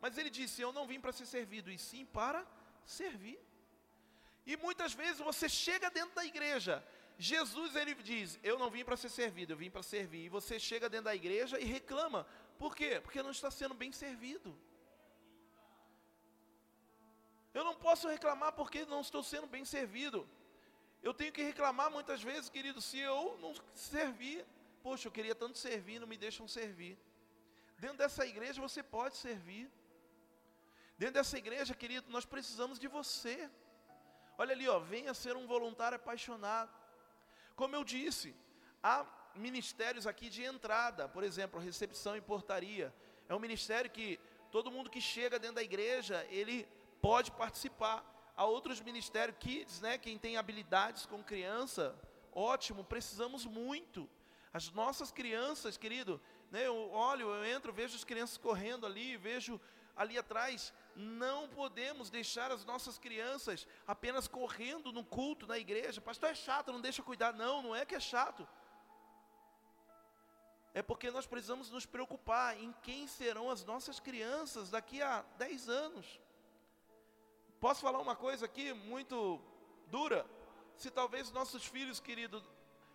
Mas 0.00 0.16
ele 0.18 0.30
disse: 0.30 0.62
Eu 0.62 0.72
não 0.72 0.86
vim 0.86 1.00
para 1.00 1.12
ser 1.12 1.26
servido, 1.26 1.70
e 1.70 1.78
sim 1.78 2.04
para 2.04 2.46
servir. 2.84 3.38
E 4.46 4.56
muitas 4.56 4.92
vezes 4.92 5.18
você 5.18 5.48
chega 5.48 5.90
dentro 5.90 6.14
da 6.14 6.24
igreja, 6.24 6.84
Jesus 7.18 7.74
ele 7.76 7.94
diz: 7.94 8.38
Eu 8.42 8.58
não 8.58 8.70
vim 8.70 8.84
para 8.84 8.96
ser 8.96 9.08
servido, 9.08 9.52
eu 9.52 9.56
vim 9.56 9.70
para 9.70 9.82
servir. 9.82 10.24
E 10.24 10.28
você 10.28 10.58
chega 10.58 10.88
dentro 10.88 11.06
da 11.06 11.14
igreja 11.14 11.58
e 11.58 11.64
reclama. 11.64 12.26
Por 12.58 12.74
quê? 12.74 13.00
Porque 13.00 13.22
não 13.22 13.30
está 13.30 13.50
sendo 13.50 13.74
bem 13.74 13.92
servido. 13.92 14.56
Eu 17.54 17.64
não 17.64 17.74
posso 17.74 18.08
reclamar 18.08 18.52
porque 18.52 18.84
não 18.84 19.00
estou 19.00 19.22
sendo 19.22 19.46
bem 19.46 19.64
servido. 19.64 20.28
Eu 21.02 21.14
tenho 21.14 21.32
que 21.32 21.42
reclamar 21.42 21.90
muitas 21.90 22.22
vezes, 22.22 22.50
querido, 22.50 22.80
se 22.80 22.98
eu 22.98 23.38
não 23.40 23.54
servir. 23.74 24.44
Poxa, 24.82 25.08
eu 25.08 25.12
queria 25.12 25.34
tanto 25.34 25.56
servir, 25.58 25.98
não 25.98 26.06
me 26.06 26.16
deixam 26.16 26.46
servir. 26.48 26.98
Dentro 27.78 27.98
dessa 27.98 28.26
igreja 28.26 28.60
você 28.60 28.82
pode 28.82 29.16
servir. 29.16 29.70
Dentro 30.98 31.14
dessa 31.14 31.38
igreja, 31.38 31.74
querido, 31.74 32.10
nós 32.10 32.24
precisamos 32.24 32.78
de 32.78 32.88
você. 32.88 33.48
Olha 34.36 34.52
ali, 34.52 34.68
ó, 34.68 34.78
venha 34.80 35.14
ser 35.14 35.36
um 35.36 35.46
voluntário 35.46 35.96
apaixonado. 35.96 36.72
Como 37.54 37.74
eu 37.74 37.84
disse, 37.84 38.34
há 38.82 39.04
ministérios 39.38 40.06
aqui 40.06 40.28
de 40.28 40.42
entrada, 40.44 41.08
por 41.08 41.22
exemplo, 41.22 41.60
recepção 41.60 42.16
e 42.16 42.20
portaria. 42.20 42.92
É 43.28 43.34
um 43.34 43.38
ministério 43.38 43.90
que 43.90 44.18
todo 44.50 44.70
mundo 44.70 44.90
que 44.90 45.00
chega 45.00 45.38
dentro 45.38 45.56
da 45.56 45.62
igreja, 45.62 46.26
ele 46.30 46.66
pode 47.00 47.30
participar. 47.30 48.04
Há 48.36 48.44
outros 48.44 48.80
ministérios, 48.80 49.36
kids, 49.38 49.80
né, 49.80 49.98
quem 49.98 50.18
tem 50.18 50.36
habilidades 50.36 51.06
com 51.06 51.22
criança, 51.22 51.94
ótimo, 52.32 52.84
precisamos 52.84 53.44
muito. 53.44 54.08
As 54.52 54.70
nossas 54.70 55.10
crianças, 55.10 55.76
querido, 55.76 56.20
né, 56.50 56.66
eu 56.66 56.90
olho, 56.90 57.28
eu 57.28 57.44
entro, 57.44 57.72
vejo 57.72 57.96
as 57.96 58.04
crianças 58.04 58.38
correndo 58.38 58.86
ali, 58.86 59.16
vejo 59.16 59.60
ali 59.96 60.16
atrás, 60.16 60.72
não 60.94 61.48
podemos 61.48 62.08
deixar 62.08 62.52
as 62.52 62.64
nossas 62.64 62.98
crianças 62.98 63.66
apenas 63.86 64.28
correndo 64.28 64.92
no 64.92 65.04
culto 65.04 65.46
na 65.46 65.58
igreja. 65.58 66.00
Pastor 66.00 66.30
é 66.30 66.34
chato, 66.34 66.72
não 66.72 66.80
deixa 66.80 67.02
cuidar. 67.02 67.32
Não, 67.32 67.62
não 67.62 67.74
é 67.74 67.84
que 67.84 67.96
é 67.96 68.00
chato. 68.00 68.46
É 70.78 70.82
porque 70.90 71.10
nós 71.10 71.26
precisamos 71.26 71.70
nos 71.70 71.84
preocupar 71.84 72.56
em 72.56 72.72
quem 72.84 73.08
serão 73.08 73.50
as 73.50 73.64
nossas 73.64 73.98
crianças 73.98 74.70
daqui 74.70 75.02
a 75.02 75.22
10 75.36 75.68
anos. 75.68 76.20
Posso 77.58 77.80
falar 77.80 77.98
uma 77.98 78.14
coisa 78.14 78.46
aqui 78.46 78.72
muito 78.72 79.40
dura? 79.88 80.24
Se 80.76 80.88
talvez 80.88 81.32
nossos 81.32 81.64
filhos, 81.66 81.98
querido, 81.98 82.40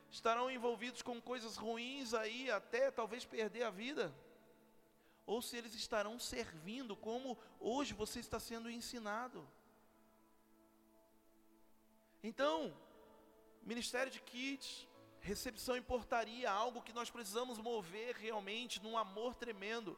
estarão 0.10 0.50
envolvidos 0.50 1.02
com 1.02 1.22
coisas 1.22 1.58
ruins 1.58 2.14
aí, 2.14 2.50
até 2.50 2.90
talvez 2.90 3.26
perder 3.26 3.64
a 3.64 3.70
vida 3.70 4.16
ou 5.26 5.42
se 5.42 5.58
eles 5.58 5.76
estarão 5.76 6.18
servindo 6.18 6.96
como 6.96 7.38
hoje 7.60 7.94
você 7.94 8.22
está 8.22 8.40
sendo 8.40 8.70
ensinado. 8.70 9.46
Então, 12.24 12.74
ministério 13.62 14.10
de 14.10 14.22
kits, 14.22 14.88
recepção 15.24 15.78
e 15.78 15.82
portaria, 15.82 16.52
algo 16.52 16.82
que 16.82 16.94
nós 16.94 17.10
precisamos 17.10 17.58
mover 17.58 18.16
realmente 18.18 18.84
num 18.84 18.98
amor 18.98 19.34
tremendo. 19.34 19.98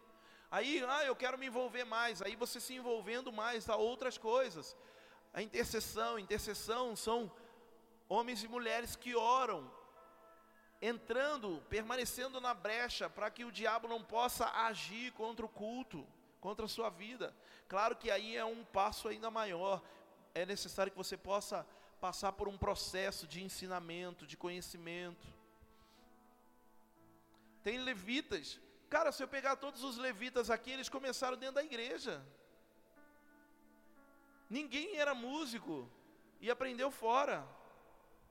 Aí, 0.51 0.84
ah, 0.88 1.03
eu 1.03 1.15
quero 1.15 1.38
me 1.38 1.47
envolver 1.47 1.84
mais. 1.84 2.21
Aí 2.21 2.36
você 2.36 2.59
se 2.61 2.76
envolvendo 2.76 3.34
mais 3.34 3.67
a 3.67 3.76
outras 3.76 4.17
coisas. 4.17 4.78
A 5.34 5.41
intercessão, 5.41 6.19
intercessão 6.19 6.95
são 6.95 7.32
homens 8.07 8.43
e 8.43 8.47
mulheres 8.47 8.95
que 8.95 9.15
oram 9.15 9.69
entrando, 10.80 11.63
permanecendo 11.69 12.39
na 12.39 12.53
brecha, 12.53 13.09
para 13.09 13.32
que 13.32 13.43
o 13.43 13.51
diabo 13.51 13.88
não 13.88 14.03
possa 14.03 14.45
agir 14.67 15.11
contra 15.13 15.43
o 15.43 15.49
culto, 15.49 16.05
contra 16.39 16.65
a 16.65 16.69
sua 16.69 16.89
vida. 16.91 17.36
Claro 17.67 17.95
que 17.95 18.11
aí 18.11 18.38
é 18.38 18.45
um 18.45 18.63
passo 18.63 19.07
ainda 19.07 19.32
maior. 19.32 19.82
É 20.36 20.45
necessário 20.45 20.91
que 20.91 20.97
você 20.97 21.17
possa 21.17 21.65
passar 22.06 22.34
por 22.34 22.47
um 22.47 22.56
processo 22.56 23.26
de 23.26 23.43
ensinamento, 23.43 24.28
de 24.28 24.38
conhecimento. 24.38 25.26
Tem 27.64 27.80
levitas. 27.80 28.60
Cara, 28.91 29.12
se 29.12 29.24
eu 29.24 29.28
pegar 29.28 29.56
todos 29.56 29.84
os 29.84 29.97
levitas 29.97 30.51
aqui, 30.51 30.70
eles 30.70 30.88
começaram 30.88 31.36
dentro 31.36 31.56
da 31.56 31.64
igreja. 31.64 32.24
Ninguém 34.47 34.97
era 34.97 35.16
músico 35.16 35.89
e 36.39 36.51
aprendeu 36.51 36.91
fora. 36.91 37.43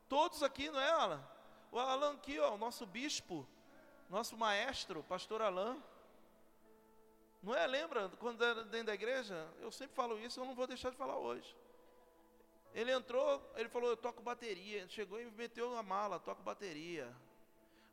Todos 0.09 0.45
aqui, 0.45 0.71
não 0.71 0.81
é, 0.81 0.91
Alan? 0.93 1.29
O 1.73 1.79
Alan 1.81 2.15
aqui, 2.15 2.39
ó, 2.39 2.55
o 2.55 2.59
nosso 2.59 2.87
bispo, 2.87 3.45
nosso 4.09 4.37
maestro, 4.37 5.03
pastor 5.03 5.43
Alan. 5.43 5.83
Não 7.43 7.57
é? 7.57 7.67
Lembra 7.67 8.09
quando 8.21 8.45
era 8.45 8.63
dentro 8.63 8.87
da 8.87 8.95
igreja? 8.95 9.49
Eu 9.59 9.73
sempre 9.73 9.97
falo 9.97 10.17
isso, 10.17 10.39
eu 10.39 10.45
não 10.45 10.55
vou 10.55 10.69
deixar 10.69 10.91
de 10.91 10.97
falar 10.97 11.19
hoje. 11.19 11.57
Ele 12.75 12.91
entrou, 12.91 13.41
ele 13.55 13.69
falou, 13.69 13.89
eu 13.89 13.97
toco 13.97 14.21
bateria. 14.21 14.87
Chegou 14.89 15.21
e 15.21 15.31
meteu 15.31 15.73
na 15.75 15.83
mala, 15.83 16.19
toco 16.19 16.43
bateria. 16.43 17.15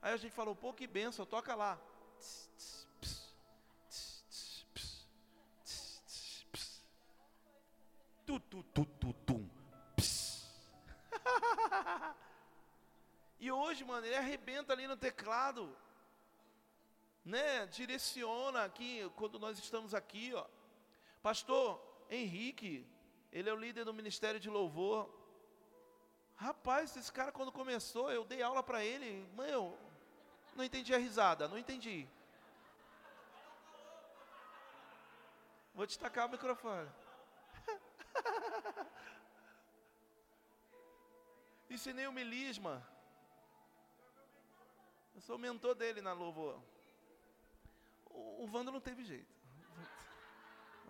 Aí 0.01 0.11
a 0.11 0.17
gente 0.17 0.33
falou, 0.33 0.55
pô, 0.55 0.73
que 0.73 0.87
benção, 0.87 1.25
toca 1.25 1.53
lá. 1.53 1.79
Tu, 8.25 8.39
tu, 8.39 8.63
tu, 8.63 8.85
tu, 8.85 9.13
tum. 9.13 9.49
E 13.39 13.51
hoje, 13.51 13.83
mano, 13.83 14.05
ele 14.05 14.15
arrebenta 14.15 14.71
ali 14.71 14.85
no 14.85 14.95
teclado, 14.95 15.75
né? 17.25 17.65
Direciona 17.65 18.63
aqui, 18.63 19.11
quando 19.15 19.39
nós 19.39 19.57
estamos 19.57 19.95
aqui, 19.95 20.31
ó. 20.35 20.45
Pastor 21.23 21.81
Henrique, 22.07 22.85
ele 23.31 23.49
é 23.49 23.53
o 23.53 23.57
líder 23.57 23.85
do 23.85 23.93
Ministério 23.93 24.39
de 24.39 24.49
Louvor. 24.49 25.09
Rapaz, 26.35 26.95
esse 26.97 27.11
cara 27.11 27.31
quando 27.31 27.51
começou, 27.51 28.11
eu 28.11 28.25
dei 28.25 28.41
aula 28.41 28.63
para 28.63 28.83
ele, 28.83 29.27
meu, 29.33 29.77
não 30.55 30.63
entendi 30.63 30.93
a 30.93 30.97
risada, 30.97 31.47
não 31.47 31.57
entendi. 31.57 32.07
Vou 35.73 35.85
destacar 35.85 36.27
o 36.27 36.31
microfone. 36.31 36.89
Ensinei 41.69 42.05
o 42.07 42.11
melisma. 42.11 42.85
Eu 45.15 45.21
sou 45.21 45.37
o 45.37 45.39
mentor 45.39 45.73
dele 45.73 46.01
na 46.01 46.11
louvor. 46.11 46.61
O, 48.09 48.43
o 48.43 48.51
Wando 48.51 48.71
não 48.71 48.81
teve 48.81 49.05
jeito. 49.05 49.40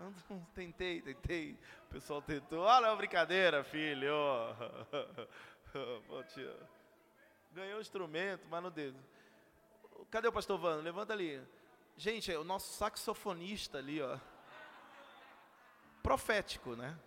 tentei, 0.56 1.02
tentei. 1.02 1.58
O 1.88 1.94
pessoal 1.94 2.22
tentou. 2.22 2.68
Ah, 2.68 2.82
não, 2.82 2.98
brincadeira, 2.98 3.64
filho. 3.64 4.14
Pô, 6.08 6.24
tio. 6.24 6.54
Ganhou 7.52 7.78
o 7.78 7.82
instrumento, 7.82 8.46
mas 8.50 8.64
no 8.64 8.72
dedo. 8.72 8.98
Cadê 10.10 10.28
o 10.28 10.32
pastor 10.32 10.58
Vando? 10.58 10.82
Levanta 10.82 11.14
ali. 11.14 11.42
Gente, 11.98 12.32
é 12.32 12.38
o 12.38 12.44
nosso 12.44 12.74
saxofonista 12.74 13.78
ali, 13.78 14.02
ó. 14.02 14.18
Profético, 16.02 16.76
né? 16.76 16.98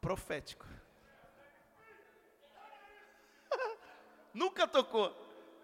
Profético. 0.00 0.66
Nunca 4.34 4.66
tocou. 4.66 5.14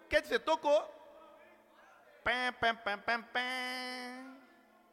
Quer 0.07 0.21
dizer, 0.21 0.39
tocou. 0.39 0.81
Pam, 2.23 2.53
pam, 2.59 2.75
pam, 2.75 2.99
pam, 2.99 3.23
pam. 3.23 4.38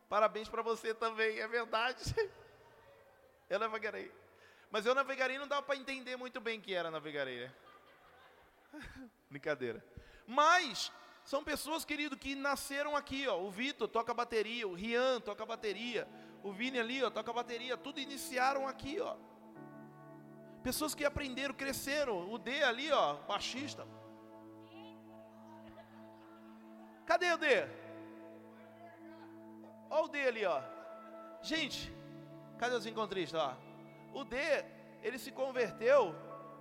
Parabéns 0.09 0.48
para 0.48 0.62
você 0.62 0.94
também, 0.94 1.38
é 1.38 1.48
verdade. 1.48 2.02
Eu 3.48 3.59
navegarei. 3.59 4.12
Mas 4.70 4.84
eu 4.84 4.94
navegarei 4.94 5.38
não 5.38 5.46
dava 5.46 5.62
para 5.62 5.76
entender 5.76 6.16
muito 6.16 6.40
bem 6.40 6.61
que 6.61 6.74
era 6.74 6.90
navegarei, 6.90 7.46
né? 7.46 7.54
Brincadeira. 9.30 9.84
Mas 10.26 10.90
são 11.24 11.44
pessoas, 11.44 11.84
querido, 11.84 12.16
que 12.16 12.34
nasceram 12.34 12.96
aqui, 12.96 13.26
ó. 13.28 13.40
O 13.40 13.50
Vitor 13.50 13.88
toca 13.88 14.12
bateria, 14.12 14.66
o 14.66 14.74
Rian 14.74 15.20
toca 15.20 15.46
bateria, 15.46 16.09
o 16.42 16.52
Vini 16.52 16.78
ali, 16.78 17.02
ó, 17.02 17.11
toca 17.11 17.32
bateria, 17.32 17.76
tudo 17.76 18.00
iniciaram 18.00 18.66
aqui, 18.66 19.00
ó. 19.00 19.16
Pessoas 20.62 20.94
que 20.94 21.04
aprenderam, 21.04 21.54
cresceram. 21.54 22.28
O 22.28 22.38
D 22.38 22.62
ali, 22.64 22.90
ó, 22.90 23.14
baixista. 23.28 23.86
Cadê 27.07 27.32
o 27.32 27.38
D? 27.38 27.46
Olha 29.91 30.05
o 30.05 30.09
D 30.09 30.26
ali, 30.26 30.45
ó. 30.45 30.61
Gente, 31.43 31.95
cadê 32.59 32.74
os 32.74 32.87
encontristas, 32.87 33.41
ó? 33.41 33.57
O 34.12 34.24
D, 34.24 34.37
ele 35.03 35.18
se 35.18 35.30
converteu 35.30 36.14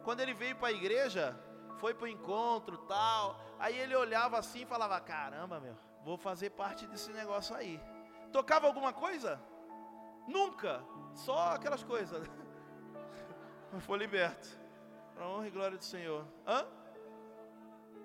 quando 0.03 0.19
ele 0.19 0.33
veio 0.33 0.55
para 0.55 0.67
a 0.67 0.71
igreja, 0.71 1.35
foi 1.77 1.93
para 1.93 2.05
o 2.05 2.07
encontro 2.07 2.77
tal. 2.79 3.39
Aí 3.57 3.77
ele 3.77 3.95
olhava 3.95 4.37
assim 4.37 4.61
e 4.61 4.65
falava: 4.65 4.99
Caramba, 4.99 5.59
meu, 5.59 5.75
vou 6.03 6.17
fazer 6.17 6.51
parte 6.51 6.85
desse 6.85 7.11
negócio 7.11 7.55
aí. 7.55 7.81
Tocava 8.31 8.67
alguma 8.67 8.93
coisa? 8.93 9.41
Nunca, 10.27 10.83
só 11.13 11.55
aquelas 11.55 11.83
coisas. 11.83 12.29
Mas 13.71 13.83
foi 13.85 13.97
liberto. 13.97 14.47
Para 15.15 15.27
honra 15.27 15.47
e 15.47 15.51
glória 15.51 15.77
do 15.77 15.83
Senhor. 15.83 16.25
Hã? 16.45 16.67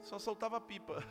Só 0.02 0.18
soltava 0.18 0.60
pipa. 0.60 1.02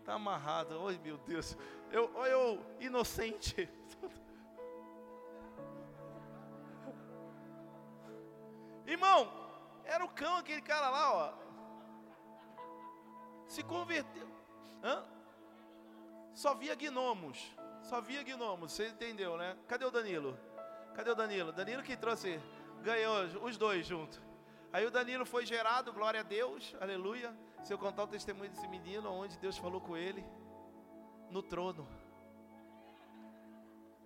Está 0.00 0.14
amarrado. 0.20 0.80
Oi, 0.82 0.98
meu 0.98 1.16
Deus. 1.18 1.56
Eu, 1.90 2.10
eu 2.26 2.60
inocente. 2.80 3.68
Irmão, 8.86 9.30
era 9.84 10.04
o 10.04 10.08
cão 10.08 10.36
aquele 10.36 10.62
cara 10.62 10.90
lá, 10.90 11.14
ó. 11.14 11.32
Se 13.46 13.62
converteu. 13.62 14.28
Hã? 14.82 15.04
Só 16.34 16.54
via 16.54 16.74
gnomos. 16.74 17.54
Só 17.82 18.00
via 18.00 18.22
gnomos. 18.22 18.72
Você 18.72 18.88
entendeu, 18.88 19.36
né? 19.36 19.56
Cadê 19.66 19.84
o 19.84 19.90
Danilo? 19.90 20.38
Cadê 20.94 21.10
o 21.10 21.14
Danilo? 21.14 21.52
Danilo 21.52 21.82
que 21.82 21.96
trouxe, 21.96 22.40
ganhou 22.82 23.24
os 23.44 23.56
dois 23.56 23.86
juntos. 23.86 24.20
Aí 24.72 24.84
o 24.84 24.90
Danilo 24.90 25.24
foi 25.24 25.46
gerado, 25.46 25.92
glória 25.92 26.20
a 26.20 26.22
Deus, 26.22 26.74
aleluia. 26.80 27.34
Se 27.62 27.72
eu 27.72 27.78
contar 27.78 28.04
o 28.04 28.06
testemunho 28.06 28.50
desse 28.50 28.68
menino, 28.68 29.10
onde 29.10 29.38
Deus 29.38 29.56
falou 29.56 29.80
com 29.80 29.96
ele, 29.96 30.24
no 31.30 31.42
trono. 31.42 31.86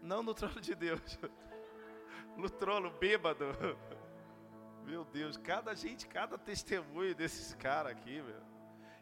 Não 0.01 0.23
no 0.23 0.35
trono 0.35 0.61
de 0.61 0.75
Deus, 0.75 1.19
no 2.37 2.51
trono 2.51 2.91
bêbado. 2.91 3.45
Meu 4.85 5.05
Deus, 5.05 5.37
cada 5.37 5.75
gente, 5.75 6.07
cada 6.07 6.37
testemunho 6.37 7.15
desses 7.15 7.55
caras 7.55 7.93
aqui, 7.93 8.21
meu. 8.21 8.43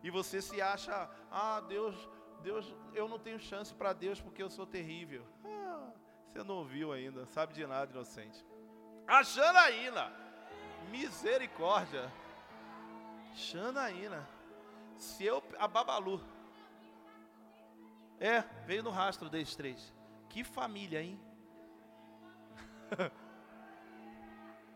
E 0.03 0.11
você 0.11 0.43
se 0.43 0.61
acha, 0.61 1.09
ah, 1.31 1.61
Deus, 1.61 1.97
Deus, 2.43 2.75
eu 2.93 3.09
não 3.09 3.19
tenho 3.19 3.41
chance 3.41 3.75
para 3.75 3.95
Deus 3.95 4.21
porque 4.21 4.43
eu 4.43 4.51
sou 4.51 4.67
terrível. 4.67 5.25
Ah, 5.43 5.91
você 6.27 6.43
não 6.43 6.57
ouviu 6.57 6.93
ainda, 6.93 7.25
sabe 7.27 7.55
de 7.55 7.67
nada, 7.67 7.91
inocente. 7.91 8.45
A 9.07 9.23
Janaína, 9.23 10.13
misericórdia. 10.91 12.13
Janaína, 13.35 14.29
se 14.97 15.25
eu, 15.25 15.43
a 15.59 15.67
Babalu, 15.67 16.21
é, 18.21 18.45
veio 18.67 18.83
no 18.83 18.91
rastro 18.91 19.29
desses 19.29 19.57
três. 19.57 19.93
Que 20.29 20.45
família, 20.45 21.03
hein? 21.03 21.19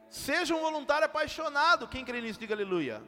Seja 0.08 0.54
um 0.54 0.60
voluntário 0.60 1.04
apaixonado. 1.06 1.86
Quem 1.86 2.04
crê 2.04 2.20
nisso, 2.20 2.40
diga 2.40 2.54
aleluia. 2.54 3.02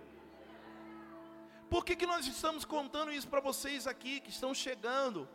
Por 1.70 1.84
que, 1.84 1.96
que 1.96 2.06
nós 2.06 2.26
estamos 2.26 2.64
contando 2.64 3.12
isso 3.12 3.28
para 3.28 3.40
vocês 3.40 3.86
aqui 3.86 4.20
que 4.20 4.30
estão 4.30 4.52
chegando? 4.54 5.28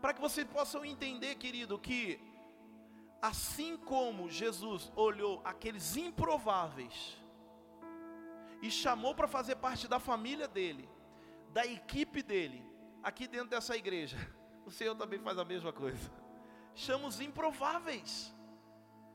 Para 0.00 0.12
que 0.12 0.20
vocês 0.20 0.46
possam 0.46 0.84
entender, 0.84 1.34
querido, 1.36 1.78
que 1.78 2.20
assim 3.20 3.76
como 3.76 4.28
Jesus 4.28 4.92
olhou 4.96 5.40
aqueles 5.44 5.96
improváveis 5.96 7.16
e 8.60 8.70
chamou 8.70 9.14
para 9.14 9.28
fazer 9.28 9.56
parte 9.56 9.88
da 9.88 9.98
família 9.98 10.46
dele, 10.46 10.88
da 11.52 11.64
equipe 11.64 12.22
dele, 12.22 12.64
aqui 13.02 13.26
dentro 13.26 13.48
dessa 13.48 13.76
igreja, 13.76 14.16
o 14.64 14.70
Senhor 14.70 14.94
também 14.94 15.18
faz 15.18 15.38
a 15.38 15.44
mesma 15.44 15.72
coisa. 15.72 16.10
Chama 16.74 17.06
os 17.08 17.20
improváveis. 17.20 18.34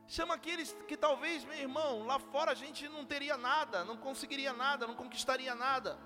Chama 0.06 0.34
aqueles 0.34 0.74
que 0.86 0.96
talvez, 0.96 1.44
meu 1.44 1.58
irmão, 1.58 2.06
lá 2.06 2.18
fora 2.18 2.52
a 2.52 2.54
gente 2.54 2.88
não 2.88 3.04
teria 3.04 3.36
nada, 3.36 3.84
não 3.84 3.96
conseguiria 3.96 4.52
nada, 4.52 4.86
não 4.86 4.94
conquistaria 4.94 5.54
nada. 5.54 5.98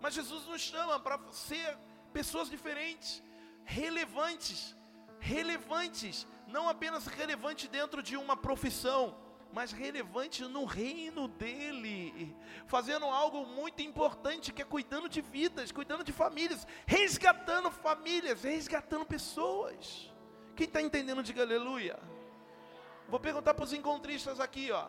Mas 0.00 0.14
Jesus 0.14 0.46
nos 0.46 0.60
chama 0.60 1.00
para 1.00 1.18
ser 1.32 1.78
pessoas 2.12 2.50
diferentes, 2.50 3.22
relevantes, 3.64 4.76
relevantes, 5.18 6.26
não 6.46 6.68
apenas 6.68 7.06
relevante 7.06 7.68
dentro 7.68 8.02
de 8.02 8.16
uma 8.16 8.36
profissão, 8.36 9.16
mas 9.52 9.72
relevante 9.72 10.42
no 10.44 10.64
reino 10.64 11.26
dele, 11.26 12.36
fazendo 12.66 13.06
algo 13.06 13.46
muito 13.46 13.82
importante 13.82 14.52
que 14.52 14.62
é 14.62 14.64
cuidando 14.64 15.08
de 15.08 15.20
vidas, 15.20 15.72
cuidando 15.72 16.04
de 16.04 16.12
famílias, 16.12 16.66
resgatando 16.86 17.70
famílias, 17.70 18.42
resgatando 18.42 19.06
pessoas. 19.06 20.12
Quem 20.54 20.66
está 20.66 20.82
entendendo, 20.82 21.22
diga 21.22 21.42
aleluia. 21.42 21.98
Vou 23.08 23.18
perguntar 23.18 23.54
para 23.54 23.64
os 23.64 23.72
encontristas 23.72 24.38
aqui, 24.38 24.70
ó. 24.70 24.88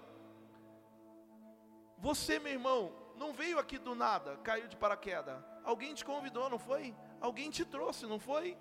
Você, 1.98 2.40
meu 2.40 2.52
irmão, 2.52 2.94
não 3.16 3.34
veio 3.34 3.60
aqui 3.60 3.78
do 3.78 3.96
nada, 3.96 4.38
caiu 4.38 4.68
de 4.68 4.76
paraquedas. 4.76 5.38
Alguém 5.64 5.94
te 5.94 6.04
convidou, 6.04 6.50
não 6.50 6.60
foi? 6.60 6.96
Alguém 7.22 7.50
te 7.50 7.64
trouxe, 7.64 8.06
não 8.06 8.20
foi? 8.20 8.58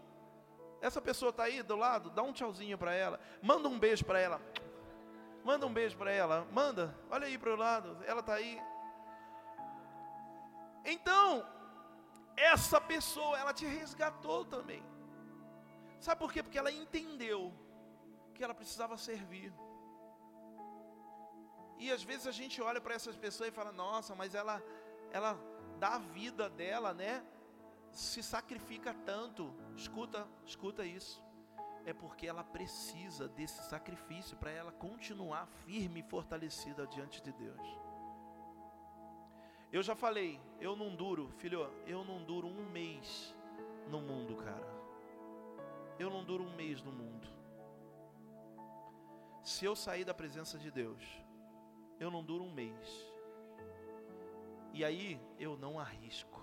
Essa 0.80 1.00
pessoa 1.00 1.30
está 1.30 1.44
aí 1.44 1.62
do 1.62 1.76
lado, 1.76 2.10
dá 2.10 2.22
um 2.22 2.32
tchauzinho 2.32 2.78
para 2.78 2.94
ela, 2.94 3.18
manda 3.42 3.68
um 3.68 3.78
beijo 3.78 4.04
para 4.04 4.20
ela. 4.20 4.40
Manda 5.48 5.66
um 5.66 5.72
beijo 5.72 5.96
para 5.96 6.12
ela, 6.12 6.46
manda. 6.52 6.94
Olha 7.10 7.26
aí 7.26 7.38
para 7.38 7.54
o 7.54 7.56
lado, 7.56 7.96
ela 8.04 8.20
está 8.20 8.34
aí. 8.34 8.60
Então, 10.84 11.42
essa 12.36 12.78
pessoa, 12.78 13.38
ela 13.38 13.54
te 13.54 13.64
resgatou 13.64 14.44
também. 14.44 14.82
Sabe 15.98 16.18
por 16.20 16.30
quê? 16.30 16.42
Porque 16.42 16.58
ela 16.58 16.70
entendeu 16.70 17.40
que 18.34 18.44
ela 18.44 18.52
precisava 18.52 18.98
servir. 18.98 19.50
E 21.78 21.90
às 21.90 22.02
vezes 22.02 22.26
a 22.26 22.30
gente 22.40 22.60
olha 22.60 22.80
para 22.80 22.94
essas 22.94 23.16
pessoas 23.16 23.48
e 23.48 23.52
fala: 23.60 23.72
"Nossa, 23.72 24.14
mas 24.14 24.34
ela 24.34 24.62
ela 25.10 25.32
dá 25.78 25.94
a 25.94 25.98
vida 25.98 26.50
dela, 26.50 26.92
né? 26.92 27.24
Se 27.90 28.22
sacrifica 28.22 28.92
tanto". 29.06 29.54
Escuta, 29.74 30.28
escuta 30.44 30.84
isso. 30.84 31.26
É 31.84 31.92
porque 31.92 32.26
ela 32.26 32.44
precisa 32.44 33.28
desse 33.28 33.62
sacrifício 33.62 34.36
para 34.36 34.50
ela 34.50 34.72
continuar 34.72 35.46
firme 35.64 36.00
e 36.00 36.02
fortalecida 36.02 36.86
diante 36.86 37.22
de 37.22 37.32
Deus. 37.32 37.66
Eu 39.70 39.82
já 39.82 39.94
falei, 39.94 40.40
eu 40.60 40.74
não 40.74 40.94
duro, 40.94 41.28
filho, 41.36 41.70
eu 41.86 42.04
não 42.04 42.24
duro 42.24 42.46
um 42.46 42.70
mês 42.70 43.34
no 43.88 44.00
mundo, 44.00 44.36
cara. 44.36 44.66
Eu 45.98 46.08
não 46.08 46.24
duro 46.24 46.44
um 46.44 46.56
mês 46.56 46.82
no 46.82 46.92
mundo. 46.92 47.28
Se 49.42 49.64
eu 49.64 49.74
sair 49.74 50.04
da 50.04 50.14
presença 50.14 50.58
de 50.58 50.70
Deus, 50.70 51.02
eu 51.98 52.10
não 52.10 52.22
duro 52.22 52.44
um 52.44 52.52
mês. 52.52 53.12
E 54.72 54.84
aí 54.84 55.20
eu 55.38 55.56
não 55.56 55.78
arrisco. 55.78 56.40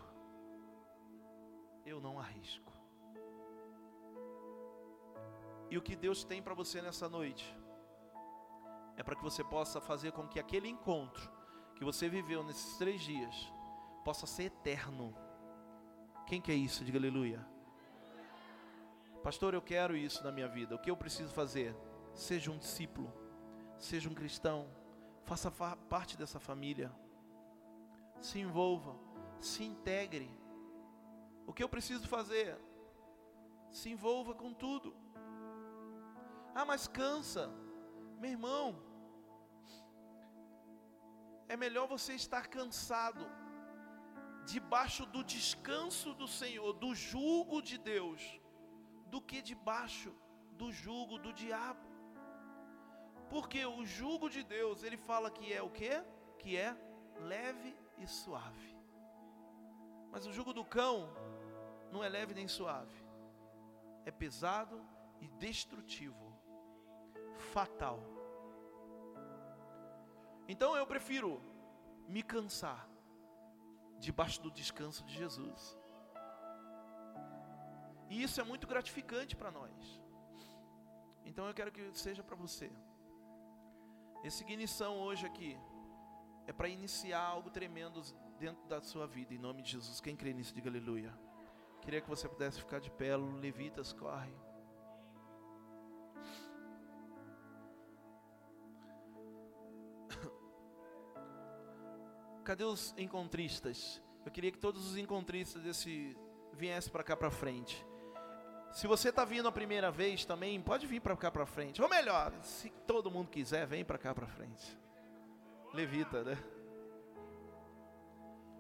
Eu 1.86 2.02
não 2.02 2.20
arrisco. 2.20 2.75
E 5.70 5.78
o 5.78 5.82
que 5.82 5.96
Deus 5.96 6.24
tem 6.24 6.42
para 6.42 6.54
você 6.54 6.82
nessa 6.82 7.10
noite 7.10 7.56
é 8.98 9.04
para 9.04 9.16
que 9.16 9.24
você 9.24 9.44
possa 9.44 9.82
fazer 9.82 10.12
com 10.12 10.28
que 10.28 10.40
aquele 10.40 10.70
encontro 10.70 11.30
que 11.76 11.84
você 11.84 12.08
viveu 12.08 12.44
nesses 12.44 12.78
três 12.78 13.02
dias 13.02 13.52
possa 14.04 14.26
ser 14.26 14.44
eterno. 14.44 15.14
Quem 16.28 16.40
quer 16.40 16.54
isso? 16.54 16.84
Diga 16.86 16.98
aleluia. 16.98 17.46
Pastor, 19.24 19.54
eu 19.54 19.62
quero 19.62 19.98
isso 19.98 20.24
na 20.24 20.32
minha 20.32 20.48
vida. 20.48 20.76
O 20.76 20.80
que 20.80 20.90
eu 20.90 20.96
preciso 20.96 21.34
fazer? 21.34 21.76
Seja 22.14 22.52
um 22.52 22.58
discípulo, 22.58 23.12
seja 23.78 24.08
um 24.08 24.14
cristão, 24.14 24.70
faça 25.24 25.52
parte 25.52 26.16
dessa 26.16 26.40
família, 26.40 26.92
se 28.22 28.40
envolva, 28.40 28.96
se 29.40 29.64
integre. 29.64 30.30
O 31.46 31.54
que 31.54 31.64
eu 31.64 31.70
preciso 31.70 32.08
fazer? 32.08 32.58
Se 33.72 33.90
envolva 33.90 34.34
com 34.34 34.54
tudo. 34.54 34.96
Ah, 36.58 36.66
mas 36.72 36.88
cansa, 36.88 37.44
meu 38.20 38.32
irmão. 38.32 38.68
É 41.54 41.58
melhor 41.64 41.86
você 41.96 42.14
estar 42.14 42.48
cansado, 42.48 43.26
debaixo 44.46 45.06
do 45.06 45.22
descanso 45.24 46.14
do 46.14 46.28
Senhor, 46.28 46.72
do 46.74 46.96
jugo 46.96 47.62
de 47.62 47.78
Deus, 47.78 48.22
do 49.08 49.22
que 49.22 49.42
debaixo 49.42 50.14
do 50.54 50.72
jugo 50.72 51.18
do 51.18 51.34
diabo. 51.34 51.86
Porque 53.30 53.66
o 53.66 53.86
jugo 53.86 54.30
de 54.30 54.44
Deus, 54.44 54.84
ele 54.84 54.98
fala 54.98 55.30
que 55.30 55.52
é 55.52 55.62
o 55.62 55.70
quê? 55.70 56.04
Que 56.40 56.56
é 56.56 56.76
leve 57.34 57.76
e 57.98 58.08
suave. 58.08 58.78
Mas 60.12 60.26
o 60.26 60.32
jugo 60.32 60.54
do 60.54 60.64
cão 60.64 61.10
não 61.92 62.02
é 62.02 62.08
leve 62.08 62.34
nem 62.34 62.48
suave. 62.48 63.04
É 64.06 64.12
pesado 64.12 64.82
e 65.20 65.28
destrutivo. 65.28 66.25
Fatal. 67.54 68.00
Então 70.48 70.76
eu 70.76 70.86
prefiro 70.86 71.42
me 72.08 72.22
cansar 72.22 72.88
debaixo 74.00 74.42
do 74.42 74.52
descanso 74.52 75.04
de 75.04 75.14
Jesus. 75.22 75.78
E 78.10 78.22
isso 78.22 78.40
é 78.40 78.44
muito 78.44 78.68
gratificante 78.68 79.36
para 79.36 79.52
nós. 79.52 80.02
Então 81.26 81.48
eu 81.48 81.54
quero 81.54 81.72
que 81.72 81.84
seja 81.98 82.24
para 82.24 82.36
você 82.36 82.72
Esse 84.24 84.44
ignição 84.44 85.00
hoje 85.00 85.26
aqui 85.26 85.58
é 86.48 86.54
para 86.54 86.68
iniciar 86.68 87.22
algo 87.22 87.50
tremendo 87.50 88.02
dentro 88.40 88.64
da 88.68 88.80
sua 88.82 89.08
vida, 89.08 89.34
em 89.34 89.38
nome 89.38 89.62
de 89.64 89.72
Jesus. 89.72 90.00
Quem 90.00 90.16
crê 90.16 90.34
nisso, 90.34 90.54
diga 90.54 90.70
aleluia. 90.70 91.12
Queria 91.82 92.02
que 92.02 92.10
você 92.10 92.28
pudesse 92.28 92.60
ficar 92.60 92.80
de 92.80 92.92
pé, 92.92 93.16
levitas, 93.16 93.94
corre. 93.94 94.34
Cadê 102.46 102.64
os 102.64 102.94
encontristas? 102.96 104.00
Eu 104.24 104.32
queria 104.32 104.52
que 104.52 104.60
todos 104.60 104.86
os 104.92 104.98
encontristas 104.98 105.64
desse 105.64 106.16
viessem 106.54 106.92
para 106.92 107.04
cá 107.04 107.18
para 107.18 107.32
frente. 107.32 107.84
Se 108.72 108.86
você 108.86 109.10
está 109.10 109.26
vindo 109.26 109.48
a 109.48 109.52
primeira 109.52 109.90
vez 109.90 110.26
também, 110.26 110.62
pode 110.62 110.86
vir 110.86 111.00
para 111.00 111.18
cá 111.18 111.32
para 111.32 111.48
frente. 111.48 111.82
Ou 111.82 111.90
melhor, 111.90 112.32
se 112.44 112.70
todo 112.86 113.10
mundo 113.10 113.30
quiser, 113.30 113.66
vem 113.66 113.84
para 113.84 113.98
cá 113.98 114.14
para 114.14 114.28
frente. 114.28 114.78
Levita, 115.74 116.24
né? 116.24 116.38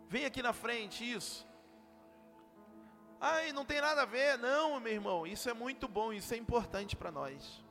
Vem 0.09 0.25
aqui 0.25 0.41
na 0.41 0.51
frente, 0.51 1.07
isso. 1.09 1.47
Ai, 3.21 3.53
não 3.53 3.65
tem 3.65 3.81
nada 3.81 4.01
a 4.01 4.05
ver. 4.05 4.39
Não, 4.39 4.79
meu 4.79 4.93
irmão, 4.93 5.27
isso 5.27 5.47
é 5.47 5.53
muito 5.53 5.88
bom, 5.88 6.11
isso 6.11 6.33
é 6.33 6.38
importante 6.38 6.95
para 6.95 7.11
nós. 7.11 7.63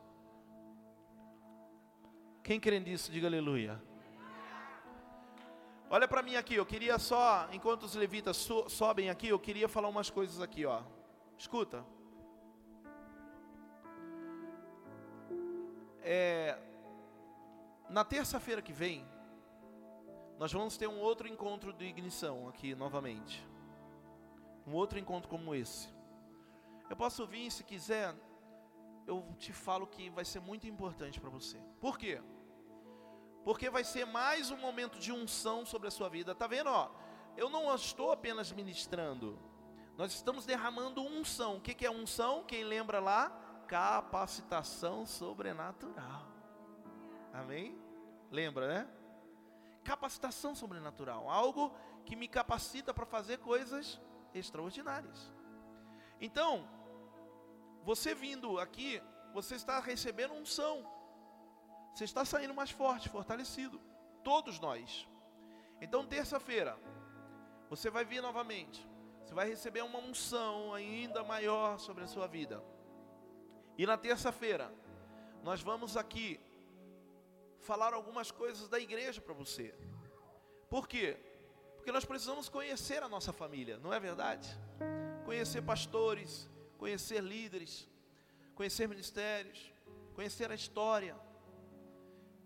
Quem 2.45 2.61
crê 2.61 2.79
nisso, 2.79 3.11
diga 3.11 3.27
aleluia. 3.27 3.83
Olha 5.91 6.09
para 6.09 6.23
mim 6.23 6.35
aqui, 6.37 6.55
eu 6.55 6.67
queria 6.67 6.99
só, 6.99 7.49
enquanto 7.53 7.85
os 7.85 7.95
levitas 7.95 8.37
so, 8.37 8.69
sobem 8.69 9.11
aqui, 9.11 9.29
eu 9.29 9.39
queria 9.39 9.69
falar 9.69 9.89
umas 9.89 10.11
coisas 10.11 10.41
aqui, 10.41 10.65
ó. 10.65 10.83
Escuta. 11.39 11.85
É, 16.01 16.59
na 17.89 18.05
terça-feira 18.05 18.61
que 18.61 18.73
vem, 18.73 19.07
nós 20.39 20.53
vamos 20.53 20.77
ter 20.77 20.89
um 20.89 20.99
outro 20.99 21.29
encontro 21.29 21.73
de 21.73 21.85
ignição 21.85 22.49
aqui 22.49 22.75
novamente. 22.75 23.47
Um 24.67 24.73
outro 24.73 24.99
encontro 24.99 25.29
como 25.29 25.55
esse. 25.55 25.89
Eu 26.89 26.97
posso 26.97 27.27
vir, 27.27 27.51
se 27.51 27.63
quiser, 27.63 28.15
eu 29.07 29.23
te 29.39 29.53
falo 29.53 29.87
que 29.87 30.11
vai 30.11 30.25
ser 30.25 30.41
muito 30.41 30.67
importante 30.67 31.21
para 31.21 31.31
você. 31.31 31.59
Por 31.81 31.99
quê? 31.99 32.21
Porque 33.45 33.69
vai 33.69 33.85
ser 33.85 34.07
mais 34.07 34.51
um 34.51 34.57
momento 34.57 34.99
de 34.99 35.13
unção 35.13 35.65
sobre 35.67 35.89
a 35.89 35.91
sua 35.91 36.09
vida. 36.09 36.35
Tá 36.35 36.47
vendo, 36.47 36.69
ó? 36.71 36.91
Eu 37.37 37.51
não 37.51 37.73
estou 37.75 38.11
apenas 38.11 38.51
ministrando. 38.51 39.39
Nós 39.97 40.13
estamos 40.15 40.47
derramando 40.47 41.03
unção. 41.03 41.59
O 41.59 41.61
que, 41.61 41.75
que 41.75 41.87
é 41.87 41.91
unção? 41.91 42.45
Quem 42.45 42.65
lembra 42.65 43.01
lá? 43.01 43.31
Capacitação 43.69 45.07
sobrenatural. 45.07 46.27
Amém? 47.33 47.79
Lembra, 48.31 48.67
né? 48.67 48.89
capacitação 49.85 50.55
sobrenatural, 50.55 51.29
algo 51.29 51.73
que 52.05 52.17
me 52.17 52.27
capacita 52.27 52.93
para 52.93 53.07
fazer 53.07 53.39
coisas 53.39 54.01
extraordinárias. 54.33 55.31
Então, 56.21 56.67
você 57.83 58.15
vindo 58.15 58.59
aqui, 58.59 59.01
você 59.33 59.55
está 59.55 59.79
recebendo 59.79 60.33
unção. 60.33 60.91
Você 61.95 62.05
está 62.05 62.25
saindo 62.25 62.53
mais 62.53 62.71
forte, 62.71 63.09
fortalecido. 63.09 63.81
Todos 64.25 64.59
nós. 64.59 65.07
Então, 65.81 66.05
terça-feira, 66.05 66.77
você 67.71 67.89
vai 67.89 68.05
vir 68.05 68.21
novamente. 68.21 68.85
Você 69.25 69.33
vai 69.33 69.49
receber 69.49 69.83
uma 69.83 70.01
unção 70.01 70.75
ainda 70.75 71.23
maior 71.23 71.79
sobre 71.79 72.03
a 72.03 72.09
sua 72.09 72.27
vida. 72.27 72.63
E 73.79 73.87
na 73.87 73.97
terça-feira, 73.97 74.75
nós 75.45 75.63
vamos 75.63 75.97
aqui 75.97 76.41
falar 77.61 77.95
algumas 77.95 78.31
coisas 78.31 78.69
da 78.69 78.81
igreja 78.81 79.21
para 79.21 79.33
você. 79.33 79.73
Por 80.69 80.89
quê? 80.89 81.17
Porque 81.77 81.93
nós 81.93 82.05
precisamos 82.05 82.49
conhecer 82.49 83.03
a 83.05 83.09
nossa 83.09 83.33
família, 83.33 83.79
não 83.79 83.93
é 83.93 84.01
verdade? 84.01 84.49
Conhecer 85.25 85.63
pastores, 85.63 86.49
conhecer 86.77 87.23
líderes, 87.23 87.89
conhecer 88.55 88.89
ministérios, 88.89 89.73
conhecer 90.15 90.51
a 90.51 90.55
história, 90.55 91.17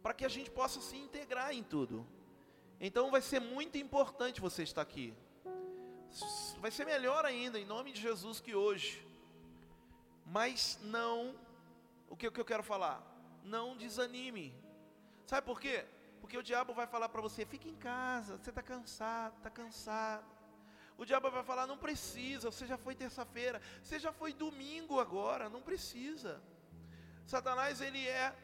para 0.03 0.15
que 0.15 0.25
a 0.25 0.29
gente 0.29 0.51
possa 0.51 0.81
se 0.81 0.97
integrar 0.97 1.53
em 1.53 1.63
tudo. 1.63 2.07
Então 2.81 3.11
vai 3.11 3.21
ser 3.21 3.41
muito 3.41 3.77
importante 3.79 4.41
você 4.41 4.63
estar 4.63 4.83
aqui. 4.83 5.15
Vai 6.59 6.71
ser 6.71 6.85
melhor 6.85 7.25
ainda, 7.25 7.59
em 7.59 7.65
nome 7.65 7.93
de 7.93 8.01
Jesus, 8.01 8.41
que 8.41 8.55
hoje. 8.55 9.07
Mas 10.25 10.79
não, 10.83 11.35
o 12.09 12.17
que, 12.17 12.31
que 12.31 12.41
eu 12.41 12.45
quero 12.45 12.63
falar? 12.63 13.03
Não 13.45 13.77
desanime, 13.77 14.55
Sabe 15.29 15.47
por 15.47 15.61
quê? 15.61 15.85
Porque 16.23 16.39
o 16.39 16.43
diabo 16.43 16.73
vai 16.73 16.87
falar 16.87 17.11
para 17.11 17.21
você: 17.21 17.45
fique 17.45 17.69
em 17.69 17.75
casa, 17.75 18.39
você 18.39 18.49
está 18.49 18.63
cansado, 18.63 19.37
está 19.37 19.51
cansado. 19.51 20.25
O 20.97 21.05
diabo 21.05 21.31
vai 21.31 21.45
falar: 21.45 21.67
não 21.67 21.77
precisa, 21.77 22.51
você 22.51 22.67
já 22.67 22.79
foi 22.79 22.95
terça-feira, 22.95 23.61
você 23.83 23.99
já 23.99 24.11
foi 24.11 24.33
domingo 24.33 24.99
agora, 24.99 25.51
não 25.51 25.61
precisa. 25.61 26.43
Satanás, 27.27 27.83
ele 27.83 28.09
é 28.09 28.35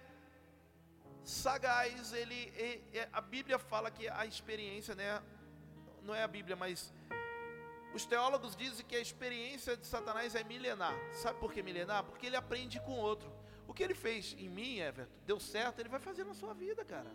sagaz, 1.25 2.13
ele, 2.13 2.53
ele, 2.57 2.85
é, 2.93 3.09
a 3.13 3.21
Bíblia 3.21 3.59
fala 3.59 3.91
que 3.91 4.09
a 4.09 4.27
experiência, 4.27 4.95
né, 4.95 5.23
não 6.03 6.15
é 6.15 6.23
a 6.23 6.29
Bíblia, 6.29 6.55
mas 6.55 6.93
os 7.95 8.05
teólogos 8.05 8.55
dizem 8.55 8.85
que 8.85 8.97
a 8.97 9.01
experiência 9.01 9.77
de 9.77 9.87
Satanás 9.87 10.35
é 10.35 10.45
milenar. 10.45 10.95
Sabe 11.13 11.39
por 11.39 11.53
que 11.53 11.63
milenar? 11.63 12.05
Porque 12.05 12.27
ele 12.27 12.37
aprende 12.37 12.79
com 12.81 12.93
outro. 12.93 13.33
O 13.67 13.73
que 13.73 13.83
ele 13.83 13.95
fez 13.95 14.35
em 14.39 14.49
mim, 14.49 14.79
Everton, 14.79 15.15
deu 15.25 15.41
certo, 15.41 15.79
ele 15.79 15.89
vai 15.89 16.01
fazer 16.01 16.25
na 16.25 16.35
sua 16.35 16.53
vida, 16.53 16.85
cara. 16.85 17.11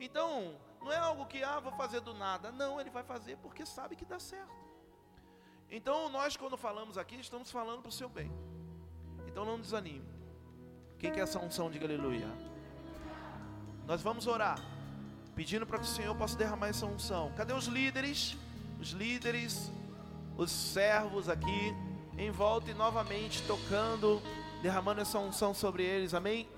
Então, 0.00 0.58
não 0.80 0.92
é 0.92 0.96
algo 0.96 1.26
que, 1.26 1.42
ah, 1.42 1.60
vou 1.60 1.72
fazer 1.72 2.00
do 2.00 2.14
nada. 2.14 2.50
Não, 2.50 2.80
ele 2.80 2.90
vai 2.90 3.02
fazer 3.02 3.36
porque 3.38 3.66
sabe 3.66 3.96
que 3.96 4.04
dá 4.04 4.18
certo. 4.18 4.54
Então, 5.70 6.08
nós, 6.08 6.36
quando 6.36 6.56
falamos 6.56 6.96
aqui, 6.96 7.16
estamos 7.16 7.50
falando 7.50 7.82
para 7.82 7.88
o 7.88 7.92
seu 7.92 8.08
bem. 8.08 8.30
Então, 9.26 9.44
não 9.44 9.60
desanime. 9.60 10.08
Quem 10.98 11.12
quer 11.12 11.20
essa 11.20 11.38
unção, 11.38 11.70
diga 11.70 11.84
aleluia. 11.84 12.55
Nós 13.86 14.02
vamos 14.02 14.26
orar, 14.26 14.58
pedindo 15.34 15.66
para 15.66 15.78
que 15.78 15.84
o 15.84 15.88
Senhor 15.88 16.14
possa 16.16 16.36
derramar 16.36 16.68
essa 16.68 16.86
unção. 16.86 17.32
Cadê 17.36 17.52
os 17.52 17.66
líderes? 17.66 18.36
Os 18.80 18.90
líderes, 18.90 19.70
os 20.36 20.50
servos 20.50 21.28
aqui, 21.28 21.74
em 22.18 22.30
volta 22.30 22.70
e 22.70 22.74
novamente 22.74 23.42
tocando 23.42 24.20
derramando 24.62 25.00
essa 25.00 25.18
unção 25.18 25.54
sobre 25.54 25.84
eles, 25.84 26.14
amém? 26.14 26.48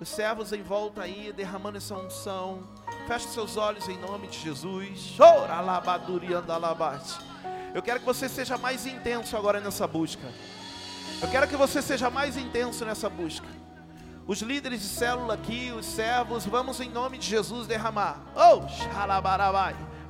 Os 0.00 0.08
servos 0.08 0.52
em 0.52 0.62
volta 0.62 1.02
aí, 1.02 1.32
derramando 1.32 1.76
essa 1.76 1.94
unção. 1.94 2.66
Feche 3.06 3.28
seus 3.28 3.56
olhos 3.56 3.86
em 3.88 3.98
nome 3.98 4.28
de 4.28 4.38
Jesus. 4.38 5.16
Eu 7.74 7.82
quero 7.82 8.00
que 8.00 8.06
você 8.06 8.28
seja 8.28 8.56
mais 8.56 8.86
intenso 8.86 9.36
agora 9.36 9.60
nessa 9.60 9.86
busca. 9.86 10.32
Eu 11.20 11.28
quero 11.28 11.48
que 11.48 11.56
você 11.56 11.82
seja 11.82 12.08
mais 12.08 12.36
intenso 12.36 12.84
nessa 12.84 13.10
busca. 13.10 13.57
Os 14.28 14.42
líderes 14.42 14.82
de 14.82 14.86
célula 14.88 15.32
aqui, 15.32 15.72
os 15.72 15.86
servos, 15.86 16.44
vamos 16.44 16.78
em 16.80 16.90
nome 16.90 17.16
de 17.16 17.26
Jesus 17.26 17.66
derramar. 17.66 18.20
Oh, 18.36 18.60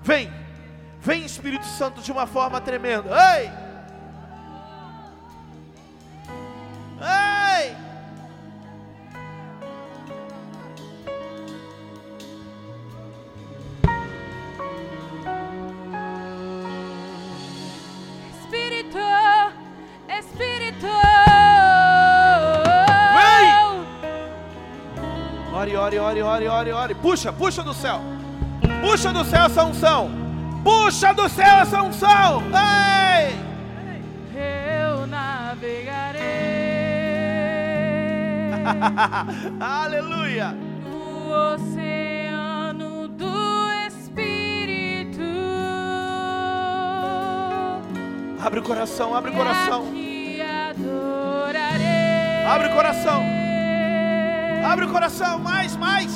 Vem, 0.02 0.28
vem 0.98 1.24
Espírito 1.24 1.64
Santo 1.64 2.00
de 2.00 2.10
uma 2.10 2.26
forma 2.26 2.60
tremenda. 2.60 3.10
Ei! 3.36 3.67
Ore, 25.88 25.98
ore, 25.98 26.22
ore, 26.22 26.48
ore, 26.48 26.70
ore. 26.70 26.94
Puxa, 26.96 27.32
puxa 27.32 27.62
do 27.62 27.72
céu. 27.72 27.98
Puxa 28.82 29.10
do 29.10 29.24
céu 29.24 29.46
essa 29.46 29.64
unção. 29.64 30.10
Puxa 30.62 31.14
do 31.14 31.26
céu 31.30 31.60
essa 31.62 31.82
unção. 31.82 32.42
Ei! 32.52 33.34
Eu 34.36 35.06
navegarei. 35.06 36.20
Aleluia. 39.58 40.54
No 40.84 41.54
oceano 41.54 43.08
do 43.08 43.70
Espírito. 43.86 45.22
Abre 48.44 48.60
o 48.60 48.62
coração, 48.62 49.14
abre 49.14 49.30
o 49.30 49.34
coração. 49.34 49.86
E 49.94 50.38
adorarei. 50.42 51.86
Abre 52.46 52.68
o 52.68 52.74
coração. 52.74 53.37
Abre 54.68 54.84
o 54.84 54.88
coração, 54.90 55.38
mais, 55.38 55.74
mais. 55.76 56.12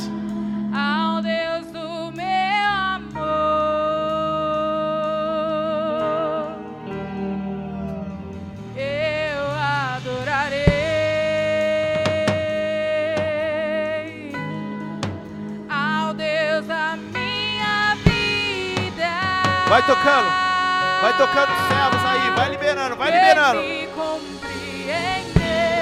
Ao 0.74 1.22
Deus 1.22 1.66
do 1.68 2.12
meu 2.12 2.68
amor, 2.68 3.22
eu 8.76 9.44
adorarei. 9.96 10.66
Ao 15.70 16.12
Deus 16.12 16.66
da 16.66 16.96
minha 16.96 17.96
vida. 18.04 19.08
Vai 19.66 19.82
tocando, 19.86 20.28
vai 21.00 21.16
tocando 21.16 21.52
os 21.52 21.58
céus 21.68 22.04
aí, 22.04 22.30
vai 22.36 22.50
liberando, 22.50 22.96
vai 22.96 23.10
liberando. 23.10 23.62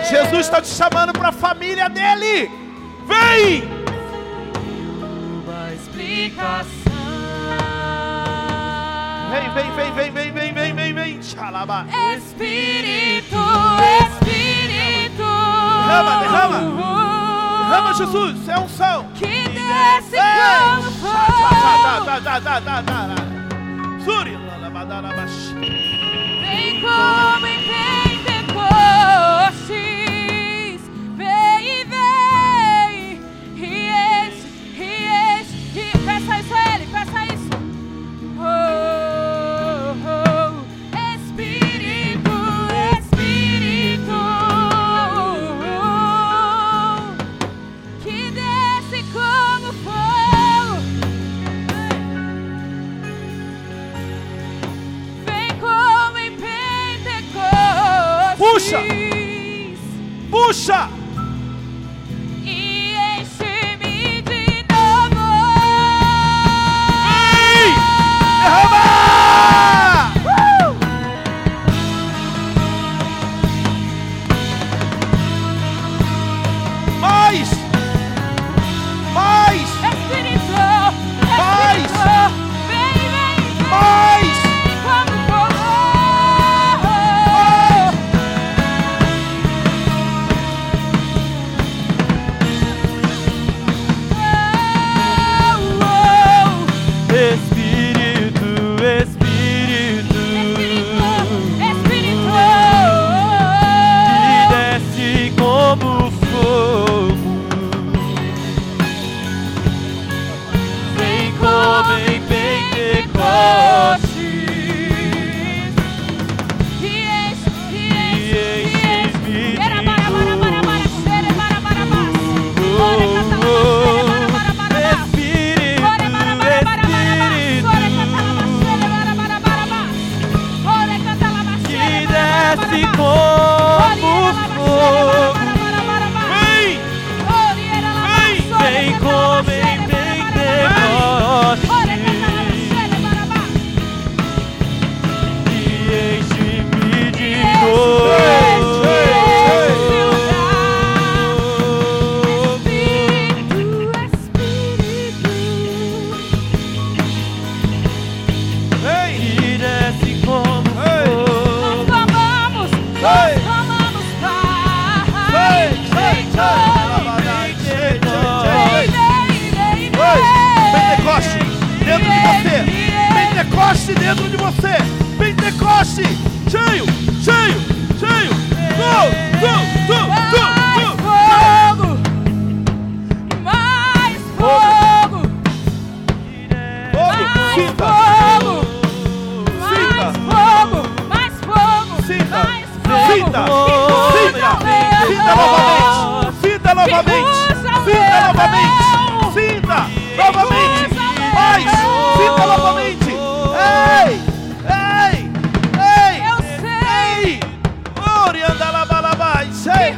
Jesus 0.09 0.47
está 0.47 0.61
te 0.61 0.69
chamando 0.69 1.13
para 1.13 1.31
a 1.31 1.33
família 1.33 1.89
dele. 1.89 2.60
Vem! 3.11 3.69
Vem, 9.31 9.51
vem, 9.55 9.71
vem, 9.73 9.93
vem, 9.93 10.13
vem, 10.13 10.33
vem, 10.33 10.53
vem, 10.53 10.75
vem, 10.75 10.95
vem. 10.95 11.23
Xalabá. 11.23 11.87
Espírito, 12.17 13.37
Espírito. 14.07 15.25
Derrama, 15.87 16.21
derrama. 16.21 16.61
Derrama, 17.69 17.95
Jesus. 17.95 18.49
É 18.49 18.59
um 18.59 18.69
sal. 18.69 19.05
Que 19.15 19.49
desce 19.49 20.17
como 20.77 20.91
fogo. 20.93 21.21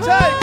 Take. 0.04 0.41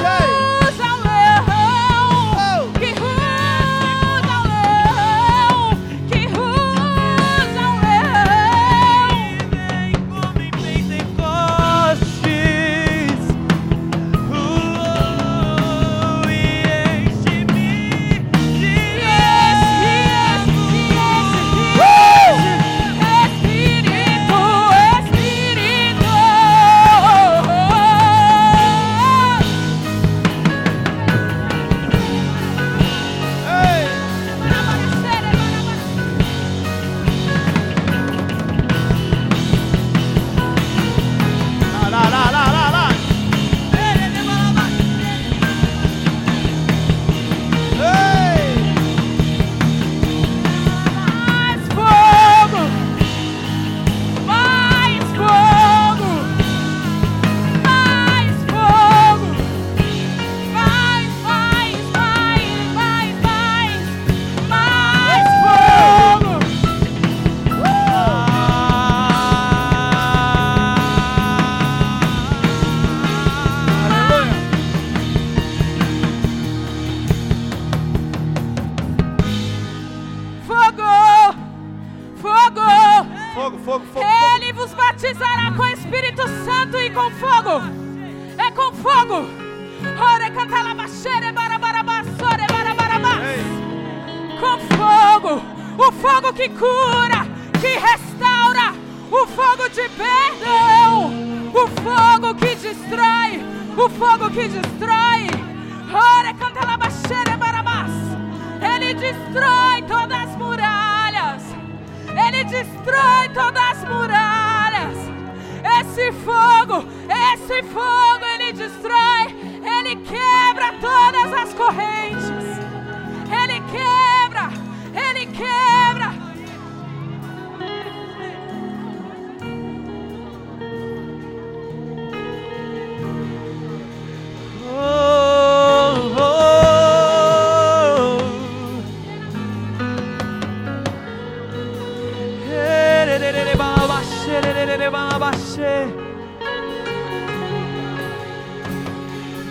você. 145.60 145.94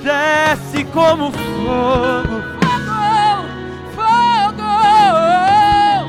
Desce 0.02 0.84
como 0.86 1.30
fogo. 1.32 2.42
Fogo, 3.94 4.70
fogo. 5.12 6.08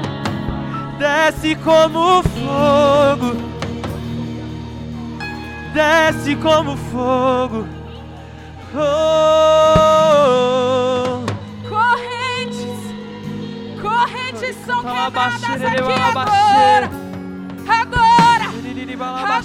Desce 0.98 1.56
como 1.58 2.24
fogo. 2.24 3.36
Desce 5.74 6.36
como 6.38 6.78
fogo. 6.78 7.68
Oh. 8.76 8.80
Correntes, 11.68 12.80
correntes 13.82 14.56
são 14.66 14.84
quebradas 14.84 15.62
aqui 15.64 15.94
agora. 16.16 16.99
Agora. 19.02 19.38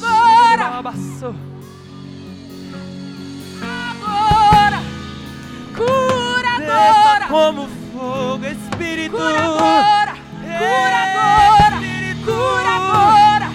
Agora. 3.62 4.82
Curadora. 5.76 6.90
agora. 6.90 7.26
como 7.28 7.68
fogo, 7.92 8.44
Espírito. 8.46 9.16
Curadora. 9.16 10.14
Curadora. 10.58 11.78
Cura 12.24 12.72
Curadora. 12.74 13.48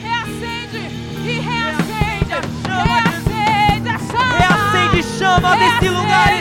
Reacende 0.00 0.78
e 1.24 1.40
reacende. 1.40 2.34
Reacende, 2.62 3.34
reacende, 3.34 3.88
reacende 3.88 3.88
a 3.90 3.98
chama. 3.98 4.38
Reacende 4.38 5.02
chama 5.18 5.56
desse 5.56 5.88
lugar. 5.88 6.39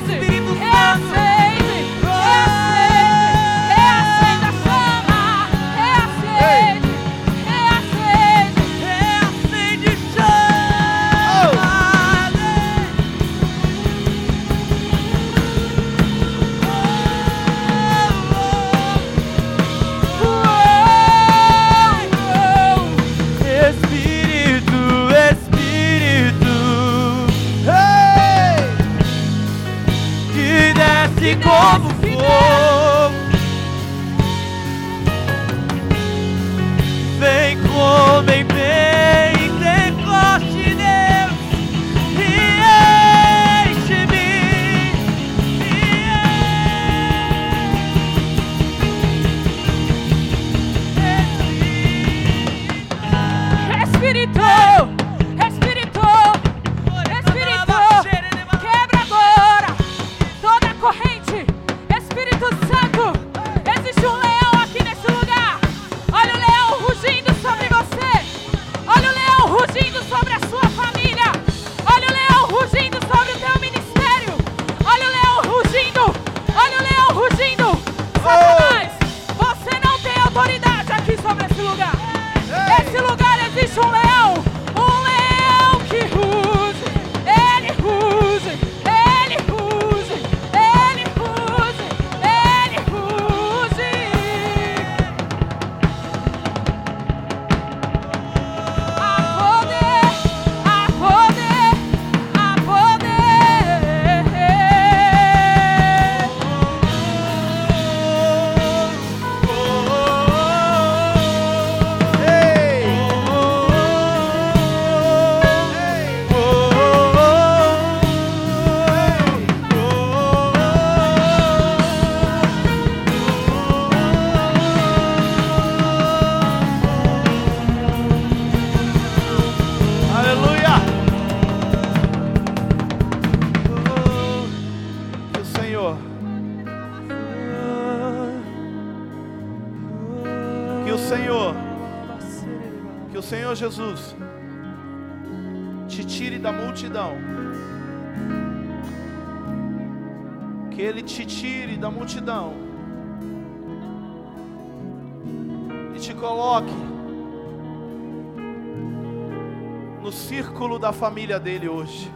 família 160.99 161.39
dele 161.39 161.69
hoje. 161.69 162.11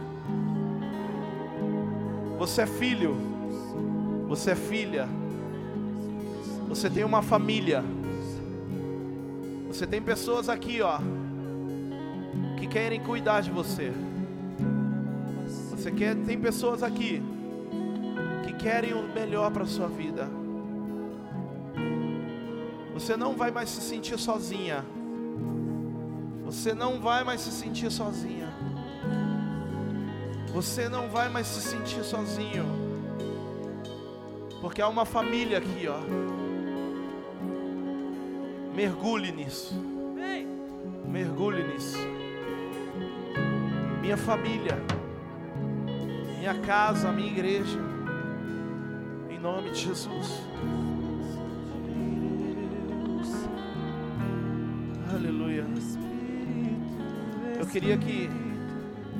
Você 2.38 2.60
é 2.60 2.66
filho, 2.66 3.16
você 4.28 4.50
é 4.50 4.54
filha, 4.54 5.08
você 6.68 6.90
tem 6.90 7.02
uma 7.02 7.22
família, 7.22 7.82
você 9.68 9.86
tem 9.86 10.02
pessoas 10.02 10.50
aqui, 10.50 10.82
ó, 10.82 10.98
que 12.58 12.66
querem 12.66 13.00
cuidar 13.00 13.40
de 13.40 13.50
você. 13.50 13.90
Você 15.70 15.90
quer, 15.90 16.14
tem 16.16 16.38
pessoas 16.38 16.82
aqui 16.82 17.22
que 18.44 18.52
querem 18.52 18.92
o 18.92 19.02
melhor 19.14 19.50
para 19.50 19.64
sua 19.64 19.88
vida. 19.88 20.28
Você 22.92 23.16
não 23.16 23.34
vai 23.34 23.50
mais 23.50 23.70
se 23.70 23.80
sentir 23.80 24.18
sozinha. 24.18 24.84
Você 26.44 26.74
não 26.74 27.00
vai 27.00 27.24
mais 27.24 27.40
se 27.40 27.50
sentir 27.50 27.90
sozinha. 27.90 28.52
Você 30.54 30.88
não 30.88 31.08
vai 31.08 31.28
mais 31.28 31.48
se 31.48 31.60
sentir 31.60 32.04
sozinho. 32.04 32.64
Porque 34.60 34.80
há 34.80 34.86
uma 34.86 35.04
família 35.04 35.58
aqui, 35.58 35.88
ó. 35.88 35.98
Mergulhe 38.72 39.32
nisso. 39.32 39.74
Mergulhe 41.08 41.64
nisso. 41.64 41.98
Minha 44.00 44.16
família, 44.16 44.80
minha 46.38 46.54
casa, 46.60 47.10
minha 47.10 47.32
igreja. 47.32 47.80
Em 49.28 49.40
nome 49.40 49.70
de 49.70 49.80
Jesus. 49.80 50.40
Aleluia. 55.12 55.66
Eu 57.58 57.66
queria 57.66 57.98
que 57.98 58.30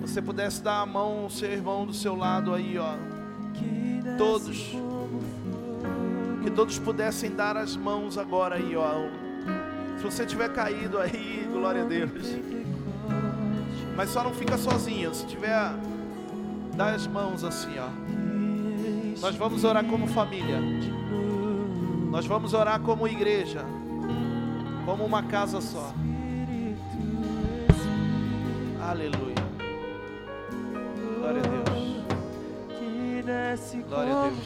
você 0.07 0.21
pudesse 0.21 0.63
dar 0.63 0.81
a 0.81 0.87
mão 0.87 1.25
ao 1.25 1.31
seu 1.31 1.51
irmão 1.51 1.87
do 1.87 1.95
seu 1.95 2.15
lado 2.15 2.53
aí, 2.53 2.79
ó. 2.79 2.95
Todos. 4.19 4.77
Que 6.43 6.51
todos 6.51 6.79
pudessem 6.79 7.35
dar 7.35 7.57
as 7.57 7.75
mãos 7.75 8.19
agora 8.19 8.57
aí, 8.57 8.77
ó. 8.77 8.91
Se 9.97 10.05
você 10.05 10.27
tiver 10.27 10.53
caído 10.53 10.99
aí, 10.99 11.49
glória 11.51 11.83
a 11.83 11.87
Deus. 11.87 12.37
Mas 13.97 14.11
só 14.11 14.23
não 14.23 14.35
fica 14.35 14.59
sozinho. 14.59 15.15
Se 15.15 15.27
tiver, 15.27 15.73
dá 16.77 16.93
as 16.95 17.07
mãos 17.07 17.43
assim, 17.43 17.79
ó. 17.79 17.89
Nós 19.23 19.37
vamos 19.37 19.65
orar 19.65 19.85
como 19.87 20.07
família. 20.07 20.61
Nós 22.11 22.27
vamos 22.27 22.53
orar 22.53 22.79
como 22.81 23.09
igreja. 23.09 23.65
Como 24.85 25.03
uma 25.03 25.23
casa 25.23 25.63
só. 25.63 25.95
Aleluia. 28.83 29.44
Glória 31.35 31.41
a 31.41 31.43
Deus. 33.57 33.75
Glória 33.89 34.15
a 34.15 34.29
Deus. 34.29 34.39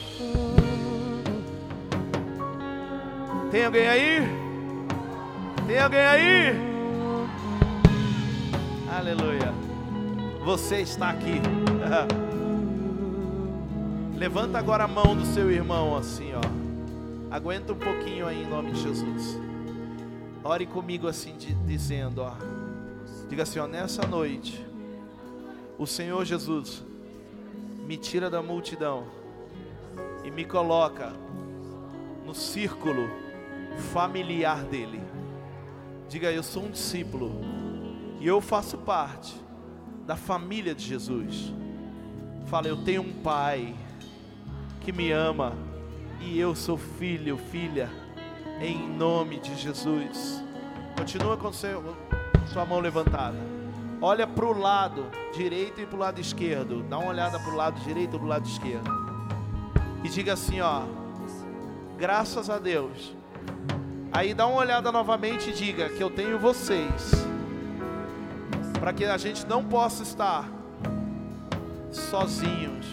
Tem 3.50 3.64
alguém 3.64 3.88
aí? 3.88 4.20
Tem 5.66 5.78
alguém 5.78 6.00
aí? 6.00 6.54
Aleluia. 8.90 9.52
Você 10.44 10.80
está 10.80 11.10
aqui. 11.10 11.40
Levanta 14.16 14.58
agora 14.58 14.84
a 14.84 14.88
mão 14.88 15.14
do 15.14 15.26
seu 15.26 15.50
irmão 15.50 15.94
assim, 15.96 16.32
ó. 16.34 16.40
Aguenta 17.30 17.74
um 17.74 17.78
pouquinho 17.78 18.26
aí 18.26 18.42
em 18.42 18.48
nome 18.48 18.72
de 18.72 18.80
Jesus. 18.80 19.38
Ore 20.42 20.64
comigo 20.64 21.06
assim, 21.06 21.36
de, 21.36 21.52
dizendo, 21.54 22.22
ó. 22.22 22.32
Diga 23.28 23.42
assim, 23.42 23.58
ó, 23.58 23.66
nessa 23.66 24.06
noite, 24.06 24.66
o 25.78 25.86
Senhor 25.86 26.24
Jesus 26.24 26.84
me 27.86 27.96
tira 27.96 28.28
da 28.28 28.42
multidão 28.42 29.06
e 30.24 30.30
me 30.30 30.44
coloca 30.44 31.12
no 32.26 32.34
círculo 32.34 33.08
familiar 33.92 34.64
dele. 34.64 35.00
Diga, 36.08 36.32
eu 36.32 36.42
sou 36.42 36.64
um 36.64 36.70
discípulo 36.70 37.40
e 38.20 38.26
eu 38.26 38.40
faço 38.40 38.76
parte 38.78 39.34
da 40.04 40.16
família 40.16 40.74
de 40.74 40.84
Jesus. 40.84 41.54
Fala, 42.46 42.66
eu 42.66 42.82
tenho 42.82 43.02
um 43.02 43.12
pai 43.22 43.74
que 44.80 44.90
me 44.90 45.12
ama 45.12 45.52
e 46.20 46.38
eu 46.38 46.54
sou 46.54 46.76
filho, 46.76 47.38
filha, 47.38 47.88
em 48.60 48.88
nome 48.88 49.38
de 49.38 49.54
Jesus. 49.54 50.42
Continua 50.96 51.36
com 51.36 51.52
seu, 51.52 51.94
sua 52.52 52.64
mão 52.64 52.80
levantada. 52.80 53.47
Olha 54.00 54.26
para 54.26 54.44
o 54.44 54.56
lado 54.56 55.06
direito 55.34 55.80
e 55.80 55.86
para 55.86 55.96
o 55.96 55.98
lado 55.98 56.20
esquerdo. 56.20 56.82
Dá 56.84 56.98
uma 56.98 57.10
olhada 57.10 57.38
para 57.38 57.52
o 57.52 57.56
lado 57.56 57.80
direito 57.80 58.14
e 58.14 58.18
para 58.18 58.24
o 58.24 58.28
lado 58.28 58.46
esquerdo. 58.46 58.90
E 60.04 60.08
diga 60.08 60.34
assim, 60.34 60.60
ó. 60.60 60.82
Graças 61.96 62.48
a 62.48 62.58
Deus. 62.58 63.16
Aí 64.12 64.32
dá 64.32 64.46
uma 64.46 64.60
olhada 64.60 64.92
novamente 64.92 65.50
e 65.50 65.52
diga 65.52 65.88
que 65.88 66.02
eu 66.02 66.10
tenho 66.10 66.38
vocês. 66.38 67.10
Para 68.78 68.92
que 68.92 69.04
a 69.04 69.18
gente 69.18 69.44
não 69.46 69.64
possa 69.64 70.04
estar 70.04 70.48
sozinhos. 71.90 72.86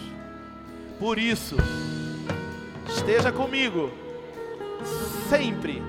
Por 0.98 1.18
isso, 1.18 1.56
esteja 2.88 3.30
comigo 3.30 3.90
sempre 5.28 5.82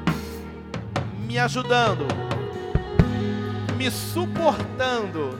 me 1.26 1.39
ajudando, 1.39 2.05
me 3.78 3.91
suportando 3.91 5.39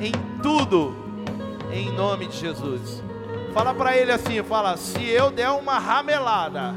em 0.00 0.12
tudo, 0.40 0.94
em 1.72 1.90
nome 1.92 2.28
de 2.28 2.38
Jesus. 2.38 3.02
Fala 3.52 3.74
para 3.74 3.96
ele 3.96 4.12
assim, 4.12 4.42
fala, 4.44 4.76
se 4.76 5.04
eu 5.04 5.30
der 5.30 5.50
uma 5.50 5.78
ramelada, 5.78 6.74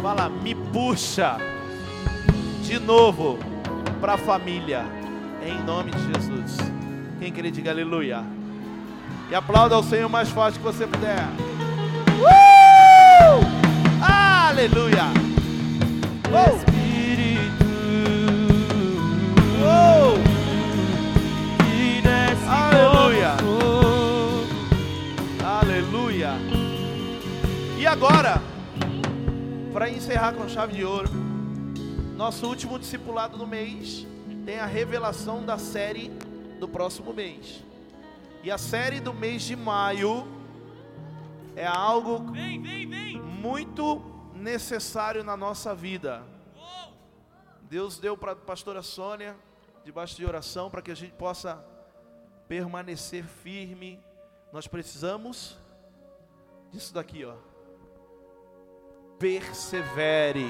fala, 0.00 0.28
me 0.28 0.54
puxa 0.54 1.38
de 2.62 2.78
novo 2.78 3.36
para 4.00 4.14
a 4.14 4.18
família, 4.18 4.84
em 5.44 5.60
nome 5.64 5.90
de 5.90 6.00
Jesus. 6.14 6.56
Quem 7.18 7.32
quer 7.32 7.50
diga 7.50 7.72
aleluia. 7.72 8.24
E 9.28 9.34
aplauda 9.34 9.74
ao 9.74 9.82
Senhor 9.82 10.08
mais 10.08 10.28
forte 10.28 10.58
que 10.58 10.64
você 10.64 10.86
puder. 10.86 11.18
Uh! 12.20 13.40
Aleluia. 14.02 15.04
Oh! 16.32 16.69
Para 29.90 29.96
encerrar 29.96 30.34
com 30.34 30.48
chave 30.48 30.74
de 30.74 30.84
ouro, 30.84 31.10
nosso 32.16 32.46
último 32.46 32.78
discipulado 32.78 33.36
do 33.36 33.44
mês 33.44 34.06
tem 34.44 34.60
a 34.60 34.66
revelação 34.66 35.44
da 35.44 35.58
série 35.58 36.10
do 36.60 36.68
próximo 36.68 37.12
mês. 37.12 37.64
E 38.44 38.52
a 38.52 38.56
série 38.56 39.00
do 39.00 39.12
mês 39.12 39.42
de 39.42 39.56
maio 39.56 40.28
é 41.56 41.66
algo 41.66 42.30
Vem, 42.30 42.62
vem, 42.62 42.88
vem. 42.88 43.20
muito 43.20 44.00
necessário 44.32 45.24
na 45.24 45.36
nossa 45.36 45.74
vida. 45.74 46.22
Deus 47.62 47.98
deu 47.98 48.16
para 48.16 48.32
a 48.32 48.36
pastora 48.36 48.82
Sônia, 48.82 49.36
debaixo 49.84 50.14
de 50.14 50.24
oração, 50.24 50.70
para 50.70 50.82
que 50.82 50.92
a 50.92 50.96
gente 50.96 51.14
possa 51.14 51.64
permanecer 52.46 53.24
firme. 53.24 53.98
Nós 54.52 54.68
precisamos 54.68 55.58
disso 56.70 56.94
daqui, 56.94 57.24
ó. 57.24 57.49
Persevere. 59.20 60.46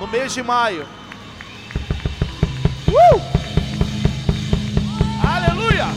No 0.00 0.06
mês 0.06 0.32
de 0.32 0.42
maio. 0.42 0.86
Uh! 2.88 3.20
Aleluia! 5.28 5.88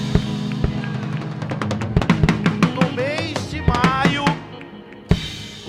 No 2.76 2.92
mês 2.92 3.50
de 3.50 3.62
maio, 3.62 4.26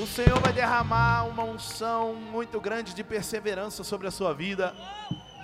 o 0.03 0.05
Senhor 0.05 0.41
vai 0.41 0.53
derramar 0.53 1.29
uma 1.29 1.45
unção 1.45 2.17
muito 2.17 2.61
grande 2.61 2.93
de 2.93 3.05
perseverança 3.05 3.85
sobre 3.85 4.09
a 4.09 4.11
sua 4.11 4.35
vida. 4.35 4.75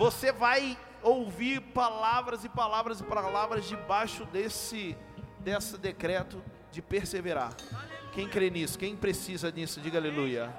Você 0.01 0.32
vai 0.32 0.77
ouvir 1.01 1.60
palavras 1.60 2.44
e 2.44 2.48
palavras 2.48 2.98
e 2.98 3.05
palavras 3.05 3.69
debaixo 3.69 4.24
desse 4.24 4.97
desse 5.39 5.78
decreto 5.78 6.43
de 6.73 6.82
perseverar. 6.82 7.52
Quem 8.19 8.27
crê 8.27 8.51
nisso? 8.51 8.77
Quem 8.77 8.97
precisa 8.97 9.53
disso? 9.53 9.81
Diga 9.81 9.97
aleluia. 9.97 10.53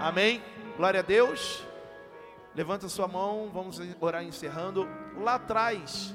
Amém. 0.00 0.42
Glória 0.74 1.00
a 1.00 1.02
Deus. 1.02 1.62
Levanta 2.54 2.88
sua 2.88 3.06
mão, 3.06 3.50
vamos 3.52 3.78
orar 4.00 4.24
encerrando. 4.24 4.88
Lá 5.18 5.34
atrás 5.34 6.14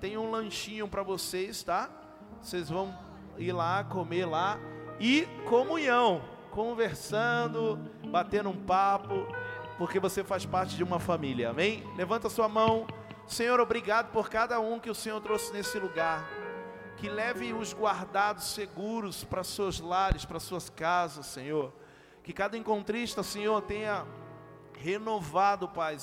tem 0.00 0.16
um 0.16 0.30
lanchinho 0.30 0.88
para 0.88 1.02
vocês, 1.02 1.62
tá? 1.62 1.90
Vocês 2.40 2.70
vão 2.70 2.98
ir 3.36 3.52
lá 3.52 3.84
comer 3.84 4.24
lá 4.24 4.58
e 4.98 5.28
comunhão, 5.46 6.22
conversando, 6.50 7.78
batendo 8.06 8.48
um 8.48 8.56
papo, 8.56 9.26
porque 9.76 10.00
você 10.00 10.24
faz 10.24 10.46
parte 10.46 10.74
de 10.74 10.82
uma 10.82 10.98
família. 10.98 11.50
Amém? 11.50 11.84
Levanta 11.98 12.30
sua 12.30 12.48
mão. 12.48 12.86
Senhor, 13.26 13.60
obrigado 13.60 14.10
por 14.10 14.30
cada 14.30 14.58
um 14.58 14.80
que 14.80 14.88
o 14.88 14.94
Senhor 14.94 15.20
trouxe 15.20 15.52
nesse 15.52 15.78
lugar. 15.78 16.26
Que 16.96 17.08
leve 17.08 17.52
os 17.52 17.72
guardados 17.72 18.44
seguros 18.44 19.24
para 19.24 19.44
seus 19.44 19.80
lares, 19.80 20.24
para 20.24 20.40
suas 20.40 20.70
casas, 20.70 21.26
Senhor. 21.26 21.72
Que 22.22 22.32
cada 22.32 22.56
encontrista, 22.56 23.22
Senhor, 23.22 23.60
tenha 23.62 24.06
renovado, 24.78 25.68
Pai, 25.68 25.96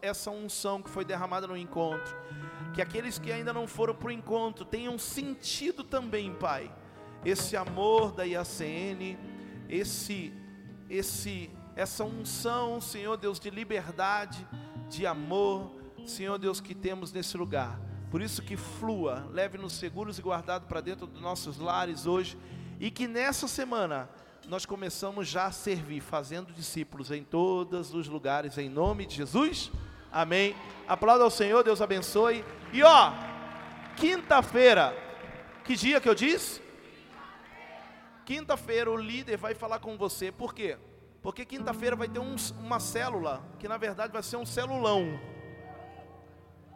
essa 0.00 0.30
unção 0.30 0.82
que 0.82 0.90
foi 0.90 1.04
derramada 1.04 1.46
no 1.46 1.56
encontro. 1.56 2.16
Que 2.74 2.82
aqueles 2.82 3.18
que 3.18 3.32
ainda 3.32 3.52
não 3.52 3.66
foram 3.66 3.94
para 3.94 4.08
o 4.08 4.12
encontro 4.12 4.64
tenham 4.64 4.98
sentido 4.98 5.82
também, 5.82 6.32
Pai, 6.34 6.72
esse 7.24 7.56
amor 7.56 8.12
da 8.12 8.24
IACN, 8.24 9.18
esse, 9.68 10.32
esse, 10.88 11.50
essa 11.74 12.04
unção, 12.04 12.80
Senhor 12.80 13.16
Deus, 13.16 13.40
de 13.40 13.50
liberdade, 13.50 14.46
de 14.88 15.06
amor, 15.06 15.72
Senhor 16.06 16.38
Deus, 16.38 16.60
que 16.60 16.74
temos 16.74 17.12
nesse 17.12 17.36
lugar. 17.36 17.87
Por 18.10 18.22
isso 18.22 18.42
que 18.42 18.56
flua, 18.56 19.28
leve-nos 19.30 19.74
seguros 19.74 20.18
e 20.18 20.22
guardados 20.22 20.66
para 20.66 20.80
dentro 20.80 21.06
dos 21.06 21.20
nossos 21.20 21.58
lares 21.58 22.06
hoje. 22.06 22.38
E 22.80 22.90
que 22.90 23.06
nessa 23.06 23.46
semana 23.46 24.08
nós 24.48 24.64
começamos 24.64 25.28
já 25.28 25.46
a 25.46 25.52
servir, 25.52 26.00
fazendo 26.00 26.52
discípulos 26.52 27.10
em 27.10 27.22
todos 27.22 27.92
os 27.92 28.08
lugares, 28.08 28.56
em 28.56 28.68
nome 28.68 29.04
de 29.04 29.14
Jesus. 29.16 29.70
Amém. 30.10 30.56
Aplauda 30.86 31.24
ao 31.24 31.30
Senhor, 31.30 31.62
Deus 31.62 31.82
abençoe. 31.82 32.42
E 32.72 32.82
ó, 32.82 33.12
quinta-feira, 33.96 34.96
que 35.64 35.76
dia 35.76 36.00
que 36.00 36.08
eu 36.08 36.14
disse? 36.14 36.62
Quinta-feira 38.24 38.90
o 38.90 38.96
líder 38.96 39.36
vai 39.36 39.54
falar 39.54 39.80
com 39.80 39.98
você. 39.98 40.32
Por 40.32 40.54
quê? 40.54 40.78
Porque 41.22 41.44
quinta-feira 41.44 41.94
vai 41.94 42.08
ter 42.08 42.20
um, 42.20 42.36
uma 42.58 42.80
célula, 42.80 43.42
que 43.58 43.68
na 43.68 43.76
verdade 43.76 44.12
vai 44.12 44.22
ser 44.22 44.36
um 44.36 44.46
celulão. 44.46 45.20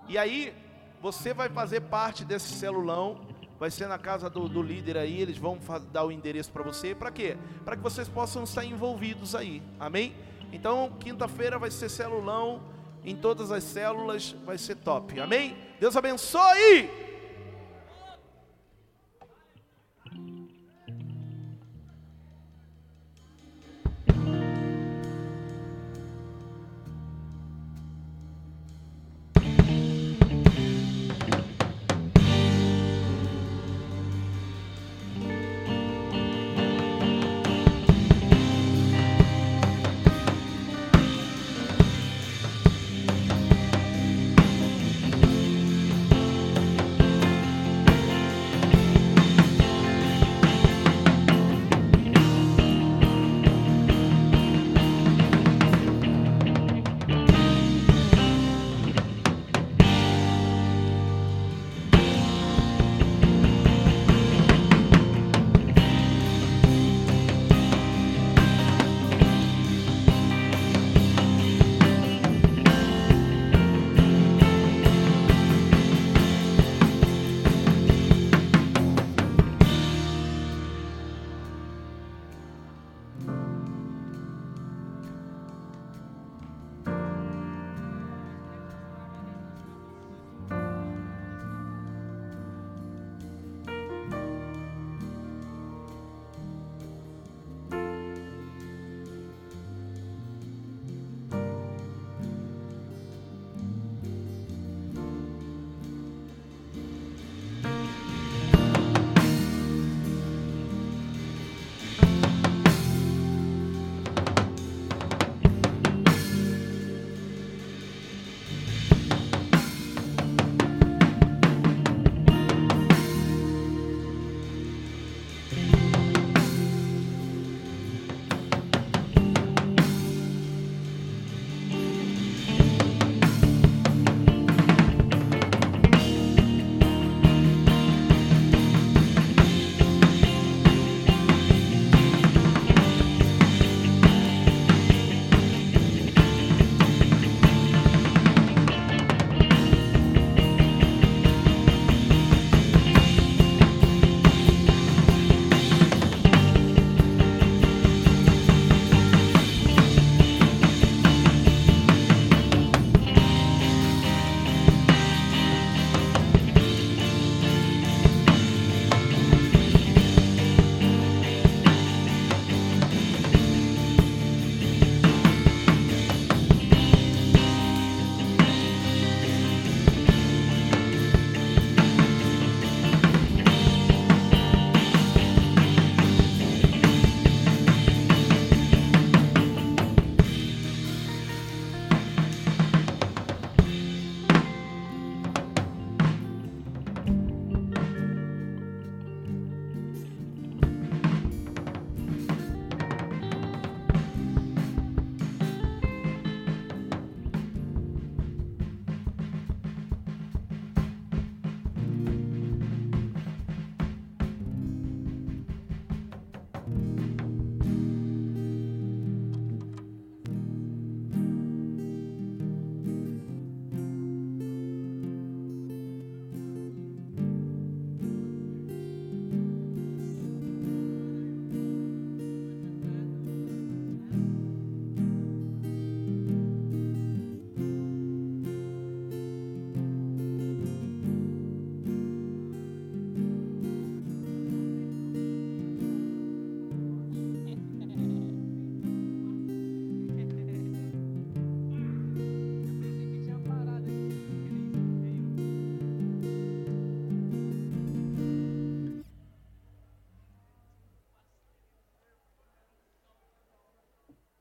E 0.09 0.19
aí, 0.19 0.55
você 1.03 1.35
vai 1.35 1.49
fazer 1.49 1.81
parte 1.81 2.24
desse 2.24 2.53
celulão. 2.53 3.20
Vai 3.59 3.70
ser 3.70 3.89
na 3.89 3.99
casa 3.99 4.31
do, 4.31 4.49
do 4.49 4.62
líder 4.62 4.97
aí. 4.97 5.20
Eles 5.20 5.37
vão 5.37 5.59
dar 5.93 6.05
o 6.05 6.12
endereço 6.12 6.51
para 6.53 6.62
você. 6.62 6.95
Para 6.95 7.11
quê? 7.11 7.37
Para 7.65 7.77
que 7.77 7.83
vocês 7.83 8.09
possam 8.09 8.45
estar 8.45 8.65
envolvidos 8.65 9.35
aí. 9.35 9.61
Amém? 9.79 10.15
Então, 10.53 10.93
quinta-feira 11.01 11.59
vai 11.59 11.70
ser 11.70 11.89
celulão. 11.89 12.62
Em 13.05 13.16
todas 13.16 13.51
as 13.51 13.65
células 13.65 14.37
vai 14.47 14.57
ser 14.57 14.77
top. 14.77 15.19
Amém? 15.19 15.57
Deus 15.81 15.97
abençoe! 15.97 17.02